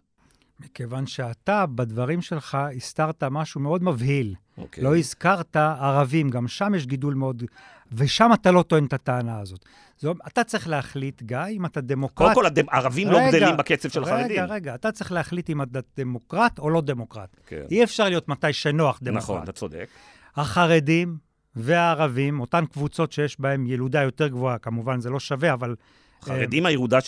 מכיוון 0.59 1.07
שאתה, 1.07 1.65
בדברים 1.65 2.21
שלך, 2.21 2.57
הסתרת 2.75 3.23
משהו 3.23 3.61
מאוד 3.61 3.83
מבהיל. 3.83 4.35
Okay. 4.37 4.61
אוקיי. 4.61 4.83
לא 4.83 4.97
הזכרת 4.97 5.55
ערבים, 5.55 6.29
גם 6.29 6.47
שם 6.47 6.75
יש 6.75 6.85
גידול 6.85 7.13
מאוד... 7.13 7.43
ושם 7.91 8.29
אתה 8.33 8.51
לא 8.51 8.63
טוען 8.63 8.85
את 8.85 8.93
הטענה 8.93 9.39
הזאת. 9.39 9.65
זו, 9.99 10.13
אתה 10.27 10.43
צריך 10.43 10.67
להחליט, 10.67 11.23
גיא, 11.23 11.37
אם 11.49 11.65
אתה 11.65 11.81
דמוקרט... 11.81 12.27
קודם 12.27 12.35
כל, 12.35 12.45
הדם, 12.45 12.65
ערבים 12.71 13.07
לא 13.07 13.17
רגע, 13.17 13.25
לא 13.25 13.31
גדלים 13.31 13.57
בקצב 13.57 13.89
של 13.89 14.03
החרדים. 14.03 14.31
רגע, 14.31 14.45
רגע, 14.45 14.75
אתה 14.75 14.91
צריך 14.91 15.11
להחליט 15.11 15.49
אם 15.49 15.61
אתה 15.61 15.79
דמוקרט 15.97 16.59
או 16.59 16.69
לא 16.69 16.81
דמוקרט. 16.81 17.37
כן. 17.47 17.63
אי 17.71 17.83
אפשר 17.83 18.09
להיות 18.09 18.29
מתי 18.29 18.53
שנוח 18.53 18.99
דמוקרט. 19.01 19.23
נכון, 19.23 19.43
אתה 19.43 19.51
צודק. 19.51 19.87
החרדים 20.35 21.17
והערבים, 21.55 22.39
אותן 22.39 22.65
קבוצות 22.65 23.11
שיש 23.11 23.39
בהן 23.39 23.67
ילודה 23.67 24.01
יותר 24.01 24.27
גבוהה, 24.27 24.57
כמובן 24.57 24.99
זה 24.99 25.09
לא 25.09 25.19
שווה, 25.19 25.53
אבל... 25.53 25.75
חרדים, 26.21 26.65
הילודה, 26.65 26.99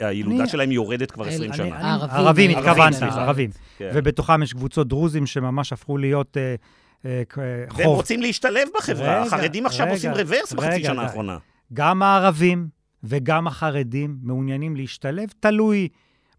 הילודה 0.00 0.46
שלהם 0.46 0.72
יורדת 0.72 1.10
כבר 1.10 1.28
20 1.28 1.52
שנה. 1.52 1.94
ערבים, 2.10 2.50
התכוונתי, 2.50 3.04
ערבים. 3.04 3.50
כן. 3.78 3.90
ובתוכם 3.94 4.42
יש 4.42 4.52
קבוצות 4.52 4.88
דרוזים 4.88 5.26
שממש 5.26 5.72
הפכו 5.72 5.98
להיות... 5.98 6.36
אה, 7.04 7.22
אה, 7.38 7.64
חוב. 7.68 7.80
והם 7.80 7.88
רוצים 7.88 8.22
להשתלב 8.22 8.68
בחברה. 8.78 9.22
החרדים 9.22 9.66
עכשיו 9.66 9.88
עושים 9.88 10.10
רוורס 10.10 10.52
בחצי 10.52 10.84
שנה 10.84 11.02
האחרונה. 11.02 11.38
גם 11.72 12.02
הערבים 12.02 12.68
וגם 13.04 13.46
החרדים 13.46 14.16
מעוניינים 14.22 14.76
להשתלב, 14.76 15.28
תלוי 15.40 15.88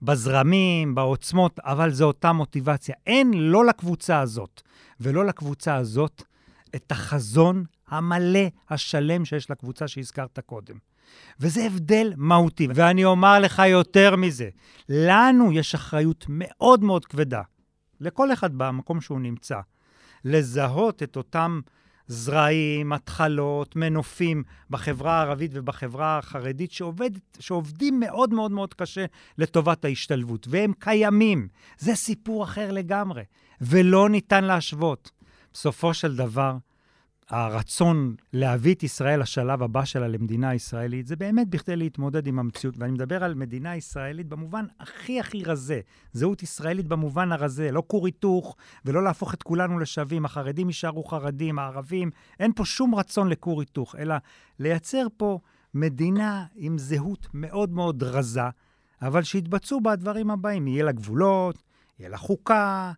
בזרמים, 0.01 0.95
בעוצמות, 0.95 1.59
אבל 1.59 1.91
זו 1.91 2.05
אותה 2.05 2.31
מוטיבציה. 2.31 2.95
אין 3.07 3.33
לא 3.33 3.65
לקבוצה 3.65 4.19
הזאת 4.19 4.61
ולא 4.99 5.25
לקבוצה 5.25 5.75
הזאת 5.75 6.23
את 6.75 6.91
החזון 6.91 7.63
המלא, 7.87 8.47
השלם 8.69 9.25
שיש 9.25 9.51
לקבוצה 9.51 9.87
שהזכרת 9.87 10.39
קודם. 10.45 10.75
וזה 11.39 11.65
הבדל 11.65 12.13
מהותי. 12.17 12.67
ואני 12.75 13.05
אומר 13.05 13.39
לך 13.39 13.61
יותר 13.67 14.15
מזה, 14.15 14.49
לנו 14.89 15.51
יש 15.51 15.75
אחריות 15.75 16.25
מאוד 16.29 16.83
מאוד 16.83 17.05
כבדה, 17.05 17.41
לכל 17.99 18.33
אחד 18.33 18.57
במקום 18.57 19.01
שהוא 19.01 19.19
נמצא, 19.19 19.59
לזהות 20.25 21.03
את 21.03 21.15
אותם 21.15 21.59
זרעים, 22.07 22.93
התחלות, 22.93 23.75
מנופים 23.75 24.43
בחברה 24.69 25.17
הערבית 25.19 25.51
ובחברה 25.53 26.17
החרדית 26.17 26.71
שעובד, 26.71 27.09
שעובדים 27.39 27.99
מאוד 27.99 28.33
מאוד 28.33 28.51
מאוד 28.51 28.73
קשה 28.73 29.05
לטובת 29.37 29.85
ההשתלבות, 29.85 30.47
והם 30.49 30.73
קיימים. 30.79 31.47
זה 31.77 31.95
סיפור 31.95 32.43
אחר 32.43 32.71
לגמרי, 32.71 33.23
ולא 33.61 34.09
ניתן 34.09 34.43
להשוות. 34.43 35.11
בסופו 35.53 35.93
של 35.93 36.15
דבר, 36.15 36.55
הרצון 37.29 38.15
להביא 38.33 38.73
את 38.73 38.83
ישראל 38.83 39.21
לשלב 39.21 39.63
הבא 39.63 39.85
שלה 39.85 40.07
למדינה 40.07 40.53
ישראלית, 40.53 41.07
זה 41.07 41.15
באמת 41.15 41.49
בכדי 41.49 41.75
להתמודד 41.75 42.27
עם 42.27 42.39
המציאות. 42.39 42.75
ואני 42.77 42.91
מדבר 42.91 43.23
על 43.23 43.35
מדינה 43.35 43.75
ישראלית 43.75 44.27
במובן 44.27 44.65
הכי 44.79 45.19
הכי 45.19 45.43
רזה. 45.43 45.79
זהות 46.13 46.43
ישראלית 46.43 46.87
במובן 46.87 47.31
הרזה, 47.31 47.71
לא 47.71 47.83
כור 47.87 48.05
היתוך 48.05 48.55
ולא 48.85 49.03
להפוך 49.03 49.33
את 49.33 49.43
כולנו 49.43 49.79
לשווים. 49.79 50.25
החרדים 50.25 50.67
יישארו 50.67 51.03
חרדים, 51.03 51.59
הערבים, 51.59 52.11
אין 52.39 52.53
פה 52.55 52.65
שום 52.65 52.95
רצון 52.95 53.29
לכור 53.29 53.59
היתוך, 53.59 53.95
אלא 53.95 54.15
לייצר 54.59 55.07
פה 55.17 55.39
מדינה 55.73 56.45
עם 56.55 56.77
זהות 56.77 57.27
מאוד 57.33 57.71
מאוד 57.71 58.03
רזה, 58.03 58.41
אבל 59.01 59.23
שיתבצעו 59.23 59.81
בה 59.81 59.91
הדברים 59.91 60.31
הבאים. 60.31 60.67
יהיה 60.67 60.83
לה 60.83 60.91
גבולות, 60.91 61.63
יהיה 61.99 62.09
לה 62.09 62.17
חוקה, 62.17 62.91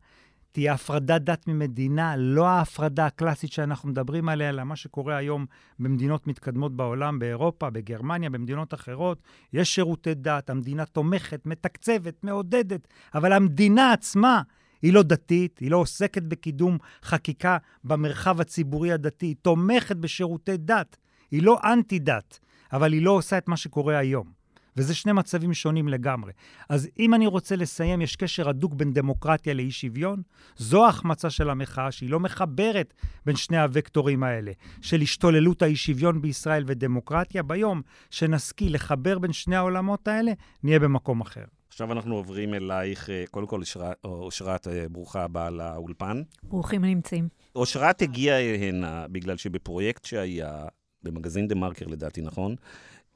תהיה 0.56 0.74
הפרדת 0.74 1.22
דת 1.22 1.48
ממדינה, 1.48 2.16
לא 2.18 2.48
ההפרדה 2.48 3.06
הקלאסית 3.06 3.52
שאנחנו 3.52 3.90
מדברים 3.90 4.30
עליה, 4.30 4.50
אלא 4.50 4.64
מה 4.64 4.76
שקורה 4.76 5.18
היום 5.18 5.46
במדינות 5.80 6.28
מתקדמות 6.28 6.76
בעולם, 6.76 7.20
באירופה, 7.20 7.70
בגרמניה, 7.70 8.30
במדינות 8.30 8.74
אחרות. 8.74 9.22
יש 9.54 9.76
שירותי 9.76 10.14
דת, 10.14 10.50
המדינה 10.50 10.86
תומכת, 10.86 11.46
מתקצבת, 11.46 12.24
מעודדת, 12.24 12.88
אבל 13.16 13.34
המדינה 13.34 13.94
עצמה 13.94 14.42
היא 14.82 14.94
לא 14.94 15.04
דתית, 15.04 15.60
היא 15.60 15.72
לא 15.72 15.78
עוסקת 15.78 16.24
בקידום 16.24 16.78
חקיקה 17.04 17.58
במרחב 17.84 18.42
הציבורי 18.42 18.92
הדתי, 18.92 19.26
היא 19.26 19.36
תומכת 19.42 19.96
בשירותי 19.96 20.58
דת, 20.58 20.98
היא 21.32 21.44
לא 21.44 21.60
אנטי-דת, 21.64 22.40
אבל 22.74 22.94
היא 22.94 23.02
לא 23.02 23.12
עושה 23.12 23.38
את 23.38 23.48
מה 23.48 23.58
שקורה 23.58 23.98
היום. 23.98 24.35
וזה 24.78 24.96
שני 24.96 25.12
מצבים 25.12 25.54
שונים 25.54 25.88
לגמרי. 25.88 26.32
אז 26.70 26.90
אם 27.00 27.14
אני 27.14 27.28
רוצה 27.28 27.56
לסיים, 27.56 28.02
יש 28.02 28.16
קשר 28.16 28.50
הדוק 28.50 28.74
בין 28.74 28.94
דמוקרטיה 28.94 29.54
לאי 29.54 29.72
שוויון. 29.72 30.22
זו 30.58 30.86
ההחמצה 30.86 31.30
של 31.30 31.50
המחאה, 31.50 31.92
שהיא 31.92 32.10
לא 32.10 32.20
מחברת 32.20 32.94
בין 33.26 33.36
שני 33.36 33.58
הוקטורים 33.62 34.24
האלה, 34.24 34.52
של 34.82 35.02
השתוללות 35.02 35.62
האי 35.62 35.76
שוויון 35.76 36.22
בישראל 36.22 36.64
ודמוקרטיה. 36.68 37.44
ביום 37.44 37.82
שנשכיל 38.10 38.76
לחבר 38.76 39.20
בין 39.20 39.34
שני 39.34 39.56
העולמות 39.56 40.08
האלה, 40.08 40.32
נהיה 40.64 40.80
במקום 40.80 41.22
אחר. 41.22 41.44
עכשיו 41.68 41.92
אנחנו 41.92 42.16
עוברים 42.16 42.54
אלייך, 42.54 43.10
אה, 43.10 43.24
קודם 43.32 43.48
כל, 43.48 43.62
אושרת, 44.06 44.68
אה, 44.68 44.90
ברוכה 44.90 45.24
הבאה 45.24 45.50
לאולפן. 45.50 46.22
ברוכים 46.44 46.84
הנמצאים. 46.84 47.28
אושרת 47.56 48.02
הגיעה 48.02 48.40
הנה 48.56 49.06
בגלל 49.12 49.38
שבפרויקט 49.38 50.06
שהיה, 50.06 50.68
במגזין 51.04 51.48
דה 51.48 51.56
מרקר 51.56 51.86
לדעתי, 51.88 52.22
נכון? 52.22 52.56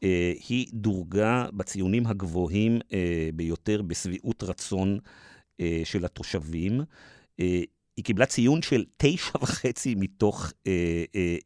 אה, 0.04 0.34
היא 0.50 0.68
דורגה 0.74 1.46
בציונים 1.54 2.08
הגבוהים 2.08 2.80
אה, 2.94 3.30
ביותר 3.34 3.82
בשביעות 3.82 4.44
רצון 4.44 5.00
אה, 5.60 5.82
של 5.84 6.06
התושבים. 6.06 6.82
היא 7.98 8.06
קיבלה 8.06 8.26
ציון 8.26 8.62
של 8.62 8.86
תשע 8.98 9.38
וחצי 9.42 9.96
מתוך 9.96 10.52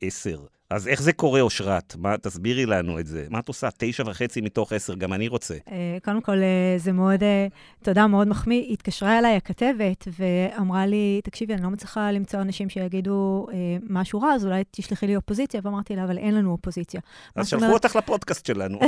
עשר. 0.01 0.45
אז 0.69 0.87
איך 0.87 1.01
זה 1.01 1.13
קורה, 1.13 1.41
אושרת? 1.41 1.95
מה, 1.95 2.17
תסבירי 2.17 2.65
לנו 2.65 2.99
את 2.99 3.07
זה. 3.07 3.25
מה 3.29 3.39
את 3.39 3.47
עושה? 3.47 3.69
תשע 3.77 4.03
וחצי 4.07 4.41
מתוך 4.41 4.73
עשר, 4.73 4.95
גם 4.95 5.13
אני 5.13 5.27
רוצה. 5.27 5.53
אה, 5.71 5.97
קודם 6.03 6.21
כל, 6.21 6.37
אה, 6.37 6.75
זה 6.77 6.91
מאוד, 6.91 7.23
אה, 7.23 7.47
תודה, 7.83 8.07
מאוד 8.07 8.27
מחמיא. 8.27 8.73
התקשרה 8.73 9.19
אליי 9.19 9.35
הכתבת 9.35 10.07
ואמרה 10.19 10.85
לי, 10.85 11.21
תקשיבי, 11.23 11.53
אני 11.53 11.63
לא 11.63 11.69
מצליחה 11.69 12.11
למצוא 12.11 12.41
אנשים 12.41 12.69
שיגידו 12.69 13.47
משהו 13.89 14.21
רע, 14.21 14.33
אז 14.33 14.45
אולי 14.45 14.63
תשלחי 14.71 15.07
לי 15.07 15.15
אופוזיציה. 15.15 15.61
ואמרתי 15.63 15.95
לה, 15.95 16.03
אבל 16.03 16.17
אין 16.17 16.35
לנו 16.35 16.51
אופוזיציה. 16.51 17.01
אז 17.35 17.47
שלחו 17.47 17.65
אומרת... 17.65 17.85
אותך 17.85 17.95
לפודקאסט 17.95 18.45
שלנו. 18.45 18.79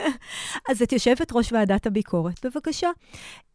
אז 0.70 0.82
את 0.82 0.92
יושבת 0.92 1.32
ראש 1.32 1.52
ועדת 1.52 1.86
הביקורת, 1.86 2.46
בבקשה. 2.46 2.88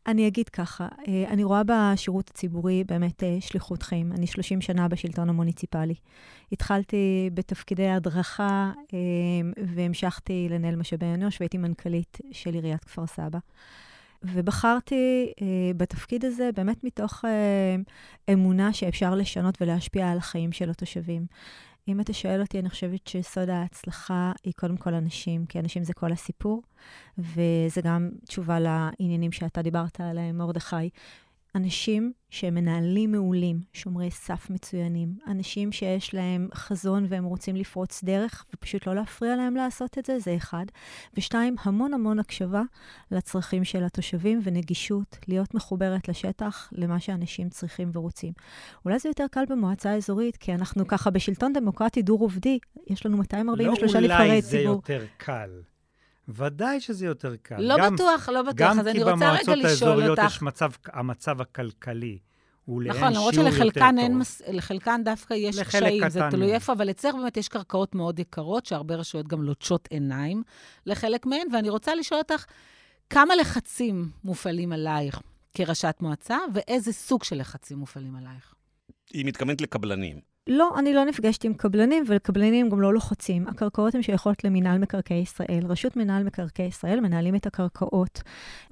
אני 0.08 0.28
אגיד 0.28 0.50
ככה, 0.50 0.88
אני 1.28 1.44
רואה 1.44 1.62
בשירות 1.66 2.30
הציבורי 2.30 2.84
באמת 2.84 3.24
שליחות 3.40 3.84
חיים. 3.84 4.12
אני 4.12 4.28
30 4.28 4.62
שנה 4.62 4.88
בשלטון 4.88 5.30
המוניציפלי. 5.30 5.94
התחלתי 6.52 7.30
בתפקידי 7.56 7.90
הדרכה 7.90 8.72
והמשכתי 9.76 10.48
לנהל 10.50 10.76
משאבי 10.76 11.06
אנוש 11.06 11.42
והייתי 11.42 11.58
מנכ"לית 11.58 12.18
של 12.32 12.54
עיריית 12.54 12.84
כפר 12.84 13.08
סבא. 13.08 13.40
ובחרתי 14.24 15.32
בתפקיד 15.78 16.26
הזה 16.26 16.50
באמת 16.56 16.84
מתוך 16.84 17.26
אמונה 18.34 18.74
שאפשר 18.74 19.16
לשנות 19.16 19.62
ולהשפיע 19.62 20.12
על 20.12 20.18
החיים 20.18 20.52
של 20.52 20.70
התושבים. 20.70 21.26
אם 21.88 22.00
אתה 22.00 22.14
שואל 22.14 22.42
אותי, 22.42 22.60
אני 22.60 22.70
חושבת 22.70 23.08
שסוד 23.08 23.50
ההצלחה 23.50 24.32
היא 24.44 24.54
קודם 24.58 24.78
כל 24.78 24.94
אנשים, 24.94 25.46
כי 25.46 25.60
אנשים 25.60 25.84
זה 25.84 25.94
כל 25.94 26.12
הסיפור, 26.12 26.62
וזה 27.18 27.82
גם 27.84 28.10
תשובה 28.28 28.58
לעניינים 28.60 29.32
שאתה 29.32 29.62
דיברת 29.62 30.02
עליהם, 30.02 30.38
מרדכי. 30.38 30.90
אנשים 31.56 32.14
שהם 32.30 32.56
מנהלים 32.56 33.12
מעולים, 33.12 33.60
שומרי 33.74 34.12
סף 34.12 34.50
מצוינים, 34.50 35.10
אנשים 35.28 35.72
שיש 35.72 36.14
להם 36.14 36.48
חזון 36.54 37.06
והם 37.10 37.24
רוצים 37.24 37.56
לפרוץ 37.56 38.04
דרך, 38.04 38.46
ופשוט 38.54 38.88
לא 38.88 38.96
להפריע 38.96 39.36
להם 39.36 39.56
לעשות 39.56 39.98
את 39.98 40.06
זה, 40.06 40.20
זה 40.20 40.36
אחד. 40.36 40.66
ושתיים, 41.18 41.56
המון 41.64 41.94
המון 41.94 42.20
הקשבה 42.20 42.62
לצרכים 43.12 43.64
של 43.64 43.84
התושבים 43.84 44.40
ונגישות, 44.44 45.18
להיות 45.28 45.54
מחוברת 45.54 46.08
לשטח, 46.08 46.70
למה 46.72 47.00
שאנשים 47.00 47.50
צריכים 47.50 47.90
ורוצים. 47.94 48.34
אולי 48.86 49.00
זה 49.00 49.10
יותר 49.10 49.26
קל 49.32 49.44
במועצה 49.50 49.92
האזורית, 49.92 50.38
כי 50.38 50.54
אנחנו 50.54 50.88
ככה 50.88 51.10
בשלטון 51.10 51.54
דמוקרטי 51.54 52.02
דו-רובדי, 52.02 52.60
יש 52.88 53.06
לנו 53.06 53.18
243 53.18 53.96
לא 53.96 54.02
נבחרי 54.02 54.42
ציבור. 54.42 54.74
אולי 54.74 54.82
זה 54.88 54.94
יותר 54.94 55.06
קל. 55.18 55.50
ודאי 56.28 56.80
שזה 56.82 57.06
יותר 57.06 57.36
קל. 57.42 57.56
לא 57.60 57.76
גם, 57.78 57.96
בטוח, 57.96 58.30
לא 58.30 58.42
בטוח. 58.42 58.78
אז 58.80 58.88
אני 58.88 59.04
רוצה 59.04 59.32
רגע 59.32 59.56
לשאול 59.56 59.56
אותך... 59.56 59.56
גם 59.56 59.56
כי 59.56 59.56
במועצות 59.56 59.66
האזוריות 59.66 60.20
יש 60.28 60.42
מצב, 60.42 60.72
המצב 60.94 61.42
הכלכלי. 61.42 62.20
הוא 62.66 62.82
לאין 62.82 62.98
נכון, 62.98 63.14
למרות 63.14 63.34
שיעור 63.34 63.48
יותר 63.48 63.60
שלחלקן 63.60 63.92
טוב. 63.92 64.00
אין, 64.00 64.18
מס- 64.18 64.42
לחלקן 64.48 65.02
דווקא 65.04 65.34
יש 65.34 65.60
קשיים, 65.60 66.10
זה 66.10 66.22
תלוי. 66.32 66.54
איפה, 66.54 66.74
אבל 66.74 66.90
אצלך 66.90 67.16
באמת 67.16 67.38
יש 67.38 67.48
קרקעות 67.48 67.96
מאוד 67.96 68.20
יקרות, 68.20 68.66
שהרבה 68.66 68.96
רשויות 68.96 69.28
גם 69.28 69.44
לוטשות 69.44 69.88
עיניים 69.92 70.44
לחלק 70.86 71.26
מהן, 71.26 71.48
ואני 71.54 71.70
רוצה 71.70 71.96
לשאול 71.96 72.20
אותך, 72.20 72.46
כמה 73.10 73.36
לחצים 73.36 74.10
מופעלים 74.24 74.72
עלייך 74.72 75.22
כראשת 75.54 75.96
מועצה, 76.02 76.38
ואיזה 76.54 76.94
סוג 76.94 77.24
של 77.24 77.40
לחצים 77.40 77.78
מופעלים 77.78 78.16
עלייך? 78.16 78.54
היא 79.14 79.26
מתכוונת 79.26 79.62
לקבלנים. 79.62 80.35
לא, 80.50 80.80
אני 80.80 80.94
לא 80.94 81.06
נפגשת 81.06 81.44
עם 81.44 81.54
קבלנים, 81.54 82.04
וקבלנים 82.08 82.70
גם 82.70 82.82
לא 82.82 82.94
לוחצים. 82.94 83.48
הקרקעות 83.48 83.96
הן 83.96 84.02
שייכות 84.02 84.44
למינהל 84.44 84.78
מקרקעי 84.78 85.22
ישראל. 85.22 85.66
רשות 85.70 85.96
מינהל 85.96 86.24
מקרקעי 86.24 86.66
ישראל 86.66 87.00
מנהלים 87.00 87.36
את 87.36 87.46
הקרקעות. 87.46 88.22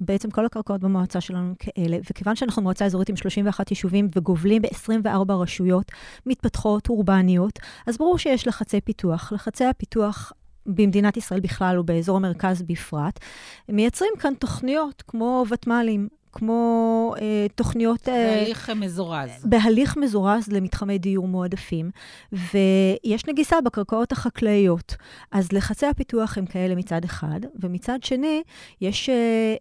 בעצם 0.00 0.30
כל 0.30 0.46
הקרקעות 0.46 0.80
במועצה 0.80 1.20
שלנו 1.20 1.54
כאלה. 1.58 1.98
וכיוון 2.10 2.36
שאנחנו 2.36 2.62
מועצה 2.62 2.84
אזורית 2.84 3.08
עם 3.08 3.16
31 3.16 3.70
יישובים 3.70 4.08
וגובלים 4.16 4.62
ב-24 4.62 5.32
רשויות 5.32 5.92
מתפתחות, 6.26 6.88
אורבניות, 6.88 7.58
אז 7.86 7.98
ברור 7.98 8.18
שיש 8.18 8.46
לחצי 8.46 8.80
פיתוח. 8.80 9.32
לחצי 9.32 9.64
הפיתוח... 9.64 10.32
במדינת 10.66 11.16
ישראל 11.16 11.40
בכלל 11.40 11.78
ובאזור 11.78 12.16
המרכז 12.16 12.62
בפרט, 12.62 13.20
מייצרים 13.68 14.12
כאן 14.18 14.34
תוכניות 14.34 15.02
כמו 15.06 15.44
ותמ"לים, 15.50 16.08
כמו 16.34 17.14
אה, 17.20 17.46
תוכניות... 17.54 18.08
אה, 18.08 18.34
בהליך 18.36 18.70
מזורז. 18.70 19.30
בהליך 19.44 19.96
מזורז 19.96 20.48
למתחמי 20.48 20.98
דיור 20.98 21.28
מועדפים, 21.28 21.90
ויש 22.32 23.26
נגיסה 23.28 23.60
בקרקעות 23.60 24.12
החקלאיות. 24.12 24.96
אז 25.32 25.52
לחצי 25.52 25.86
הפיתוח 25.86 26.38
הם 26.38 26.46
כאלה 26.46 26.74
מצד 26.74 27.04
אחד, 27.04 27.40
ומצד 27.62 27.98
שני, 28.02 28.42
יש, 28.80 29.08
אה, 29.08 29.14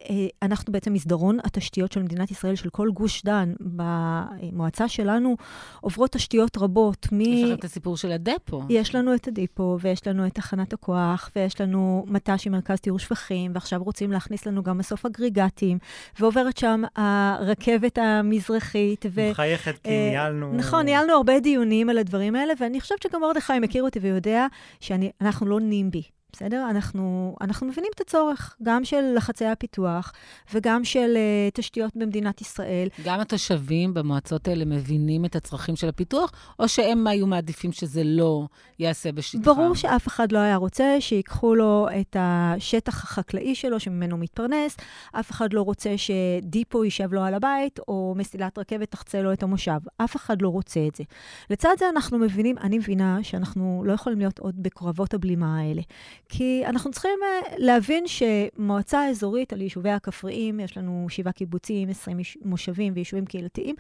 אה, 0.10 0.28
אנחנו 0.42 0.74
בעצם 0.74 0.94
מסדרון 0.94 1.38
התשתיות 1.44 1.92
של 1.92 2.04
מדינת 2.04 2.32
ישראל, 2.32 2.56
של 2.56 2.70
כל 2.70 2.90
גוש 2.94 3.24
דן. 3.24 3.54
במועצה 3.60 4.88
שלנו 4.88 5.36
עוברות 5.82 6.12
תשתיות 6.12 6.58
רבות. 6.58 7.08
מ... 7.12 7.22
יש 7.22 7.44
לכם 7.44 7.54
את 7.54 7.64
הסיפור 7.64 7.98
של 7.98 8.12
הדפו. 8.12 8.62
יש 8.70 8.96
לנו 8.96 9.16
את 9.16 9.28
הדיפו, 9.28 9.78
ויש 9.82 10.08
לנו 10.08 10.28
את 10.28 10.34
תחנת 10.34 10.74
הכוח, 10.74 11.30
ויש 11.36 11.62
לנו 11.62 12.06
מט"ש 12.08 12.48
עם 12.48 12.54
מרכז 12.54 12.80
טיהור 12.80 13.00
שפכים, 13.00 13.52
ועכשיו 13.54 13.84
רוצים 13.84 14.12
להכניס 14.12 14.46
לנו 14.46 14.64
גם 14.64 14.78
מסוף 14.78 15.06
אגריגטים, 15.06 15.78
ועוברת 16.20 16.58
שם 16.64 16.84
הרכבת 16.96 17.98
המזרחית. 17.98 19.06
ו... 19.12 19.30
מחייכת 19.32 19.78
כי 19.84 19.90
אה, 19.90 20.10
ניהלנו... 20.10 20.54
נכון, 20.54 20.86
ניהלנו 20.86 21.14
הרבה 21.14 21.40
דיונים 21.40 21.90
על 21.90 21.98
הדברים 21.98 22.36
האלה, 22.36 22.54
ואני 22.60 22.82
חושבת 22.82 23.02
שגם 23.02 23.22
מרדכי 23.22 23.60
מכיר 23.60 23.84
אותי 23.84 24.00
ויודע 24.00 24.48
שאנחנו 24.80 25.46
לא 25.46 25.60
נימבי. 25.60 26.04
בסדר? 26.34 26.68
אנחנו, 26.70 27.36
אנחנו 27.42 27.68
מבינים 27.68 27.90
את 27.96 28.02
הצורך, 28.02 28.56
גם 28.64 28.86
של 28.86 29.14
לחצי 29.16 29.46
הפיתוח 29.46 30.14
וגם 30.54 30.84
של 30.84 31.16
uh, 31.16 31.52
תשתיות 31.54 31.92
במדינת 31.96 32.42
ישראל. 32.42 32.88
גם 33.06 33.20
התושבים 33.20 33.94
במועצות 33.94 34.48
האלה 34.48 34.66
מבינים 34.66 35.26
את 35.26 35.36
הצרכים 35.36 35.76
של 35.76 35.90
הפיתוח, 35.90 36.32
או 36.60 36.68
שהם 36.68 37.08
היו 37.08 37.28
מעדיפים 37.28 37.72
שזה 37.72 38.04
לא 38.04 38.48
ייעשה 38.80 39.12
בשטחם? 39.12 39.44
ברור 39.44 39.76
שאף 39.76 40.08
אחד 40.08 40.32
לא 40.32 40.40
היה 40.40 40.56
רוצה 40.56 40.96
שיקחו 41.00 41.56
לו 41.56 41.88
את 42.02 42.16
השטח 42.20 43.04
החקלאי 43.04 43.56
שלו, 43.56 43.80
שממנו 43.80 44.18
מתפרנס, 44.18 44.78
אף 45.12 45.32
אחד 45.32 45.54
לא 45.54 45.62
רוצה 45.62 45.94
שדיפו 45.98 46.84
יישב 46.84 47.14
לו 47.14 47.24
על 47.24 47.34
הבית, 47.34 47.80
או 47.88 48.14
מסילת 48.18 48.60
רכבת 48.60 48.92
תחצה 48.92 49.22
לו 49.22 49.34
את 49.34 49.44
המושב. 49.44 49.80
אף 49.98 50.16
אחד 50.16 50.42
לא 50.42 50.48
רוצה 50.48 50.88
את 50.88 50.96
זה. 50.96 51.04
לצד 51.50 51.76
זה 51.80 51.86
אנחנו 51.90 52.20
מבינים, 52.20 52.58
אני 52.58 52.78
מבינה 52.78 53.20
שאנחנו 53.24 53.84
לא 53.86 53.94
יכולים 53.94 54.20
להיות 54.20 54.40
עוד 54.40 54.64
בקרבות 54.64 55.14
הבלימה 55.14 55.60
האלה. 55.60 55.82
כי 56.30 56.64
אנחנו 56.66 56.92
צריכים 56.92 57.20
uh, 57.22 57.54
להבין 57.58 58.04
שמועצה 58.08 59.08
אזורית 59.10 59.54
על 59.54 59.62
יישובי 59.62 59.90
הכפריים, 59.90 60.60
יש 60.60 60.78
לנו 60.78 61.06
שבעה 61.10 61.34
קיבוצים, 61.34 61.90
20 61.90 62.18
מושבים 62.46 62.94
ויישובים 62.96 63.26
קהילתיים, 63.26 63.76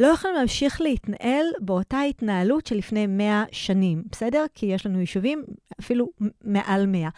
לא 0.00 0.06
יכולים 0.06 0.36
להמשיך 0.36 0.80
להתנהל 0.80 1.46
באותה 1.60 2.00
התנהלות 2.00 2.66
של 2.66 2.76
לפני 2.76 3.06
100 3.06 3.44
שנים, 3.52 4.02
בסדר? 4.12 4.44
כי 4.54 4.66
יש 4.66 4.86
לנו 4.86 5.00
יישובים 5.00 5.44
אפילו 5.80 6.08
מעל 6.44 6.86
100. 6.86 7.08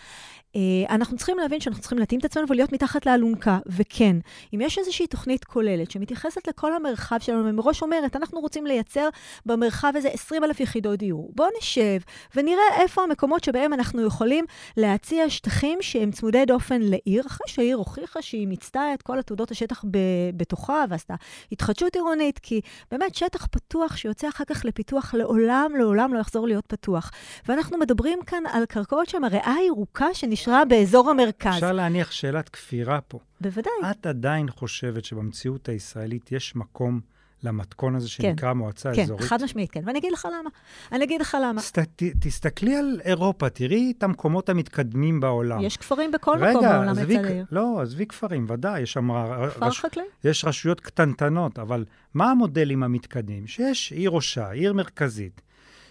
Uh, 0.57 0.91
אנחנו 0.91 1.17
צריכים 1.17 1.39
להבין 1.39 1.61
שאנחנו 1.61 1.81
צריכים 1.81 1.99
להתאים 1.99 2.21
את 2.21 2.25
עצמנו 2.25 2.47
ולהיות 2.49 2.73
מתחת 2.73 3.07
לאלונקה. 3.07 3.59
וכן, 3.67 4.17
אם 4.55 4.61
יש 4.61 4.79
איזושהי 4.79 5.07
תוכנית 5.07 5.45
כוללת 5.45 5.91
שמתייחסת 5.91 6.49
לכל 6.49 6.75
המרחב 6.75 7.17
שלנו, 7.21 7.45
ומראש 7.45 7.83
אומרת, 7.83 8.17
אנחנו 8.17 8.41
רוצים 8.41 8.67
לייצר 8.67 9.09
במרחב 9.47 9.93
הזה 9.97 10.09
20 10.09 10.45
אלף 10.45 10.61
יחידות 10.61 10.99
דיור. 10.99 11.31
בואו 11.35 11.49
נשב 11.59 11.99
ונראה 12.35 12.63
איפה 12.81 13.03
המקומות 13.03 13.45
שבהם 13.45 13.73
אנחנו 13.73 14.07
יכולים 14.07 14.45
להציע 14.77 15.31
שטחים 15.31 15.79
שהם 15.81 16.11
צמודי 16.11 16.45
דופן 16.45 16.83
לעיר, 16.83 17.27
אחרי 17.27 17.47
שהעיר 17.47 17.77
הוכיחה 17.77 18.23
שהיא 18.23 18.47
מיצתה 18.47 18.95
את 18.95 19.03
כל 19.03 19.19
עתודות 19.19 19.51
השטח 19.51 19.85
ב- 19.91 20.31
בתוכה 20.37 20.85
ועשתה 20.89 21.15
התחדשות 21.53 21.95
עירונית, 21.95 22.39
כי 22.39 22.61
באמת 22.91 23.15
שטח 23.15 23.47
פתוח 23.47 23.97
שיוצא 23.97 24.29
אחר 24.29 24.45
כך 24.45 24.65
לפיתוח 24.65 25.15
לעולם, 25.15 25.73
לעולם 25.79 26.15
לא 26.15 26.19
יחזור 26.19 26.47
להיות 26.47 26.67
פתוח. 26.67 27.11
ואנחנו 27.49 27.79
מדברים 27.79 28.19
כאן 28.27 28.43
על 28.53 28.65
קרקעות 28.67 29.09
שהן 29.09 29.25
הריאה 29.25 29.55
הירוקה 29.55 30.15
שנשרה 30.47 30.65
באזור 30.65 31.11
המרכז. 31.11 31.55
אפשר 31.55 31.73
להניח 31.73 32.11
שאלת 32.11 32.49
כפירה 32.49 33.01
פה. 33.01 33.19
בוודאי. 33.41 33.73
את 33.91 34.07
עדיין 34.07 34.51
חושבת 34.51 35.05
שבמציאות 35.05 35.69
הישראלית 35.69 36.33
יש 36.33 36.57
מקום 36.57 37.01
למתכון 37.43 37.95
הזה 37.97 38.09
שנקרא 38.09 38.53
כן, 38.53 38.59
מועצה 38.59 38.95
כן, 38.95 39.03
אזורית? 39.03 39.23
כן, 39.23 39.29
חד 39.29 39.43
משמעית, 39.43 39.71
כן. 39.71 39.81
ואני 39.85 39.99
אגיד 39.99 40.13
לך 40.13 40.29
למה. 40.41 40.51
אני 40.93 41.05
אגיד 41.05 41.21
לך 41.21 41.37
למה. 41.43 41.61
סת, 41.61 41.79
ת, 41.79 42.03
תסתכלי 42.21 42.77
על 42.77 43.01
אירופה, 43.05 43.49
תראי 43.49 43.93
את 43.99 44.03
המקומות 44.03 44.49
המתקדמים 44.49 45.21
בעולם. 45.21 45.61
יש 45.61 45.77
כפרים 45.77 46.11
בכל 46.11 46.37
רגע, 46.41 46.51
מקום 46.51 46.63
בעולם 46.63 46.89
עזבי. 46.89 47.17
לא, 47.53 47.81
עזבי 47.83 48.07
כפרים, 48.07 48.47
ודאי, 48.49 48.81
יש 48.81 48.93
שם... 48.93 49.09
כפר 49.51 49.67
רש, 49.67 49.81
חקלאי. 49.81 50.05
יש 50.25 50.45
רשויות 50.45 50.81
קטנטנות, 50.81 51.59
אבל 51.59 51.85
מה 52.15 52.31
המודלים 52.31 52.83
המתקדמים? 52.83 53.47
שיש 53.47 53.93
עיר 53.93 54.11
ראשה, 54.11 54.51
עיר 54.51 54.73
מרכזית, 54.73 55.41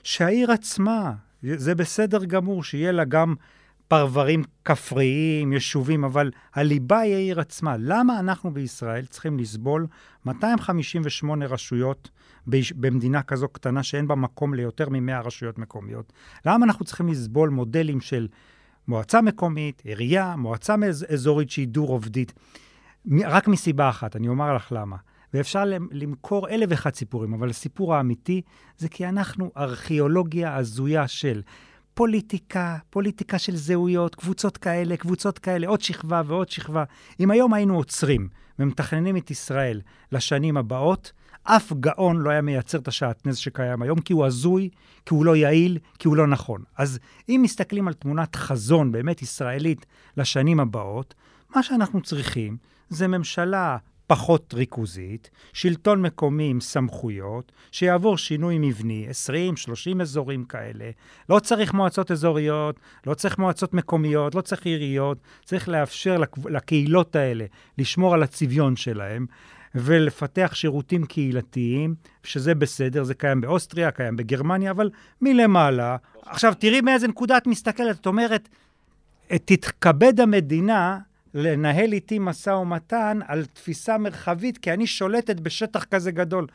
שהעיר 0.03 0.51
עצמה, 0.51 1.13
זה 1.43 1.75
בסדר 1.75 2.25
גמור 2.25 2.63
שיהיה 2.63 2.91
לה 2.91 3.05
גם 3.05 3.35
פרברים 3.87 4.43
כפריים, 4.65 5.53
יישובים, 5.53 6.03
אבל 6.03 6.31
הליבה 6.53 6.99
היא 6.99 7.13
העיר 7.13 7.39
עצמה. 7.39 7.75
למה 7.79 8.19
אנחנו 8.19 8.53
בישראל 8.53 9.05
צריכים 9.05 9.39
לסבול 9.39 9.87
258 10.25 11.45
רשויות 11.45 12.09
במדינה 12.75 13.23
כזו 13.23 13.47
קטנה 13.47 13.83
שאין 13.83 14.07
בה 14.07 14.15
מקום 14.15 14.53
ליותר 14.53 14.89
מ-100 14.89 15.25
רשויות 15.25 15.57
מקומיות? 15.57 16.13
למה 16.45 16.65
אנחנו 16.65 16.85
צריכים 16.85 17.07
לסבול 17.07 17.49
מודלים 17.49 18.01
של 18.01 18.27
מועצה 18.87 19.21
מקומית, 19.21 19.81
עירייה, 19.85 20.35
מועצה 20.35 20.75
אזורית 21.13 21.49
שהיא 21.49 21.67
דו-רובדית? 21.67 22.33
רק 23.25 23.47
מסיבה 23.47 23.89
אחת, 23.89 24.15
אני 24.15 24.27
אומר 24.27 24.55
לך 24.55 24.71
למה. 24.71 24.97
ואפשר 25.33 25.63
למכור 25.91 26.49
אלף 26.49 26.67
ואחד 26.69 26.95
סיפורים, 26.95 27.33
אבל 27.33 27.49
הסיפור 27.49 27.95
האמיתי 27.95 28.41
זה 28.77 28.89
כי 28.89 29.07
אנחנו 29.07 29.51
ארכיאולוגיה 29.57 30.55
הזויה 30.55 31.07
של 31.07 31.41
פוליטיקה, 31.95 32.77
פוליטיקה 32.89 33.39
של 33.39 33.55
זהויות, 33.55 34.15
קבוצות 34.15 34.57
כאלה, 34.57 34.97
קבוצות 34.97 35.39
כאלה, 35.39 35.67
עוד 35.67 35.81
שכבה 35.81 36.21
ועוד 36.25 36.49
שכבה. 36.49 36.83
אם 37.19 37.31
היום 37.31 37.53
היינו 37.53 37.75
עוצרים 37.75 38.27
ומתכננים 38.59 39.17
את 39.17 39.31
ישראל 39.31 39.81
לשנים 40.11 40.57
הבאות, 40.57 41.11
אף 41.43 41.73
גאון 41.73 42.17
לא 42.17 42.29
היה 42.29 42.41
מייצר 42.41 42.77
את 42.77 42.87
השעטנז 42.87 43.37
שקיים 43.37 43.81
היום, 43.81 43.99
כי 43.99 44.13
הוא 44.13 44.25
הזוי, 44.25 44.69
כי 45.05 45.13
הוא 45.13 45.25
לא 45.25 45.35
יעיל, 45.35 45.77
כי 45.99 46.07
הוא 46.07 46.15
לא 46.15 46.27
נכון. 46.27 46.63
אז 46.77 46.99
אם 47.29 47.39
מסתכלים 47.43 47.87
על 47.87 47.93
תמונת 47.93 48.35
חזון 48.35 48.91
באמת 48.91 49.21
ישראלית 49.21 49.85
לשנים 50.17 50.59
הבאות, 50.59 51.13
מה 51.55 51.63
שאנחנו 51.63 52.01
צריכים 52.01 52.57
זה 52.89 53.07
ממשלה 53.07 53.77
פחות 54.07 54.53
ריכוזית, 54.53 55.29
שלטון 55.53 56.01
מקומי 56.01 56.49
עם 56.49 56.61
סמכויות, 56.61 57.51
שיעבור 57.71 58.17
שינוי 58.17 58.57
מבני, 58.59 59.07
20-30 59.97 60.01
אזורים 60.01 60.45
כאלה. 60.45 60.89
לא 61.29 61.39
צריך 61.39 61.73
מועצות 61.73 62.11
אזוריות, 62.11 62.79
לא 63.07 63.13
צריך 63.13 63.37
מועצות 63.37 63.73
מקומיות, 63.73 64.35
לא 64.35 64.41
צריך 64.41 64.65
עיריות, 64.65 65.17
צריך 65.43 65.69
לאפשר 65.69 66.17
לקהילות 66.45 67.15
האלה 67.15 67.45
לשמור 67.77 68.13
על 68.13 68.23
הצביון 68.23 68.75
שלהם. 68.75 69.25
ולפתח 69.77 70.51
שירותים 70.53 71.05
קהילתיים, 71.05 71.95
שזה 72.23 72.55
בסדר, 72.55 73.03
זה 73.03 73.13
קיים 73.13 73.41
באוסטריה, 73.41 73.91
קיים 73.91 74.15
בגרמניה, 74.15 74.71
אבל 74.71 74.89
מלמעלה. 75.21 75.97
עכשיו, 76.25 76.53
תראי 76.59 76.81
מאיזה 76.81 77.07
נקודה 77.07 77.37
את 77.37 77.47
מסתכלת. 77.47 77.99
את 78.01 78.05
אומרת, 78.05 78.49
תתכבד 79.27 80.19
המדינה 80.19 80.99
לנהל 81.35 81.93
איתי 81.93 82.19
משא 82.19 82.49
ומתן 82.49 83.19
על 83.27 83.45
תפיסה 83.45 83.97
מרחבית, 83.97 84.57
כי 84.57 84.73
אני 84.73 84.87
שולטת 84.87 85.39
בשטח 85.39 85.83
כזה 85.83 86.11
גדול. 86.11 86.47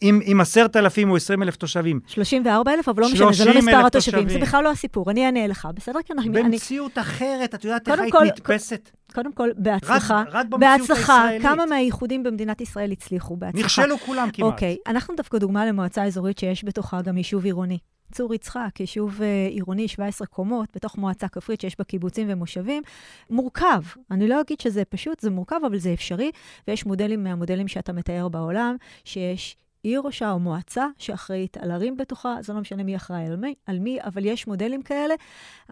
עם, 0.00 0.20
עם 0.24 0.40
עשרת 0.40 0.76
אלפים 0.76 1.10
או 1.10 1.16
עשרים 1.16 1.42
אלף 1.42 1.56
תושבים. 1.56 2.00
34,000, 2.06 2.88
אבל 2.88 3.02
לא 3.02 3.08
משנה, 3.12 3.32
זה 3.32 3.44
לא 3.44 3.50
מספר 3.50 3.60
30,000 3.70 3.86
התושבים. 3.86 4.28
זה. 4.28 4.38
בכלל 4.38 4.64
לא 4.64 4.70
הסיפור, 4.70 5.10
אני 5.10 5.26
אענה 5.26 5.46
לך, 5.46 5.68
בסדר? 5.74 5.98
כי 6.04 6.12
אנחנו... 6.12 6.32
אני- 6.32 6.42
במציאות 6.42 6.98
אחרת, 6.98 7.54
את 7.54 7.64
יודעת 7.64 7.88
איך 7.88 8.00
היית 8.00 8.12
כל- 8.12 8.24
נתפסת? 8.24 8.90
קודם 9.14 9.32
כל, 9.32 9.48
בהצלחה. 9.56 10.20
רק, 10.20 10.28
רק 10.32 10.46
במציאות 10.46 10.80
בהצלחה. 10.80 11.22
הישראלית. 11.22 11.42
כמה 11.42 11.66
מהאיחודים 11.66 12.22
במדינת 12.22 12.60
ישראל 12.60 12.92
הצליחו? 12.92 13.36
בהצלחה. 13.36 13.64
נכשלו 13.64 13.98
כולם 13.98 14.28
כמעט. 14.32 14.52
אוקיי, 14.52 14.76
אנחנו 14.86 15.14
דווקא 15.16 15.38
דוגמה 15.38 15.66
למועצה 15.66 16.04
אזורית 16.04 16.38
שיש 16.38 16.64
בתוכה 16.64 17.02
גם 17.02 17.16
יישוב 17.16 17.44
עירוני. 17.44 17.78
צור 18.14 18.34
יצחק, 18.34 18.80
יישוב 18.80 19.22
אה, 19.22 19.46
עירוני, 19.50 19.88
17 19.88 20.26
קומות, 20.26 20.68
בתוך 20.74 20.98
מועצה 20.98 21.28
כפרית 21.28 21.60
שיש 21.60 21.78
בה 21.78 21.84
קיבוצים 21.84 22.26
ומושבים. 22.30 22.82
מורכב. 23.30 23.82
אני 24.10 24.28
לא 24.28 24.40
אגיד 24.40 24.60
שזה 24.60 24.84
פשוט, 24.84 25.20
זה 25.20 25.30
מורכב, 25.30 25.60
אבל 25.66 25.78
זה 25.78 25.92
אפשרי, 25.92 26.30
ויש 26.68 26.86
מודלים 26.86 27.24
מהמודלים 27.24 27.68
שאתה 27.68 27.92
מתאר 27.92 28.28
בעולם, 28.28 28.76
שיש 29.04 29.56
עיר 29.84 30.00
ראשה 30.04 30.30
או 30.30 30.38
מועצה 30.38 30.86
שאחראית 30.98 31.56
על 31.56 31.70
ערים 31.70 31.96
בתוכה, 31.96 32.36
זה 32.40 32.52
לא 32.52 32.60
משנה 32.60 32.82
מי 32.82 32.96
אחראי 32.96 33.26
על 33.26 33.36
מי, 33.36 33.54
על 33.66 33.78
מי, 33.78 33.98
אבל 34.04 34.24
יש 34.24 34.46
מודלים 34.46 34.82
כאלה. 34.82 35.14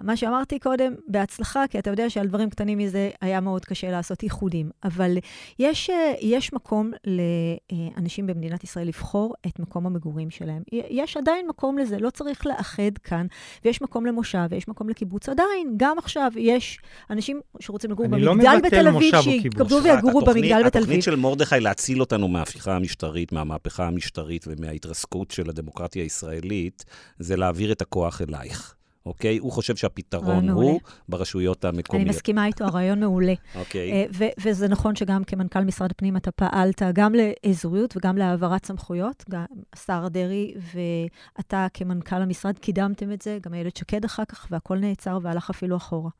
מה 0.00 0.16
שאמרתי 0.16 0.58
קודם, 0.58 0.94
בהצלחה, 1.08 1.64
כי 1.70 1.78
אתה 1.78 1.90
יודע 1.90 2.10
שעל 2.10 2.26
דברים 2.26 2.50
קטנים 2.50 2.78
מזה 2.78 3.10
היה 3.20 3.40
מאוד 3.40 3.64
קשה 3.64 3.90
לעשות 3.90 4.22
איחודים. 4.22 4.70
אבל 4.84 5.18
יש, 5.58 5.90
אה, 5.90 6.12
יש 6.20 6.52
מקום 6.52 6.90
לאנשים 7.06 8.26
במדינת 8.26 8.64
ישראל 8.64 8.88
לבחור 8.88 9.34
את 9.46 9.58
מקום 9.58 9.86
המגורים 9.86 10.30
שלהם. 10.30 10.62
יש 10.72 11.16
עדיין 11.16 11.46
מקום 11.48 11.78
לזה, 11.78 11.98
לא 11.98 12.10
צריך 12.10 12.46
לאחד 12.46 12.98
כאן, 13.04 13.26
ויש 13.64 13.82
מקום 13.82 14.06
למושב, 14.06 14.46
ויש 14.50 14.68
מקום 14.68 14.88
לקיבוץ. 14.88 15.28
עדיין, 15.28 15.74
גם 15.76 15.98
עכשיו 15.98 16.32
יש 16.36 16.78
אנשים 17.10 17.40
שרוצים 17.60 17.90
לגור 17.90 18.06
אני 18.06 18.22
לא 18.22 18.32
במגדל 18.32 18.60
בתל 18.64 18.88
אביב, 18.88 19.20
שיתכבדו 19.20 19.64
קיבוץ. 19.64 19.84
ויגורו 19.84 20.20
במגדל 20.20 20.48
בתל 20.48 20.58
אביב. 20.58 20.66
התוכנית 20.66 21.02
של 21.02 21.16
מרדכי 21.16 21.60
להציל 21.60 22.00
אותנו 22.00 22.28
מההפיכה 22.28 22.76
המשטרית, 22.76 23.32
מהמהפכה 23.32 23.86
המשטרית 23.86 24.01
ומההתרסקות 24.46 25.30
של 25.30 25.48
הדמוקרטיה 25.48 26.02
הישראלית, 26.02 26.84
זה 27.18 27.36
להעביר 27.36 27.72
את 27.72 27.82
הכוח 27.82 28.22
אלייך. 28.22 28.74
אוקיי? 29.06 29.38
הוא 29.38 29.52
חושב 29.52 29.76
שהפתרון 29.76 30.46
מעולה. 30.46 30.70
הוא 30.70 30.80
ברשויות 31.08 31.64
אני 31.64 31.76
המקומיות. 31.76 32.08
מסכימה 32.08 32.46
איתו, 32.46 32.64
הרעיון 32.64 33.00
מעולה. 33.00 33.34
אוקיי. 33.54 33.92
אה, 33.92 34.04
ו- 34.14 34.40
וזה 34.42 34.68
נכון 34.68 34.96
שגם 34.96 35.24
כמנכ"ל 35.24 35.64
משרד 35.64 35.90
הפנים 35.90 36.16
אתה 36.16 36.30
פעלת 36.30 36.82
גם 36.92 37.12
לאזוריות 37.14 37.96
וגם 37.96 38.16
להעברת 38.16 38.66
סמכויות. 38.66 39.24
גם 39.30 39.44
השר 39.72 40.08
דרעי 40.08 40.54
ואתה 40.74 41.66
כמנכ"ל 41.74 42.22
המשרד 42.22 42.58
קידמתם 42.58 43.12
את 43.12 43.22
זה, 43.22 43.38
גם 43.42 43.54
איילת 43.54 43.76
שקד 43.76 44.04
אחר 44.04 44.24
כך, 44.24 44.46
והכל 44.50 44.78
נעצר 44.78 45.18
והלך 45.22 45.50
אפילו 45.50 45.76
אחורה. 45.76 46.10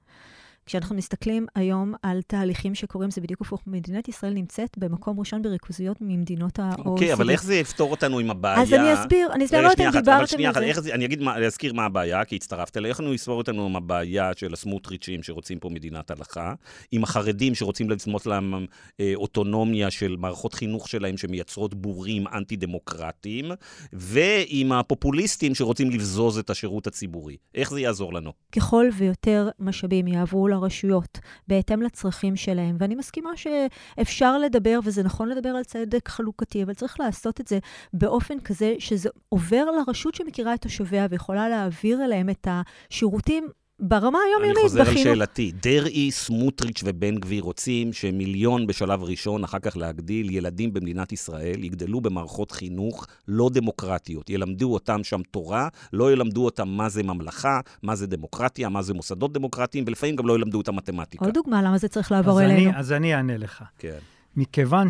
כשאנחנו 0.67 0.97
מסתכלים 0.97 1.47
היום 1.55 1.95
על 2.03 2.23
תהליכים 2.27 2.75
שקורים, 2.75 3.11
זה 3.11 3.21
בדיוק 3.21 3.41
הפוך. 3.41 3.63
מדינת 3.67 4.09
ישראל 4.09 4.33
נמצאת 4.33 4.79
במקום 4.79 5.21
ראשון 5.21 5.43
בריכוזיות 5.43 5.97
ממדינות 6.01 6.59
ה-OECD. 6.59 6.85
אוקיי, 6.85 7.13
אבל 7.13 7.31
איך 7.31 7.43
זה 7.45 7.55
יפתור 7.55 7.91
אותנו 7.91 8.19
עם 8.19 8.31
הבעיה? 8.31 8.63
אז 8.63 8.73
אני 8.75 8.95
אסביר, 8.95 9.29
אני 9.33 9.45
אסביר, 9.45 9.61
לא 9.61 9.71
שנייה 9.75 9.91
אחת, 9.91 9.97
אבל 9.97 10.05
דיברתם 10.05 10.27
שנייה 10.27 10.49
על 10.49 10.55
אחת, 10.55 10.61
זה. 10.63 10.67
איך 10.69 10.81
זה, 10.81 10.95
אני 10.95 11.05
אגיד, 11.05 11.23
מה- 11.23 11.39
להזכיר 11.39 11.73
מה 11.73 11.85
הבעיה, 11.85 12.25
כי 12.25 12.37
הצטרפת 12.37 12.77
אליי. 12.77 12.89
איך 12.91 13.01
לנו 13.01 13.15
יסבור 13.15 13.39
אותנו 13.39 13.67
עם 13.67 13.77
הבעיה 13.77 14.31
של 14.37 14.53
הסמוטריצ'ים 14.53 15.23
שרוצים 15.23 15.59
פה 15.59 15.69
מדינת 15.69 16.11
הלכה, 16.11 16.55
עם 16.93 17.03
החרדים 17.05 17.55
שרוצים 17.55 17.91
לצמות 17.91 18.27
להם 18.27 18.67
אה, 19.01 19.13
אוטונומיה 19.15 19.91
של 19.91 20.17
מערכות 20.19 20.55
חינוך 20.55 20.89
שלהם 20.89 21.17
שמייצרות 21.17 21.75
בורים 21.75 22.25
אנטי-דמוקרטיים, 22.29 23.51
ועם 23.93 24.73
הפופוליסטים 24.73 25.55
שרוצים 25.55 25.91
לבזוז 25.91 26.39
את 26.39 26.51
השירות 26.51 26.87
הציבורי. 26.87 27.37
איך 27.55 27.71
זה 27.71 27.81
יעזור 27.81 28.13
לנו? 28.15 28.33
ככל 28.53 28.89
ויותר 28.97 29.49
משאבים 29.59 30.07
יעברו 30.09 30.49
לרשויות 30.53 31.19
בהתאם 31.49 31.83
לצרכים 31.83 32.37
שלהם, 32.37 32.77
ואני 32.79 32.95
מסכימה 32.95 33.31
שאפשר 33.37 34.39
לדבר, 34.39 34.79
וזה 34.85 35.03
נכון 35.03 35.29
לדבר 35.29 35.49
על 35.49 35.65
צדק 35.65 36.09
חלוקתי, 36.09 36.63
אבל 36.63 36.75
צריך 36.75 37.01
לעשות 37.01 37.41
את 37.41 37.49
זה 37.49 37.59
באופן 37.93 38.41
כזה 38.41 38.75
שזה 38.79 39.09
עובר 39.29 39.65
לרשות 39.65 40.15
שמכירה 40.15 40.55
את 40.55 40.63
תושביה 40.63 41.07
ויכולה 41.11 41.49
להעביר 41.49 42.05
אליהם 42.05 42.31
את 42.31 42.49
השירותים 42.51 43.49
ברמה 43.81 44.19
אני 44.19 44.31
היומיומית 44.31 44.63
חוזר 44.63 44.81
על 44.81 44.87
בחינוך. 44.87 45.05
שאלתי. 45.05 45.53
דרעי, 45.63 46.11
סמוטריץ' 46.11 46.83
ובן 46.85 47.15
גביר 47.15 47.43
רוצים 47.43 47.93
שמיליון 47.93 48.67
בשלב 48.67 49.03
ראשון, 49.03 49.45
אחר 49.45 49.59
כך 49.59 49.77
להגדיל, 49.77 50.31
ילדים 50.31 50.73
במדינת 50.73 51.13
ישראל 51.13 51.65
יגדלו 51.65 52.01
במערכות 52.01 52.51
חינוך 52.51 53.07
לא 53.29 53.51
דמוקרטיות. 53.53 54.31
ילמדו 54.31 54.73
אותם 54.73 55.05
שם 55.05 55.23
תורה, 55.31 55.69
לא 55.93 56.13
ילמדו 56.13 56.45
אותם 56.45 56.69
מה 56.69 56.89
זה 56.89 57.03
ממלכה, 57.03 57.61
מה 57.83 57.97
זה 57.97 58.07
דמוקרטיה, 58.07 58.69
מה 58.69 58.83
זה 58.83 58.95
מוסדות 58.95 59.33
דמוקרטיים, 59.33 59.85
ולפעמים 59.87 60.17
גם 60.17 60.27
לא 60.27 60.35
ילמדו 60.35 60.59
אותם 60.59 60.77
מתמטיקה. 60.77 61.25
עוד 61.25 61.35
דוגמה 61.35 61.63
למה 61.63 61.79
זה 61.79 61.89
צריך 61.89 62.13
לעבור 62.13 62.43
אז 62.43 62.51
אלינו. 62.51 62.71
אני, 62.71 62.79
אז 62.79 62.93
אני 62.93 63.15
אענה 63.15 63.37
לך. 63.37 63.65
כן. 63.79 63.99
מכיוון 64.37 64.89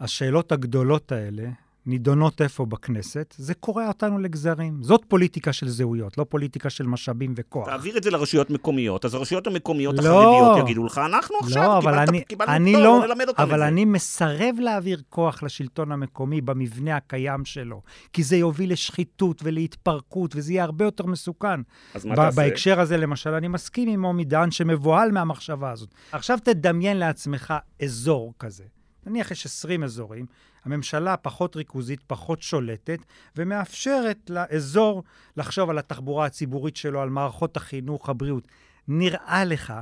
שהשאלות 0.00 0.52
הגדולות 0.52 1.12
האלה 1.12 1.48
נידונות 1.88 2.42
איפה 2.42 2.66
בכנסת, 2.66 3.34
זה 3.38 3.54
קורע 3.54 3.88
אותנו 3.88 4.18
לגזרים. 4.18 4.82
זאת 4.82 5.04
פוליטיקה 5.08 5.52
של 5.52 5.68
זהויות, 5.68 6.18
לא 6.18 6.26
פוליטיקה 6.28 6.70
של 6.70 6.86
משאבים 6.86 7.34
וכוח. 7.36 7.68
תעביר 7.68 7.96
את 7.96 8.02
זה 8.02 8.10
לרשויות 8.10 8.50
מקומיות, 8.50 9.04
אז 9.04 9.14
הרשויות 9.14 9.46
המקומיות 9.46 9.94
לא. 9.98 10.00
החרדיות 10.00 10.66
יגידו 10.66 10.84
לך, 10.84 11.00
אנחנו 11.06 11.36
עכשיו, 11.40 11.62
לא, 11.62 11.78
אבל 11.78 11.92
קיבלת- 11.92 12.08
אני, 12.08 12.24
קיבלנו 12.24 12.52
אני 12.52 12.72
פטור, 12.72 12.82
לא, 12.84 13.06
נלמד 13.06 13.28
אותם 13.28 13.42
את 13.42 13.48
אבל 13.48 13.58
זה. 13.58 13.68
אני 13.68 13.84
מסרב 13.84 14.54
להעביר 14.58 15.02
כוח 15.08 15.42
לשלטון 15.42 15.92
המקומי 15.92 16.40
במבנה 16.40 16.96
הקיים 16.96 17.44
שלו, 17.44 17.82
כי 18.12 18.22
זה 18.22 18.36
יוביל 18.36 18.72
לשחיתות 18.72 19.40
ולהתפרקות, 19.44 20.36
וזה 20.36 20.52
יהיה 20.52 20.64
הרבה 20.64 20.84
יותר 20.84 21.06
מסוכן. 21.06 21.60
אז 21.94 22.04
מה 22.04 22.16
תעשה? 22.16 22.36
בהקשר 22.42 22.80
הזה, 22.80 22.96
למשל, 22.96 23.30
אני 23.30 23.48
מסכים 23.48 23.88
עם 23.88 24.00
מומי 24.00 24.24
דהן 24.24 24.50
שמבוהל 24.50 25.12
מהמחשבה 25.12 25.70
הזאת. 25.70 25.88
עכשיו 26.12 26.38
תדמיין 26.44 26.96
לעצמך 26.96 27.54
אזור 27.82 28.34
כזה. 28.38 28.64
נניח 29.08 29.30
יש 29.30 29.46
20 29.46 29.84
אזורים, 29.84 30.26
הממשלה 30.64 31.16
פחות 31.16 31.56
ריכוזית, 31.56 32.00
פחות 32.06 32.42
שולטת, 32.42 32.98
ומאפשרת 33.36 34.30
לאזור 34.30 35.02
לחשוב 35.36 35.70
על 35.70 35.78
התחבורה 35.78 36.26
הציבורית 36.26 36.76
שלו, 36.76 37.00
על 37.00 37.10
מערכות 37.10 37.56
החינוך, 37.56 38.08
הבריאות. 38.08 38.48
נראה 38.88 39.44
לך 39.44 39.72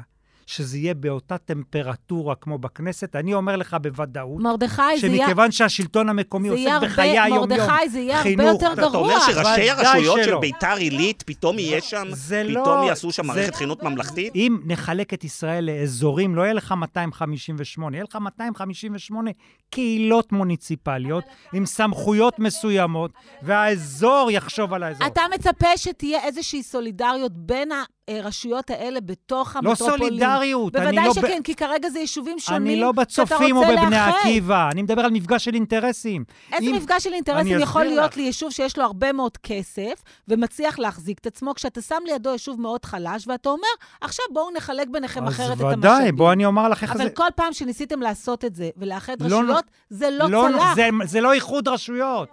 שזה 0.47 0.79
יהיה 0.79 0.95
באותה 0.95 1.39
טמפרטורה 1.39 2.35
כמו 2.35 2.59
בכנסת? 2.59 3.17
אני 3.17 3.35
אומר 3.35 3.57
לך 3.57 3.77
בוודאות, 3.83 4.43
מרדכי, 4.43 4.83
זה 5.01 5.07
יהיה... 5.07 5.19
שמכיוון 5.27 5.51
שהשלטון 5.53 6.09
המקומי 6.09 6.49
עוסק 6.49 6.67
הרבה- 6.71 6.87
בחיי 6.87 7.19
היום-יום, 7.19 7.49
מרדכי, 7.49 7.89
זה 7.89 7.99
יהיה 7.99 8.17
הרבה 8.17 8.23
חינוך, 8.31 8.47
יותר 8.63 8.73
אתה- 8.73 8.87
אתה 8.87 8.97
אומר 8.97 9.09
גרוע. 9.09 9.21
שראשי 9.21 9.71
הרשויות 9.71 10.19
של. 10.25 10.37
ביתר 10.39 10.75
עילית, 10.77 11.23
פתאום 11.27 11.59
יהיה 11.59 11.81
שם, 11.81 12.05
זה 12.11 12.43
פתאום 12.51 12.65
לא- 12.81 12.85
יעשו 12.89 13.13
שם 13.13 13.23
זה- 13.23 13.29
מערכת 13.29 13.55
חינוך 13.55 13.83
ממלכתית? 13.83 14.33
אם 14.35 14.59
נחלק 14.65 15.15
את 15.15 15.25
ישראל 15.25 15.65
לאזורים, 15.65 16.35
לא 16.35 16.43
יהיה 16.43 16.53
לך 16.55 16.73
258, 16.73 17.97
יהיה 17.97 18.05
לך 18.05 18.17
258 18.21 19.31
קהילות 19.71 20.33
מוניציפליות 20.33 21.25
עם 21.53 21.67
סמכויות 21.67 22.39
מסוימות, 22.39 23.11
והאזור 23.43 24.31
יחשוב 24.31 24.73
על 24.73 24.83
האזור. 24.83 25.07
אתה 25.07 25.23
מצפה 25.35 25.77
שתהיה 25.77 26.25
איזושהי 26.25 26.63
סולידריות 26.63 27.33
בין 27.35 27.69
הרשויות 28.09 28.71
האלה 28.71 29.01
בתוך 29.01 29.57
לא 29.63 29.71
המטרופולין. 29.71 29.99
סולידריות, 29.99 30.77
אני 30.77 30.85
בוודאי 30.85 31.07
לא... 31.07 31.13
שכן, 31.15 31.41
כי 31.45 31.55
כרגע 31.55 31.89
זה 31.91 31.99
יישובים 31.99 32.39
שונים 32.39 32.63
אני 32.63 32.81
לא 32.81 32.93
שאתה 33.09 33.25
בצופים 33.25 33.57
או 33.57 33.61
רוצה 33.63 33.73
בבני 33.77 33.91
לאחד. 33.91 34.13
עקיבא, 34.21 34.69
אני 34.73 34.83
מדבר 34.83 35.03
על 35.03 35.11
מפגש 35.11 35.45
של 35.45 35.55
אינטרסים. 35.55 36.25
איזה 36.53 36.67
אם- 36.71 36.77
מפגש 36.77 37.05
של 37.05 37.13
אינטרסים 37.13 37.55
אני 37.55 37.63
יכול 37.63 37.85
להיות. 37.85 38.17
ליישוב 38.17 38.51
שיש 38.51 38.79
לו 38.79 38.85
הרבה 38.85 39.13
מאוד 39.13 39.37
כסף 39.37 40.03
ומצליח 40.29 40.79
להחזיק 40.79 41.19
את 41.19 41.27
עצמו, 41.27 41.55
כשאתה 41.55 41.81
שם 41.83 42.03
לידו 42.07 42.31
יישוב 42.33 42.61
מאוד 42.61 42.85
חלש, 42.85 43.29
ואתה 43.29 43.49
אומר, 43.49 43.67
עכשיו 44.01 44.25
בואו 44.33 44.51
נחלק 44.57 44.89
ביניכם 44.89 45.27
אחרת 45.27 45.47
את 45.47 45.53
אז 45.53 45.61
המשאבים. 45.61 45.79
ודאי, 45.79 46.13
בואו 46.13 46.33
אני 46.33 46.45
אומר 46.45 46.69
לך 46.69 46.83
איך 46.83 46.93
אבל 46.93 47.05
זה... 47.05 47.11
כל 47.11 47.29
פעם 47.37 47.53
שניסיתם 47.53 48.01
לעשות 48.01 48.45
את 48.45 48.55
זה 48.55 48.71
ולאחד 48.77 49.17
לא- 49.23 49.56
רשויות, 49.57 49.71
זה 49.91 50.11
לא, 50.11 50.31
לא, 50.31 50.49
צלח. 50.53 50.75
זה, 50.75 50.89
זה 51.05 51.21
לא 51.21 51.33
איחוד 51.33 51.69
רשויות. 51.69 52.29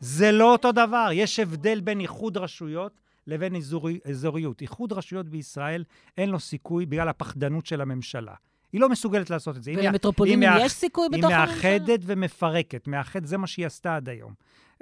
זה 0.00 0.32
לא 0.32 0.52
אותו 0.52 0.72
דבר. 0.72 1.08
יש 1.12 1.38
הבדל 1.40 1.80
בין 1.80 2.00
איחוד 2.00 2.36
רשויות 2.36 2.92
לבין 3.26 3.56
אזורי, 3.56 3.98
אזוריות. 4.10 4.60
איחוד 4.60 4.92
רשויות 4.92 5.28
בישראל, 5.28 5.84
אין 6.18 6.30
לו 6.30 6.40
סיכוי 6.40 6.86
בגלל 6.86 7.08
הפחדנות 7.08 7.66
של 7.66 7.80
הממשלה. 7.80 8.34
היא 8.72 8.80
לא 8.80 8.88
מסוגלת 8.88 9.30
לעשות 9.30 9.56
את 9.56 9.62
זה. 9.62 9.70
היא 9.70 9.78
ולמטרופולינים 9.78 10.42
היא 10.42 10.50
מאח- 10.50 10.64
יש 10.66 10.72
סיכוי 10.72 11.08
בתוך 11.08 11.30
היא 11.30 11.36
הממשלה? 11.36 11.54
מאחדת 11.56 12.00
ומפרקת. 12.06 12.88
מאחד, 12.88 13.24
זה 13.24 13.36
מה 13.38 13.46
שהיא 13.46 13.66
עשתה 13.66 13.96
עד 13.96 14.08
היום. 14.08 14.32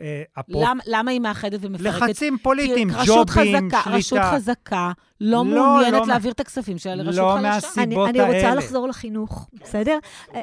אה, 0.01 0.22
הפרו- 0.36 0.62
למ- 0.62 0.78
למה 0.86 1.11
היא 1.11 1.20
מאחדת 1.20 1.59
ומפרקת? 1.62 1.86
לחצים 2.03 2.38
פוליטיים, 2.42 2.88
ג'ובים, 3.07 3.24
חזקה, 3.28 3.80
שליטה. 3.82 3.90
רשות 3.90 4.18
חזקה 4.34 4.92
לא 5.20 5.30
לא, 5.30 5.44
מעוניינת 5.44 5.92
לא 5.92 6.01
מה- 6.01 6.07
להעביר 6.07 6.32
את 6.32 6.40
הכספים 6.40 6.78
שלה 6.78 6.94
לרשות 6.94 7.14
לא 7.20 7.34
חלשה. 7.36 7.42
מהסיבה. 7.55 7.82
אני, 7.82 7.94
הסיבות 7.94 8.09
אני 8.09 8.20
רוצה 8.20 8.49
האלה. 8.49 8.55
לחזור 8.55 8.88
לחינוך, 8.88 9.49
בסדר? 9.61 9.99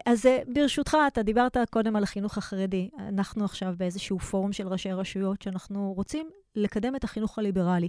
אז 0.06 0.26
אה, 0.26 0.39
ברשותך, 0.54 0.97
אתה 1.08 1.24
דיברת 1.24 1.58
קודם 1.70 1.95
על 1.95 2.04
החינוך 2.04 2.38
החרדי. 2.38 2.89
אנחנו 3.10 3.45
עכשיו 3.45 3.74
באיזשהו 3.78 4.20
פורום 4.20 4.54
של 4.54 4.68
ראשי 4.68 4.91
רשויות 4.91 5.41
שאנחנו 5.41 5.93
רוצים 5.95 6.28
לקדם 6.56 6.95
את 6.95 7.04
החינוך 7.04 7.39
הליברלי. 7.39 7.88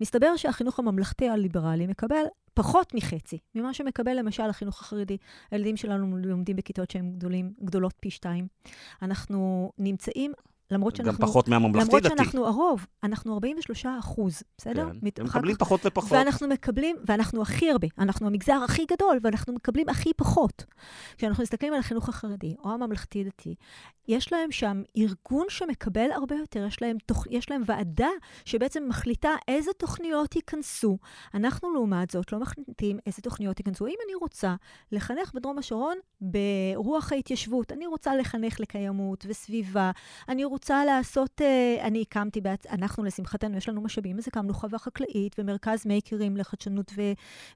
מסתבר 0.00 0.36
שהחינוך 0.36 0.78
הממלכתי 0.78 1.28
הליברלי 1.28 1.86
מקבל 1.86 2.22
פחות 2.54 2.94
מחצי 2.94 3.38
ממה 3.54 3.74
שמקבל 3.74 4.18
למשל 4.18 4.42
החינוך 4.42 4.80
החרדי. 4.80 5.16
הילדים 5.50 5.76
שלנו 5.76 6.16
לומדים 6.18 6.56
בכיתות 6.56 6.90
שהן 6.90 7.12
גדולים, 7.16 7.52
גדולות 7.64 7.94
פי 8.00 8.10
שתיים. 8.10 8.46
אנחנו 9.02 9.72
נמצאים 9.78 10.32
למרות 10.70 10.96
שאנחנו... 10.96 11.12
גם 11.20 11.26
פחות 11.28 11.48
מהממלכתי-דתי. 11.48 11.96
למרות 12.08 12.18
שאנחנו 12.18 12.46
הרוב, 12.46 12.86
אנחנו 13.02 13.34
43 13.34 13.86
אחוז, 14.00 14.42
בסדר? 14.58 14.90
כן, 14.92 14.98
מת- 15.02 15.18
הם 15.18 15.26
מקבלים 15.26 15.54
כך- 15.54 15.60
פחות 15.60 15.80
ופחות. 15.84 16.12
ואנחנו 16.12 16.48
מקבלים, 16.48 16.96
ואנחנו 17.06 17.42
הכי 17.42 17.70
הרבה, 17.70 17.86
אנחנו 17.98 18.26
המגזר 18.26 18.60
הכי 18.64 18.84
גדול, 18.90 19.18
ואנחנו 19.22 19.52
מקבלים 19.52 19.88
הכי 19.88 20.10
פחות. 20.16 20.64
כשאנחנו 21.16 21.42
מסתכלים 21.42 21.72
על 21.72 21.78
החינוך 21.78 22.08
החרדי 22.08 22.54
או 22.64 22.70
הממלכתי-דתי, 22.70 23.54
יש 24.08 24.32
להם 24.32 24.52
שם 24.52 24.82
ארגון 24.96 25.46
שמקבל 25.48 26.10
הרבה 26.14 26.34
יותר, 26.36 26.66
יש 26.66 26.82
להם, 26.82 26.96
תוכ... 27.06 27.26
יש 27.30 27.50
להם 27.50 27.62
ועדה 27.66 28.08
שבעצם 28.44 28.82
מחליטה 28.88 29.30
איזה 29.48 29.70
תוכניות 29.78 30.36
ייכנסו. 30.36 30.98
אנחנו, 31.34 31.72
לעומת 31.74 32.10
זאת, 32.10 32.32
לא 32.32 32.38
מחליטים 32.38 32.98
איזה 33.06 33.22
תוכניות 33.22 33.58
ייכנסו. 33.58 33.86
אם 33.86 33.94
אני 34.06 34.14
רוצה 34.14 34.54
לחנך 34.92 35.32
בדרום 35.34 35.58
השרון 35.58 35.96
ברוח 36.20 37.12
ההתיישבות, 37.12 37.72
אני 37.72 37.86
רוצה 37.86 38.16
לחנך 38.16 38.60
לקיימות 38.60 39.26
וסביבה, 39.28 39.90
אני 40.28 40.44
רוצה 40.44 40.55
לעשות, 40.86 41.40
אה, 41.40 41.76
אני 41.86 42.02
הקמתי, 42.02 42.40
בעצ... 42.40 42.66
אנחנו, 42.66 43.04
לשמחתנו, 43.04 43.56
יש 43.56 43.68
לנו 43.68 43.80
משאבים, 43.80 44.18
אז 44.18 44.24
הקמנו 44.28 44.54
חווה 44.54 44.78
חקלאית 44.78 45.36
ומרכז 45.38 45.86
מייקרים 45.86 46.36
לחדשנות 46.36 46.92
ו... 46.96 47.02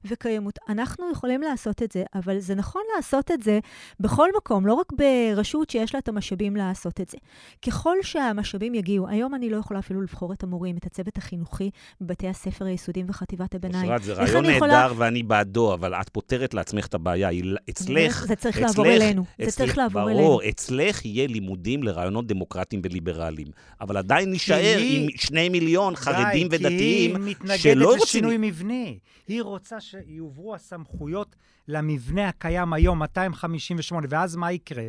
וקיימות. 0.05 0.59
אנחנו 0.69 1.11
יכולים 1.11 1.41
לעשות 1.41 1.83
את 1.83 1.91
זה, 1.91 2.03
אבל 2.15 2.39
זה 2.39 2.55
נכון 2.55 2.81
לעשות 2.95 3.31
את 3.31 3.43
זה 3.43 3.59
בכל 3.99 4.29
מקום, 4.37 4.65
לא 4.65 4.73
רק 4.73 4.87
ברשות 4.93 5.69
שיש 5.69 5.93
לה 5.93 5.99
את 5.99 6.07
המשאבים 6.07 6.55
לעשות 6.55 7.01
את 7.01 7.09
זה. 7.09 7.17
ככל 7.65 7.95
שהמשאבים 8.01 8.73
יגיעו, 8.75 9.07
היום 9.07 9.35
אני 9.35 9.49
לא 9.49 9.57
יכולה 9.57 9.79
אפילו 9.79 10.01
לבחור 10.01 10.33
את 10.33 10.43
המורים, 10.43 10.77
את 10.77 10.85
הצוות 10.85 11.17
החינוכי 11.17 11.69
בבתי 12.01 12.27
הספר 12.27 12.65
היסודיים 12.65 13.05
וחטיבת 13.09 13.55
הביניים. 13.55 13.83
אושרת, 13.85 14.03
זה 14.03 14.13
רעיון 14.13 14.45
אני 14.45 14.53
יכולה- 14.53 14.73
נהדר 14.73 14.93
ואני 14.97 15.23
בעדו, 15.23 15.73
אבל 15.73 15.93
את 15.93 16.09
פותרת 16.09 16.53
לעצמך 16.53 16.85
את 16.87 16.93
הבעיה. 16.93 17.29
אצלך... 17.69 18.25
זה 18.27 18.35
צריך 18.35 18.57
אצלך- 18.57 18.61
לעבור 18.67 18.85
אלינו. 18.85 19.23
זה 19.37 19.43
אצלך- 19.43 19.55
צריך 19.55 19.77
לעבור 19.77 20.01
אלינו. 20.09 20.17
ברור, 20.19 20.41
אצלך 20.49 21.05
יהיה 21.05 21.27
לימודים 21.27 21.83
לרעיונות 21.83 22.27
דמוקרטיים 22.27 22.81
וליברליים. 22.91 23.47
אבל 23.81 23.97
עדיין 23.97 24.31
נישאר 24.31 24.55
היא- 24.77 25.01
עם 25.11 25.17
שני 25.17 25.49
מיליון 25.49 25.95
חרדים 25.95 26.47
די, 26.47 26.55
ודתיים 26.55 26.69
כי 27.15 27.21
היא 27.21 27.31
מתנגדת 27.31 27.59
שלא 27.59 27.85
רוצים... 27.87 28.03
לשינוי 28.03 28.37
מבני. 28.39 28.99
היא 29.27 29.41
רוצה 29.41 29.81
שיועברו 29.81 30.55
הסמכויות 30.55 31.35
למבנה 31.67 32.27
הקיים 32.27 32.73
היום, 32.73 32.99
258, 32.99 34.07
ואז 34.09 34.35
מה 34.35 34.51
יקרה? 34.51 34.83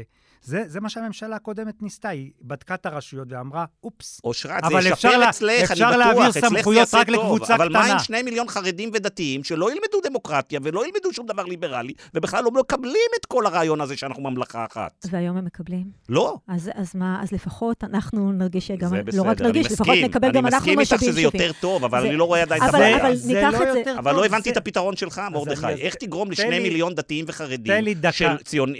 זה, 0.44 0.62
זה 0.66 0.80
מה 0.80 0.88
שהממשלה 0.88 1.36
הקודמת 1.36 1.82
ניסתה, 1.82 2.08
היא 2.08 2.30
בדקה 2.42 2.74
את 2.74 2.86
הרשויות 2.86 3.28
ואמרה, 3.30 3.64
אופס. 3.84 4.20
אושרת, 4.24 4.62
זה 4.62 4.66
אבל 4.68 4.92
אפשר 4.92 5.08
ישפר 5.08 5.28
אצלך, 5.30 5.70
אפשר 5.70 5.88
אני 5.88 5.98
להעביר 5.98 6.14
בטוח, 6.22 6.28
אצלך 6.28 6.40
זה 6.42 6.56
סמכויות 6.56 6.80
יעשה 6.80 6.98
רק 6.98 7.06
טוב. 7.06 7.14
לקבוצה 7.16 7.54
אבל 7.54 7.68
מה 7.68 7.78
עם 7.80 7.86
קטנה? 7.88 7.98
שני 7.98 8.22
מיליון 8.22 8.48
חרדים 8.48 8.90
ודתיים 8.94 9.44
שלא 9.44 9.70
ילמדו 9.70 10.00
דמוקרטיה 10.08 10.60
ולא 10.62 10.84
ילמדו 10.86 11.12
שום 11.12 11.26
דבר 11.26 11.42
ליברלי, 11.44 11.92
ובכלל 12.14 12.44
לא 12.44 12.50
מקבלים 12.50 12.94
את 13.20 13.26
כל 13.26 13.46
הרעיון 13.46 13.80
הזה 13.80 13.96
שאנחנו 13.96 14.22
ממלכה 14.22 14.64
אחת? 14.72 15.06
והיום 15.10 15.36
הם 15.36 15.44
מקבלים. 15.44 15.84
לא. 16.08 16.36
אז, 16.48 16.70
אז 16.74 16.90
מה, 16.94 17.20
אז 17.22 17.32
לפחות 17.32 17.84
אנחנו 17.84 18.32
נרגיש 18.32 18.66
שגם, 18.66 18.88
זה 19.10 19.18
לא 19.18 19.22
רק 19.22 19.40
נרגיש, 19.40 19.72
לפחות. 19.72 19.96
נקבל 20.04 20.30
גם 20.32 20.46
אנחנו 20.46 20.72
אני 20.72 20.76
מסכים 20.76 20.78
משאבים 20.78 21.08
איתך 21.08 21.12
שזה 21.12 21.22
שווים. 21.22 21.42
יותר 21.46 21.60
טוב, 21.60 21.84
אבל 21.84 22.06
אני 22.06 22.16
לא 22.16 22.24
רואה 22.24 22.42
עדיין 22.42 22.62
את 22.62 22.68
אבל- 22.68 22.78
הבעיה. 22.78 22.96
אבל 22.96 23.08
לא 23.08 23.80
את 23.80 23.86
אבל 23.98 24.10
טוב, 24.12 24.20
לא 24.20 24.26
הבנתי 24.26 24.50
את 24.50 24.56
הפתרון 24.56 24.96
שלך, 24.96 25.22
מרדכי. 25.32 25.66
איך 25.68 25.94
תגרום 25.94 26.30
לשני 26.30 26.50
לי- 26.50 26.58
מיליון 26.60 26.94
דתיים 26.94 27.24
וחרדים, 27.28 27.74
תן 27.74 27.84
לי 27.84 27.94
דקה. 27.94 28.12
של 28.12 28.36
ציון- 28.44 28.74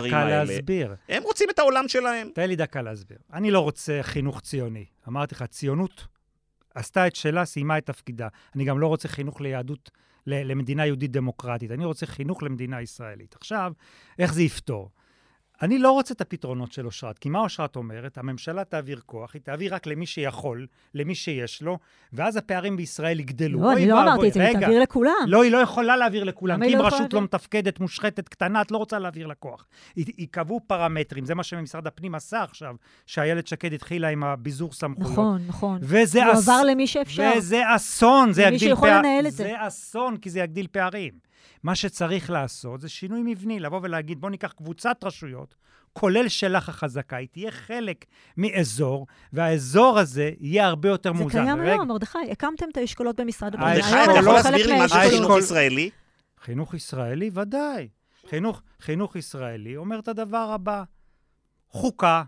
שלא 0.00 0.04
רוצים 0.04 0.10
תן 0.10 0.18
לי 0.18 0.34
הדברים 0.34 0.34
דקה 0.34 0.36
האלה? 0.36 0.44
להסביר. 0.44 0.94
הם 1.08 1.22
רוצים 1.22 1.48
את 1.50 1.58
העולם 1.58 1.88
שלהם. 1.88 2.30
תן 2.34 2.48
לי 2.48 2.56
דקה 2.56 2.82
להסביר. 2.82 3.18
אני 3.32 3.50
לא 3.50 3.60
רוצה 3.60 3.98
חינוך 4.02 4.40
ציוני. 4.40 4.84
אמרתי 5.08 5.34
לך, 5.34 5.42
ציונות 5.42 6.06
עשתה 6.74 7.06
את 7.06 7.16
שלה, 7.16 7.44
סיימה 7.44 7.78
את 7.78 7.86
תפקידה. 7.86 8.28
אני 8.54 8.64
גם 8.64 8.78
לא 8.78 8.86
רוצה 8.86 9.08
חינוך 9.08 9.40
ליהדות, 9.40 9.90
למדינה 10.26 10.86
יהודית 10.86 11.10
דמוקרטית. 11.10 11.70
אני 11.70 11.84
רוצה 11.84 12.06
חינוך 12.06 12.42
למדינה 12.42 12.82
ישראלית. 12.82 13.34
עכשיו, 13.40 13.72
איך 14.18 14.34
זה 14.34 14.42
יפתור? 14.42 14.90
אני 15.62 15.78
לא 15.78 15.90
רוצה 15.90 16.14
את 16.14 16.20
הפתרונות 16.20 16.72
של 16.72 16.86
אושרת, 16.86 17.18
כי 17.18 17.28
מה 17.28 17.38
אושרת 17.38 17.76
אומרת? 17.76 18.18
הממשלה 18.18 18.64
תעביר 18.64 19.00
כוח, 19.06 19.34
היא 19.34 19.42
תעביר 19.42 19.74
רק 19.74 19.86
למי 19.86 20.06
שיכול, 20.06 20.66
למי 20.94 21.14
שיש 21.14 21.62
לו, 21.62 21.78
ואז 22.12 22.36
הפערים 22.36 22.76
בישראל 22.76 23.20
יגדלו. 23.20 23.60
לא, 23.60 23.72
אני 23.72 23.86
לא. 23.88 24.02
אמרתי 24.02 24.28
את 24.28 24.32
זה, 24.34 24.46
היא 24.46 24.58
תעביר 24.58 24.82
לכולם. 24.82 25.12
לא, 25.26 25.42
היא 25.42 25.52
לא 25.52 25.58
יכולה 25.58 25.96
להעביר 25.96 26.24
לכולם. 26.24 26.64
כי 26.66 26.74
אם 26.74 26.78
לא 26.78 26.86
רשות 26.86 27.12
לא? 27.12 27.20
מתפקדת, 27.20 27.80
מושחתת, 27.80 28.28
קטנה, 28.28 28.62
את 28.62 28.70
לא 28.70 28.76
רוצה 28.76 28.98
להעביר 28.98 29.26
לכוח. 29.26 29.66
ייקבעו 29.96 30.60
פרמטרים, 30.66 31.24
זה 31.24 31.34
מה 31.34 31.42
שמשרד 31.42 31.86
הפנים 31.86 32.14
עשה 32.14 32.42
עכשיו, 32.42 32.74
שאיילת 33.06 33.46
שקד 33.46 33.72
התחילה 33.72 34.08
עם 34.08 34.24
הביזור 34.24 34.72
סמכויות. 34.72 35.12
נכון, 35.12 35.42
נכון. 35.46 35.78
וזה 35.82 36.24
הוא 36.24 36.32
אס- 36.32 36.48
עבר 36.48 36.62
למי 36.62 36.86
שאפשר. 36.86 37.32
וזה 37.36 37.62
אסון, 37.76 38.32
זה 38.32 38.42
למי 38.42 38.54
יגדיל 38.54 38.68
שיכול 38.68 38.88
פערים. 38.88 39.04
לנהל 39.04 39.26
את 39.26 39.32
זה. 39.32 39.44
זה 39.44 39.52
אסון, 39.66 40.16
כי 40.16 40.30
זה 40.30 40.40
יגדיל 40.40 40.66
פערים. 40.72 41.31
מה 41.62 41.74
שצריך 41.74 42.30
לעשות 42.30 42.80
זה 42.80 42.88
שינוי 42.88 43.20
מבני, 43.24 43.60
לבוא 43.60 43.80
ולהגיד, 43.82 44.20
בוא 44.20 44.30
ניקח 44.30 44.52
קבוצת 44.52 44.96
רשויות, 45.04 45.54
כולל 45.92 46.28
שלך 46.28 46.68
החזקה, 46.68 47.16
היא 47.16 47.28
תהיה 47.32 47.50
חלק 47.50 48.04
מאזור, 48.36 49.06
והאזור 49.32 49.98
הזה 49.98 50.30
יהיה 50.40 50.66
הרבה 50.66 50.88
יותר 50.88 51.12
זה 51.14 51.20
מאוזן. 51.20 51.44
קיים 51.44 51.60
רגע, 51.60 51.72
היום, 51.72 51.88
מרדכי. 51.88 52.18
הקמתם 52.30 52.66
את 52.72 52.76
האשכולות 52.76 53.20
במשרד 53.20 53.54
הבריאות. 53.54 53.76
האשכול 53.76 53.98
מרדכי, 53.98 54.06
לא- 54.08 54.12
אתה 54.12 54.20
יכול 54.20 54.34
להסביר 54.34 54.66
לי 54.66 54.78
מה 54.78 54.88
זה 54.88 54.94
חינוך 55.10 55.38
ישראלי? 55.38 55.90
חינוך 56.40 56.74
ישראלי, 56.74 57.30
ודאי. 57.34 57.88
חינוך, 58.30 58.62
חינוך 58.80 59.16
ישראלי 59.16 59.76
אומר 59.76 59.98
את 59.98 60.08
הדבר 60.08 60.36
הבא: 60.54 60.82
חוקה, 61.68 62.22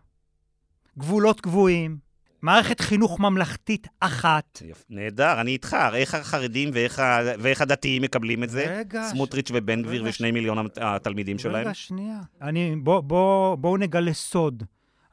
גבולות 0.98 1.40
קבועים, 1.40 1.98
מערכת 2.44 2.80
חינוך 2.80 3.20
ממלכתית 3.20 3.86
אחת. 4.00 4.62
נהדר, 4.90 5.40
אני 5.40 5.50
איתך. 5.50 5.76
איך 5.94 6.14
החרדים 6.14 6.70
ואיך 6.72 6.98
ה- 6.98 7.20
ואיך 7.38 7.60
הדתיים 7.60 8.02
מקבלים 8.02 8.44
את 8.44 8.50
זה? 8.50 8.64
רגע, 8.78 9.02
סמוטריץ' 9.10 9.50
ובן 9.54 9.82
גביר 9.82 10.00
רגע, 10.00 10.10
ושני 10.10 10.30
מיליון 10.30 10.58
הת- 10.66 10.78
התלמידים 10.80 11.38
שלהם? 11.38 11.60
רגע, 11.64 11.74
שנייה. 11.74 12.20
אני, 12.42 12.76
בוא, 12.76 13.00
בוא, 13.00 13.54
בואו 13.54 13.76
נגלה 13.76 14.12
סוד. 14.12 14.62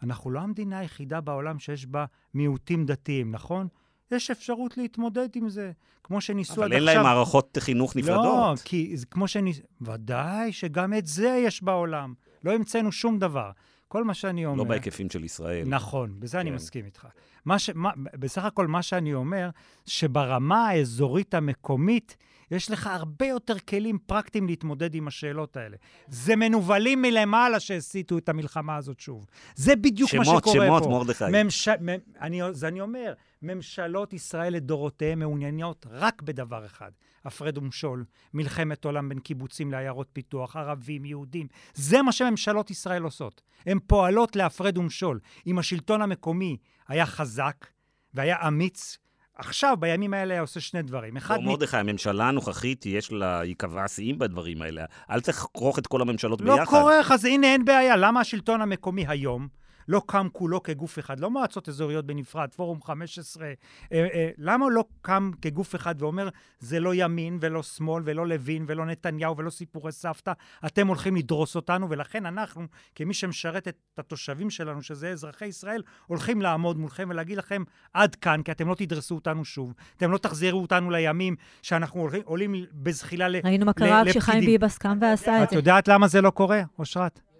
אנחנו 0.03 0.31
לא 0.31 0.39
המדינה 0.39 0.79
היחידה 0.79 1.21
בעולם 1.21 1.59
שיש 1.59 1.85
בה 1.85 2.05
מיעוטים 2.33 2.85
דתיים, 2.85 3.31
נכון? 3.31 3.67
יש 4.11 4.31
אפשרות 4.31 4.77
להתמודד 4.77 5.27
עם 5.35 5.49
זה, 5.49 5.71
כמו 6.03 6.21
שניסו 6.21 6.53
עד 6.53 6.57
אבל 6.59 6.65
עכשיו. 6.67 6.77
אין 6.77 6.95
להם 6.97 7.03
מערכות 7.03 7.57
חינוך 7.61 7.95
לא, 7.95 8.01
נפרדות. 8.01 8.59
כי 8.65 8.97
זה 8.97 9.05
כמו 9.05 9.27
שניס... 9.27 9.61
ודאי 9.81 10.51
שגם 10.51 10.93
את 10.93 11.07
זה 11.07 11.41
יש 11.45 11.63
בעולם. 11.63 12.13
לא 12.43 12.51
המצאנו 12.51 12.91
שום 12.91 13.19
דבר. 13.19 13.51
כל 13.91 14.03
מה 14.03 14.13
שאני 14.13 14.45
אומר... 14.45 14.57
לא 14.57 14.63
בהיקפים 14.63 15.09
של 15.09 15.23
ישראל. 15.23 15.67
נכון, 15.67 16.19
בזה 16.19 16.41
אני 16.41 16.49
כן. 16.49 16.55
מסכים 16.55 16.85
איתך. 16.85 17.07
מה 17.45 17.59
ש... 17.59 17.69
מה... 17.75 17.89
בסך 17.95 18.45
הכל 18.45 18.67
מה 18.67 18.81
שאני 18.81 19.13
אומר, 19.13 19.49
שברמה 19.85 20.67
האזורית 20.67 21.33
המקומית, 21.33 22.17
יש 22.51 22.71
לך 22.71 22.87
הרבה 22.87 23.25
יותר 23.25 23.59
כלים 23.59 23.97
פרקטיים 24.05 24.47
להתמודד 24.47 24.95
עם 24.95 25.07
השאלות 25.07 25.57
האלה. 25.57 25.77
זה 26.07 26.35
מנוולים 26.35 27.01
מלמעלה 27.01 27.59
שהסיתו 27.59 28.17
את 28.17 28.29
המלחמה 28.29 28.75
הזאת 28.75 28.99
שוב. 28.99 29.25
זה 29.55 29.75
בדיוק 29.75 30.13
מה 30.13 30.25
שמות, 30.25 30.43
שקורה 30.43 30.65
שמות, 30.65 30.83
פה. 30.83 30.89
מרדכי. 30.89 31.23
ממש... 31.31 31.67
מ... 31.67 31.89
אני... 32.21 32.43
אז 32.43 32.63
אני 32.63 32.81
אומר, 32.81 33.13
ממשלות 33.41 34.13
ישראל 34.13 34.53
לדורותיהן 34.53 35.19
מעוניינות 35.19 35.85
רק 35.89 36.21
בדבר 36.21 36.65
אחד, 36.65 36.91
הפרד 37.25 37.57
ומשול, 37.57 38.05
מלחמת 38.33 38.85
עולם 38.85 39.09
בין 39.09 39.19
קיבוצים 39.19 39.71
לעיירות 39.71 40.07
פיתוח, 40.13 40.55
ערבים, 40.55 41.05
יהודים. 41.05 41.47
זה 41.73 42.01
מה 42.01 42.11
שממשלות 42.11 42.71
ישראל 42.71 43.03
עושות. 43.03 43.41
הן 43.65 43.79
פועלות 43.87 44.35
להפרד 44.35 44.77
ומשול. 44.77 45.19
אם 45.47 45.59
השלטון 45.59 46.01
המקומי 46.01 46.57
היה 46.87 47.05
חזק 47.05 47.65
והיה 48.13 48.47
אמיץ, 48.47 48.97
עכשיו, 49.35 49.77
בימים 49.79 50.13
האלה, 50.13 50.33
היה 50.33 50.41
עושה 50.41 50.59
שני 50.59 50.81
דברים. 50.81 51.17
אחד, 51.17 51.37
לא, 51.37 51.41
מרדכי, 51.41 51.77
הממשלה 51.77 52.27
הנוכחית, 52.27 52.85
יש 52.85 53.11
לה, 53.11 53.39
היא 53.39 53.55
קבעה 53.55 53.87
שיאים 53.87 54.19
בדברים 54.19 54.61
האלה. 54.61 54.85
אל 55.09 55.21
תכרוך 55.21 55.79
את 55.79 55.87
כל 55.87 56.01
הממשלות 56.01 56.41
לא 56.41 56.55
ביחד. 56.55 56.69
כורך, 56.71 57.11
אז 57.11 57.25
הנה, 57.25 57.47
אין 57.47 57.65
בעיה. 57.65 57.95
למה 57.95 58.19
השלטון 58.19 58.61
המקומי 58.61 59.05
היום 59.07 59.47
לא 59.91 60.01
קם 60.05 60.27
כולו 60.31 60.63
כגוף 60.63 60.99
אחד? 60.99 61.19
לא 61.19 61.31
מועצות 61.31 61.69
אזוריות 61.69 62.05
בנפרד, 62.05 62.53
פורום 62.55 62.81
15. 62.81 63.45
אה, 63.45 63.53
אה, 63.91 64.29
למה 64.37 64.65
לא 64.69 64.83
קם 65.01 65.31
כגוף 65.41 65.75
אחד 65.75 65.95
ואומר, 66.01 66.29
זה 66.59 66.79
לא 66.79 66.91
ימין 66.95 67.37
ולא 67.41 67.63
שמאל 67.63 68.03
ולא 68.05 68.27
לוין 68.27 68.65
ולא 68.67 68.85
נתניהו 68.85 69.37
ולא 69.37 69.49
סיפורי 69.49 69.91
סבתא, 69.91 70.31
אתם 70.65 70.87
הולכים 70.87 71.15
לדרוס 71.15 71.55
אותנו, 71.55 71.89
ולכן 71.89 72.25
אנחנו, 72.25 72.65
כמי 72.95 73.13
שמשרת 73.13 73.67
את 73.67 73.77
התושבים 73.97 74.49
שלנו, 74.49 74.81
שזה 74.81 75.09
אזרחי 75.09 75.45
ישראל, 75.45 75.81
הולכים 76.07 76.41
לעמוד 76.41 76.77
מולכם 76.77 77.07
ולהגיד 77.09 77.37
לכם, 77.37 77.63
עד 77.93 78.15
כאן, 78.15 78.41
כי 78.43 78.51
אתם 78.51 78.67
לא 78.67 78.75
תדרסו 78.75 79.15
אותנו 79.15 79.45
שוב. 79.45 79.73
אתם 79.97 80.11
לא 80.11 80.17
תחזירו 80.17 80.61
אותנו 80.61 80.91
לימים 80.91 81.35
שאנחנו 81.61 81.99
הולכים, 81.99 82.21
עולים 82.25 82.55
בזחילה 82.73 83.27
ל... 83.27 83.35
ראינו 83.43 83.65
מה 83.65 83.73
קרה 83.73 84.01
כשחיים 84.05 84.17
לפקידים. 84.17 84.59
ביבס 84.59 84.77
קם 84.77 84.97
ועשה 85.01 85.37
את 85.37 85.43
את 85.43 85.49
זה. 85.49 85.55
יודעת 85.55 85.87
למה 85.87 86.07
זה 86.07 86.21
לא 86.21 86.29
קורה, 86.29 86.61
אושרת? 86.79 87.30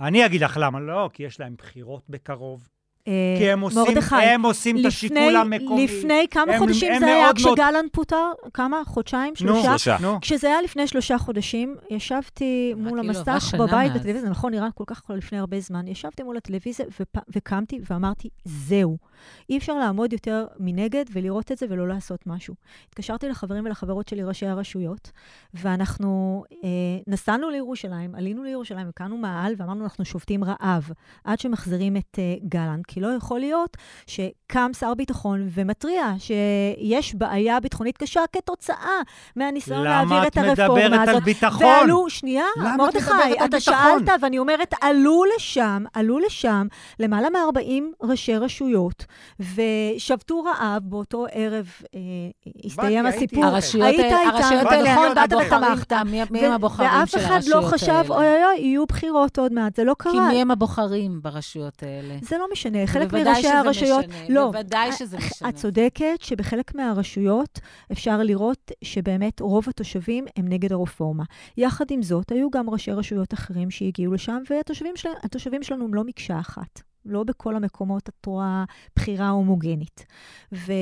אני 0.00 0.26
אגיד 0.26 0.40
לך 0.42 0.58
למה. 0.60 0.80
לא, 0.80 1.10
כי 1.12 1.22
יש 1.22 1.40
להם 1.40 1.54
בחירות 1.58 2.02
בקרוב. 2.08 2.68
אה, 3.08 3.34
כי 3.38 3.50
הם 3.50 3.60
עושים, 3.60 3.82
מרדכי, 3.82 4.14
הם 4.16 4.42
עושים 4.42 4.78
את 4.80 4.84
השיקול 4.84 5.36
המקומי. 5.36 5.84
לפני 5.84 6.26
כמה 6.30 6.52
הם- 6.52 6.58
חודשים 6.58 6.92
הם 6.92 6.98
זה 7.00 7.06
היה 7.06 7.24
מאוד 7.24 7.36
מאוד- 7.42 7.58
כשגלנט 7.58 7.92
פוטר? 7.92 8.30
כמה? 8.54 8.76
חודשיים? 8.86 9.28
נו, 9.30 9.36
שלושה? 9.36 9.62
שלושה. 9.78 9.96
נו. 10.00 10.20
כשזה 10.20 10.46
היה 10.46 10.62
לפני 10.62 10.86
שלושה 10.86 11.18
חודשים, 11.18 11.76
ישבתי 11.90 12.74
מול 12.76 13.00
כאילו 13.00 13.18
המסך 13.18 13.54
בבית. 13.58 13.92
בטלוויזיה, 13.92 14.30
נכון, 14.30 14.54
נראה 14.54 14.68
כל 14.74 14.84
כך 14.86 15.02
לפני 15.10 15.38
הרבה 15.38 15.60
זמן. 15.60 15.88
ישבתי 15.88 16.22
מול 16.22 16.36
הטלוויזיה 16.36 16.86
ופ... 17.00 17.16
וקמתי 17.36 17.80
ואמרתי, 17.90 18.28
זהו. 18.44 18.96
אי 19.50 19.58
אפשר 19.58 19.74
לעמוד 19.74 20.12
יותר 20.12 20.46
מנגד 20.58 21.04
ולראות 21.12 21.52
את 21.52 21.58
זה 21.58 21.66
ולא 21.68 21.88
לעשות 21.88 22.26
משהו. 22.26 22.54
התקשרתי 22.88 23.28
לחברים 23.28 23.64
ולחברות 23.64 24.08
שלי, 24.08 24.22
ראשי 24.22 24.46
הרשויות, 24.46 25.10
ואנחנו 25.54 26.44
אה, 26.52 26.68
נסענו 27.06 27.50
לירושלים, 27.50 28.14
עלינו 28.14 28.44
לירושלים, 28.44 28.88
הקמנו 28.88 29.16
מאהל 29.16 29.54
ואמרנו, 29.58 29.84
אנחנו 29.84 30.04
שובתים 30.04 30.44
רעב 30.44 30.90
עד 31.24 31.40
שמחזירים 31.40 31.96
את 31.96 32.18
אה, 32.18 32.34
גלנט, 32.48 32.86
כי 32.86 33.00
לא 33.00 33.08
יכול 33.08 33.40
להיות 33.40 33.76
שקם 34.06 34.70
שר 34.78 34.94
ביטחון 34.94 35.48
ומתריע 35.54 36.12
שיש 36.18 37.14
בעיה 37.14 37.60
ביטחונית 37.60 37.98
קשה 37.98 38.20
כתוצאה 38.32 39.00
מהניסיון 39.36 39.80
למה 39.80 39.90
להעביר 39.90 40.26
את 40.26 40.32
את 40.32 40.58
הרפורמה 40.58 40.88
מדברת 40.88 41.08
הזאת. 41.08 41.14
על 41.14 41.20
ביטחון? 41.20 41.66
ועלו, 41.66 42.10
שנייה, 42.10 42.44
למה 42.56 42.74
את 42.74 42.78
מרדכי, 42.78 43.10
מדברת 43.10 43.40
על 43.40 43.46
אתה? 43.48 43.60
שאלת, 43.60 44.08
ואני 44.22 44.38
אומרת, 44.38 44.74
עלו 44.80 45.22
לשם, 45.36 45.84
עלו 45.94 46.18
לשם 46.18 46.66
למעלה 47.00 47.30
מ-40 47.30 47.82
ראשי 48.02 48.36
רשויות, 48.36 49.04
ושבתו 49.40 50.42
רעב 50.42 50.82
באותו 50.84 51.26
ערב, 51.32 51.68
אה, 51.94 52.00
הסתיים 52.64 53.06
הסיפור. 53.06 53.44
הרשויות 53.44 53.86
היית 53.86 54.00
האלה, 54.00 54.20
איתם, 54.20 54.36
הרשויות 54.36 54.64
באתי 54.64 54.76
האלה, 54.76 54.92
נכון, 54.92 55.14
באת. 55.14 55.32
ותמכת. 55.32 55.92
מי 55.92 56.20
מי 56.30 56.46
הם 56.46 56.52
הבוחרים 56.52 56.88
של 56.88 56.96
ואף 56.96 57.14
הרשויות 57.14 57.26
אחד 57.26 57.40
האלה? 57.48 57.60
לא 57.62 57.68
חשב, 57.68 58.04
אוי 58.08 58.16
אוי 58.16 58.44
אוי, 58.44 58.58
יהיו 58.58 58.86
בחירות 58.86 59.38
עוד 59.38 59.52
מעט, 59.52 59.76
זה 59.76 59.84
לא 59.84 59.94
כי 59.98 60.08
קרה. 60.08 60.28
מי 60.28 60.42
הם 60.42 60.50
הבוחרים 60.50 61.22
ברשויות 61.22 61.82
האלה? 61.82 62.14
זה 62.22 62.38
לא 62.38 62.46
משנה, 62.52 62.86
חלק 62.86 63.12
מראשי 63.12 63.48
הרשויות... 63.48 64.06
משנה, 64.08 64.24
לא. 64.28 64.46
בוודאי 64.46 64.92
שזה 64.92 65.16
משנה. 65.18 65.48
את 65.48 65.54
צודקת 65.54 66.18
שבחלק 66.20 66.74
מהרשויות 66.74 67.60
אפשר 67.92 68.22
לראות 68.22 68.72
שבאמת 68.84 69.40
רוב 69.40 69.64
התושבים 69.68 70.24
הם 70.36 70.48
נגד 70.48 70.72
הרפורמה. 70.72 71.24
יחד 71.56 71.84
עם 71.90 72.02
זאת, 72.02 72.32
היו 72.32 72.50
גם 72.50 72.70
ראשי 72.70 72.90
רשויות 72.92 73.34
אחרים 73.34 73.70
שהגיעו 73.70 74.14
לשם, 74.14 74.38
והתושבים 74.50 74.96
של, 74.96 75.08
התושבים 75.22 75.62
שלנו 75.62 75.84
הם 75.84 75.94
לא 75.94 76.04
מקשה 76.04 76.40
אחת. 76.40 76.93
לא 77.04 77.24
בכל 77.24 77.56
המקומות 77.56 78.08
את 78.08 78.26
רואה 78.26 78.64
בחירה 78.96 79.28
הומוגנית. 79.28 80.06
ו, 80.52 80.72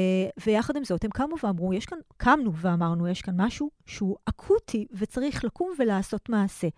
ויחד 0.46 0.76
עם 0.76 0.84
זאת, 0.84 1.04
הם 1.04 1.10
קמו 1.10 1.36
ואמרו, 1.42 1.74
יש 1.74 1.86
כאן, 1.86 1.98
קמנו 2.16 2.52
ואמרנו, 2.56 3.08
יש 3.08 3.22
כאן 3.22 3.34
משהו 3.36 3.70
שהוא 3.86 4.16
אקוטי 4.24 4.86
וצריך 4.92 5.44
לקום 5.44 5.72
ולעשות 5.78 6.28
מעשה. 6.28 6.68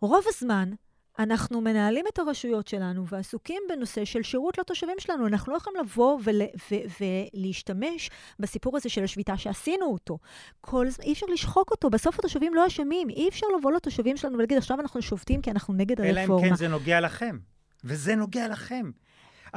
רוב 0.00 0.24
הזמן, 0.28 0.72
אנחנו 1.18 1.60
מנהלים 1.60 2.04
את 2.12 2.18
הרשויות 2.18 2.68
שלנו 2.68 3.06
ועסוקים 3.06 3.62
בנושא 3.68 4.04
של 4.04 4.22
שירות 4.22 4.58
לתושבים 4.58 4.96
שלנו. 4.98 5.26
אנחנו 5.26 5.52
לא 5.52 5.56
יכולים 5.56 5.80
לבוא 5.80 6.18
ול, 6.24 6.42
ו, 6.42 6.74
ולהשתמש 7.00 8.10
בסיפור 8.38 8.76
הזה 8.76 8.88
של 8.88 9.04
השביתה 9.04 9.36
שעשינו 9.36 9.86
אותו. 9.86 10.18
כל 10.60 10.88
זמן, 10.90 11.04
אי 11.04 11.12
אפשר 11.12 11.26
לשחוק 11.32 11.70
אותו, 11.70 11.90
בסוף 11.90 12.18
התושבים 12.18 12.54
לא 12.54 12.66
אשמים. 12.66 13.10
אי 13.10 13.28
אפשר 13.28 13.46
לבוא 13.58 13.72
לתושבים 13.72 14.16
שלנו 14.16 14.34
ולהגיד, 14.36 14.58
עכשיו 14.58 14.80
אנחנו 14.80 15.02
שובתים 15.02 15.42
כי 15.42 15.50
אנחנו 15.50 15.74
נגד 15.74 16.00
אלא 16.00 16.10
אם 16.10 16.18
הרפורמה. 16.18 16.48
כן 16.48 16.54
זה 16.54 16.68
נוגע 16.68 17.00
לכם. 17.00 17.38
וזה 17.84 18.14
נוגע 18.14 18.48
לכם. 18.48 18.90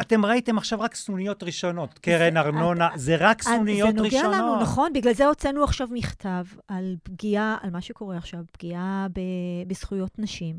אתם 0.02 0.26
ראיתם 0.26 0.58
עכשיו 0.58 0.80
רק 0.80 0.96
סנוניות 0.96 1.44
ראשונות. 1.44 2.00
קרן 2.00 2.38
ארנונה, 2.38 2.90
זה 2.96 3.16
רק 3.20 3.40
אז 3.40 3.46
סנוניות 3.46 3.90
זה 3.90 4.02
נוגע 4.02 4.18
ראשונות. 4.18 4.36
לנו, 4.36 4.62
נכון? 4.62 4.94
בגלל 4.94 5.14
זה 5.14 5.26
הוצאנו 5.26 5.64
עכשיו 5.64 5.88
מכתב 5.92 6.46
על 6.68 6.96
פגיעה, 7.04 7.58
על 7.62 7.70
מה 7.70 7.82
שקורה 7.82 8.18
עכשיו, 8.18 8.40
פגיעה 8.52 9.08
ב, 9.14 9.20
בזכויות 9.68 10.20
נשים, 10.20 10.56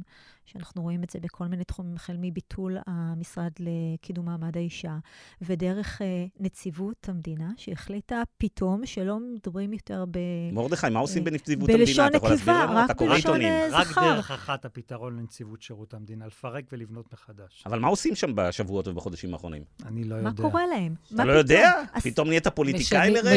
שאנחנו 0.46 0.82
רואים 0.82 1.02
את 1.02 1.10
זה 1.10 1.18
בכל 1.20 1.46
מיני 1.46 1.64
תחומים, 1.64 1.96
החל 1.96 2.16
מביטול 2.20 2.76
המשרד 2.86 3.50
לקידום 3.60 4.26
מעמד 4.26 4.56
האישה, 4.56 4.96
ודרך 5.42 6.02
אה, 6.02 6.06
נציבות 6.40 7.08
המדינה, 7.08 7.50
שהחליטה 7.56 8.22
פתאום 8.38 8.86
שלא 8.86 9.18
מדברים 9.20 9.72
יותר 9.72 10.04
ב... 10.10 10.18
מרדכי, 10.52 10.86
מה 10.90 10.98
עושים 11.00 11.22
אה, 11.22 11.30
בנציבות 11.30 11.70
בלשון 11.70 11.80
המדינה? 12.04 12.06
אתה 12.08 12.16
יכול 12.16 12.30
להסביר 12.30 12.54
נקבה, 12.54 12.64
לנו? 12.66 12.76
רק 12.76 12.84
אתה 12.90 12.94
קורא 12.94 13.10
בלשון, 13.14 13.30
עיתונים. 13.40 13.52
אה, 13.52 13.68
רק 13.80 13.86
זכר. 13.86 14.14
דרך 14.14 14.30
אחת 14.30 14.64
הפתרון 14.64 15.18
לנציבות 15.18 15.62
שירות 15.62 15.94
המדינה, 15.94 16.26
לפרק 16.26 16.64
ולבנות 16.72 17.12
מחדש. 17.12 17.62
אבל 17.66 17.78
מה 17.78 17.88
עושים 17.88 18.14
שם 18.14 18.30
בשבועות 18.34 18.88
ובחודשים 18.88 19.32
האחרונים? 19.32 19.62
אני 19.86 20.04
לא 20.04 20.16
מה 20.22 20.28
יודע. 20.28 20.42
קורה 20.42 20.66
להם? 20.66 20.94
אתה 21.06 21.14
מה 21.14 21.24
לא 21.24 21.32
יודע? 21.32 21.72
אז- 21.92 22.02
פתאום 22.02 22.28
נהיית 22.28 22.48
פוליטיקאי 22.48 23.10
משנים- 23.10 23.24
לרגע? 23.24 23.36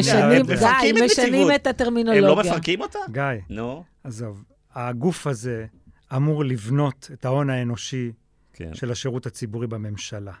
משנים. 1.06 1.50
את 1.54 1.66
הטרמינולוגיה. 1.66 2.22
הם 2.30 2.36
לא 2.36 2.42
מפרקים 2.42 2.80
אותה? 2.80 2.98
גיא, 3.12 3.22
נו, 3.48 3.84
עזוב, 4.04 4.44
הגוף 4.74 5.26
הזה 5.26 5.66
אמור 6.16 6.44
לבנות 6.44 7.10
את 7.12 7.24
ההון 7.24 7.50
האנושי 7.50 8.12
כן. 8.52 8.74
של 8.74 8.90
השירות 8.90 9.26
הציבורי 9.26 9.66
בממשלה. 9.66 10.32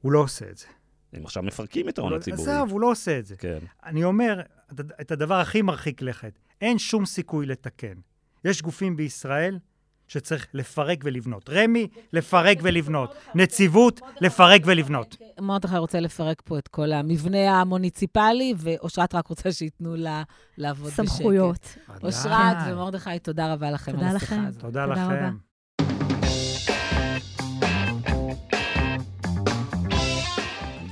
הוא 0.00 0.12
לא 0.12 0.18
עושה 0.18 0.50
את 0.50 0.58
זה. 0.58 0.66
הם 1.12 1.24
עכשיו 1.24 1.42
מפרקים 1.42 1.88
את 1.88 1.98
ההון 1.98 2.12
לא- 2.12 2.16
הציבורי. 2.16 2.50
עזוב, 2.52 2.70
הוא 2.70 2.80
לא 2.80 2.90
עושה 2.90 3.18
את 3.18 3.26
זה. 3.26 3.36
כן. 3.36 3.58
אני 3.84 4.04
אומר 4.04 4.40
את 5.00 5.10
הדבר 5.10 5.34
הכי 5.34 5.62
מרחיק 5.62 6.02
לכת. 6.02 6.38
אין 6.60 6.78
שום 6.78 7.06
סיכוי 7.06 7.46
לתקן. 7.46 7.94
יש 8.44 8.62
גופים 8.62 8.96
בישראל 8.96 9.58
שצריך 10.08 10.46
לפרק 10.54 10.98
ולבנות. 11.04 11.50
רמ"י, 11.50 11.88
לפרק 12.12 12.58
ולבנות. 12.62 13.14
נציבות, 13.34 14.00
לפרק 14.20 14.62
ולבנות. 14.64 15.16
מרדכי 15.40 15.76
רוצה 15.76 16.00
לפרק 16.00 16.42
פה 16.44 16.58
את 16.58 16.68
כל 16.68 16.92
המבנה 16.92 17.60
המוניציפלי, 17.60 18.54
ואושרת 18.56 19.14
רק 19.14 19.26
רוצה 19.26 19.52
שייתנו 19.52 19.96
לה 19.96 20.22
לעבוד 20.58 20.86
בשקט. 20.92 21.06
סמכויות. 21.06 21.76
אושרת. 22.02 22.56
ומרדכי, 22.66 23.18
תודה 23.18 23.52
רבה 23.52 23.70
לכם 23.70 23.92
תודה 23.92 24.10
על 24.10 24.16
השיחה 24.16 24.34
לכם. 24.34 24.46
הזאת. 24.46 24.62
תודה. 24.62 24.86
לכם. 24.86 25.36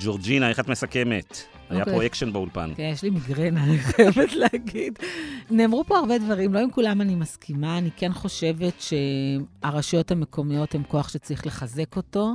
ג'ורג'ינה, 0.01 0.49
איך 0.49 0.61
את 0.61 0.69
מסכמת? 0.69 1.60
היה 1.71 1.81
אוקיי. 1.81 1.95
פה 1.95 2.07
אקשן 2.07 2.33
באולפן. 2.33 2.73
כן, 2.77 2.91
יש 2.93 3.03
לי 3.03 3.11
מיגרנה, 3.11 3.65
אני 3.65 3.79
חייבת 3.79 4.33
להגיד. 4.33 4.99
נאמרו 5.51 5.85
פה 5.85 5.99
הרבה 5.99 6.19
דברים, 6.19 6.55
לא 6.55 6.59
עם 6.59 6.71
כולם 6.71 7.01
אני 7.01 7.15
מסכימה. 7.15 7.79
אני 7.79 7.91
כן 7.97 8.13
חושבת 8.13 8.75
שהרשויות 8.81 10.11
המקומיות 10.11 10.75
הן 10.75 10.83
כוח 10.89 11.09
שצריך 11.09 11.47
לחזק 11.47 11.97
אותו, 11.97 12.35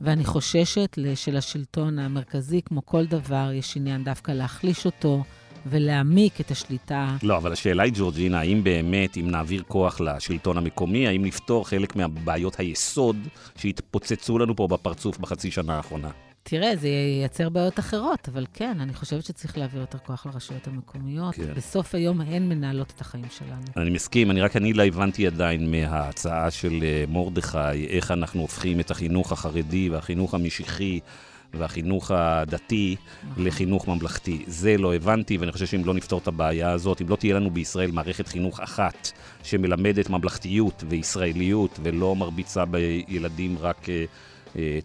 ואני 0.00 0.24
חוששת 0.24 0.98
שלשלטון 1.14 1.98
המרכזי, 1.98 2.60
כמו 2.64 2.86
כל 2.86 3.06
דבר, 3.06 3.50
יש 3.52 3.76
עניין 3.76 4.04
דווקא 4.04 4.32
להחליש 4.32 4.86
אותו 4.86 5.22
ולהעמיק 5.66 6.40
את 6.40 6.50
השליטה. 6.50 7.16
לא, 7.22 7.36
אבל 7.36 7.52
השאלה 7.52 7.82
היא, 7.82 7.92
ג'ורג'ינה, 7.96 8.40
האם 8.40 8.64
באמת, 8.64 9.16
אם 9.16 9.30
נעביר 9.30 9.62
כוח 9.68 10.00
לשלטון 10.00 10.58
המקומי, 10.58 11.08
האם 11.08 11.24
נפתור 11.24 11.68
חלק 11.68 11.96
מהבעיות 11.96 12.60
היסוד 12.60 13.16
שהתפוצצו 13.56 14.38
לנו 14.38 14.56
פה 14.56 14.68
בפרצוף 14.68 15.18
בחצי 15.18 15.50
שנה 15.50 15.76
האחרונה? 15.76 16.10
תראה, 16.48 16.76
זה 16.76 16.88
ייצר 17.22 17.48
בעיות 17.48 17.78
אחרות, 17.78 18.28
אבל 18.28 18.46
כן, 18.52 18.80
אני 18.80 18.94
חושבת 18.94 19.24
שצריך 19.24 19.58
להעביר 19.58 19.80
יותר 19.80 19.98
כוח 19.98 20.26
לרשויות 20.26 20.66
המקומיות. 20.66 21.34
כן. 21.34 21.54
בסוף 21.56 21.94
היום 21.94 22.20
הן 22.20 22.48
מנהלות 22.48 22.92
את 22.96 23.00
החיים 23.00 23.24
שלנו. 23.30 23.62
אני 23.76 23.90
מסכים, 23.90 24.30
אני 24.30 24.40
רק 24.40 24.56
אני 24.56 24.72
לא 24.72 24.82
הבנתי 24.82 25.26
עדיין 25.26 25.70
מההצעה 25.70 26.50
של 26.50 26.78
אה, 26.82 27.04
מרדכי, 27.08 27.86
איך 27.88 28.10
אנחנו 28.10 28.40
הופכים 28.40 28.80
את 28.80 28.90
החינוך 28.90 29.32
החרדי 29.32 29.88
והחינוך 29.88 30.34
המשיחי 30.34 31.00
והחינוך 31.54 32.10
הדתי 32.10 32.96
נכון. 33.30 33.44
לחינוך 33.46 33.88
ממלכתי. 33.88 34.44
זה 34.46 34.78
לא 34.78 34.94
הבנתי, 34.94 35.36
ואני 35.36 35.52
חושב 35.52 35.66
שאם 35.66 35.84
לא 35.84 35.94
נפתור 35.94 36.18
את 36.18 36.28
הבעיה 36.28 36.70
הזאת, 36.70 37.02
אם 37.02 37.08
לא 37.08 37.16
תהיה 37.16 37.34
לנו 37.34 37.50
בישראל 37.50 37.90
מערכת 37.90 38.28
חינוך 38.28 38.60
אחת 38.60 39.10
שמלמדת 39.42 40.10
ממלכתיות 40.10 40.84
וישראליות 40.88 41.78
ולא 41.82 42.16
מרביצה 42.16 42.64
בילדים 42.64 43.56
רק 43.60 43.88
אה, 43.88 44.04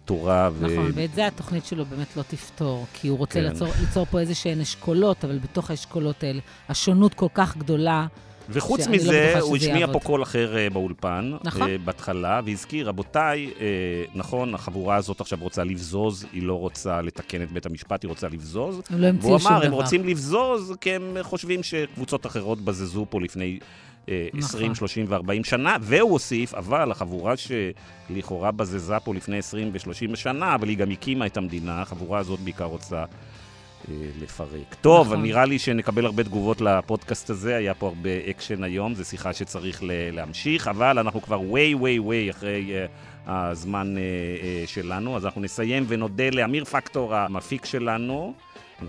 תורה 0.04 0.50
ו... 0.52 0.66
נכון, 0.66 0.90
ואת 0.94 1.14
זה 1.14 1.26
התוכנית 1.26 1.64
שלו 1.64 1.84
באמת 1.84 2.16
לא 2.16 2.22
תפתור, 2.22 2.86
כי 2.92 3.08
הוא 3.08 3.18
רוצה 3.18 3.40
כן. 3.40 3.48
ליצור, 3.48 3.68
ליצור 3.80 4.04
פה 4.04 4.20
איזה 4.20 4.34
שהן 4.34 4.60
אשכולות, 4.60 5.24
אבל 5.24 5.38
בתוך 5.38 5.70
האשכולות 5.70 6.22
האלה, 6.22 6.40
השונות 6.68 7.14
כל 7.14 7.28
כך 7.34 7.56
גדולה. 7.56 8.06
וחוץ 8.48 8.86
לא 8.86 8.92
מזה, 8.92 9.26
בטוחה 9.30 9.44
הוא 9.44 9.56
השמיע 9.56 9.78
יעבוד. 9.78 10.02
פה 10.02 10.06
קול 10.06 10.22
אחר 10.22 10.56
אה, 10.56 10.70
באולפן, 10.70 11.32
נכון. 11.44 11.62
אה, 11.62 11.78
בהתחלה, 11.84 12.40
והזכיר, 12.44 12.88
רבותיי, 12.88 13.50
אה, 13.60 13.66
נכון, 14.14 14.54
החבורה 14.54 14.96
הזאת 14.96 15.20
עכשיו 15.20 15.38
רוצה 15.40 15.64
לבזוז, 15.64 16.26
היא 16.32 16.42
לא 16.42 16.58
רוצה 16.58 17.02
לתקן 17.02 17.42
את 17.42 17.52
בית 17.52 17.66
המשפט, 17.66 18.02
היא 18.02 18.08
רוצה 18.08 18.28
לבזוז. 18.28 18.82
הם 18.90 19.00
לא 19.00 19.06
המציאו 19.06 19.28
והוא 19.28 19.38
שום 19.38 19.48
דבר. 19.48 19.56
אמר, 19.56 19.66
הם 19.66 19.72
רוצים 19.72 20.04
לבזוז, 20.04 20.72
כי 20.80 20.90
הם 20.90 21.16
חושבים 21.22 21.62
שקבוצות 21.62 22.26
אחרות 22.26 22.60
בזזו 22.60 23.06
פה 23.10 23.20
לפני 23.20 23.44
אה, 23.44 23.56
נכון. 23.56 23.91
20, 24.08 24.74
30 24.74 25.06
ו-40 25.08 25.44
שנה, 25.44 25.76
והוא 25.80 26.10
הוסיף, 26.10 26.54
אבל 26.54 26.90
החבורה 26.90 27.34
שלכאורה 27.36 28.50
בזזה 28.50 29.00
פה 29.04 29.14
לפני 29.14 29.38
20 29.38 29.70
ו-30 29.72 30.16
שנה, 30.16 30.54
אבל 30.54 30.68
היא 30.68 30.78
גם 30.78 30.90
הקימה 30.90 31.26
את 31.26 31.36
המדינה, 31.36 31.82
החבורה 31.82 32.18
הזאת 32.18 32.40
בעיקר 32.40 32.64
רוצה 32.64 33.04
אה, 33.88 33.94
לפרק. 34.20 34.74
טוב, 34.80 35.06
נכון. 35.06 35.22
נראה 35.22 35.44
לי 35.44 35.58
שנקבל 35.58 36.06
הרבה 36.06 36.24
תגובות 36.24 36.60
לפודקאסט 36.60 37.30
הזה, 37.30 37.56
היה 37.56 37.74
פה 37.74 37.86
הרבה 37.86 38.10
אקשן 38.30 38.64
היום, 38.64 38.94
זו 38.94 39.04
שיחה 39.04 39.32
שצריך 39.32 39.80
להמשיך, 39.86 40.68
אבל 40.68 40.98
אנחנו 40.98 41.22
כבר 41.22 41.40
way 41.40 41.76
way 41.76 42.00
way 42.08 42.30
אחרי 42.30 42.72
אה, 42.72 42.86
הזמן 43.26 43.94
אה, 43.98 44.02
אה, 44.02 44.66
שלנו, 44.66 45.16
אז 45.16 45.26
אנחנו 45.26 45.40
נסיים 45.40 45.84
ונודה 45.88 46.30
לאמיר 46.30 46.64
פקטור, 46.64 47.14
המפיק 47.14 47.64
שלנו. 47.64 48.34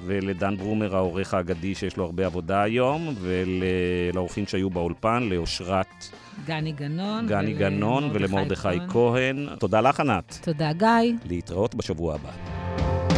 ולדן 0.06 0.58
ברומר, 0.58 0.96
העורך 0.96 1.34
האגדי 1.34 1.76
שיש 1.76 1.98
לו 1.98 2.06
הרבה 2.06 2.26
עבודה 2.26 2.62
היום, 2.62 3.16
ולאורחים 3.22 4.48
שהיו 4.48 4.70
באולפן, 4.70 5.24
לאושרת 5.24 6.06
גני 6.46 6.72
גונן. 6.72 7.28
גני 7.28 7.54
גונן 7.54 8.10
ולמרדכי 8.14 8.80
כהן. 8.90 9.48
תודה 9.60 9.82
לך, 9.82 10.00
ענת. 10.00 10.40
תודה, 10.42 10.74
גיא. 10.74 11.14
להתראות 11.26 11.76
בשבוע 11.76 12.16
הבא. 12.16 13.13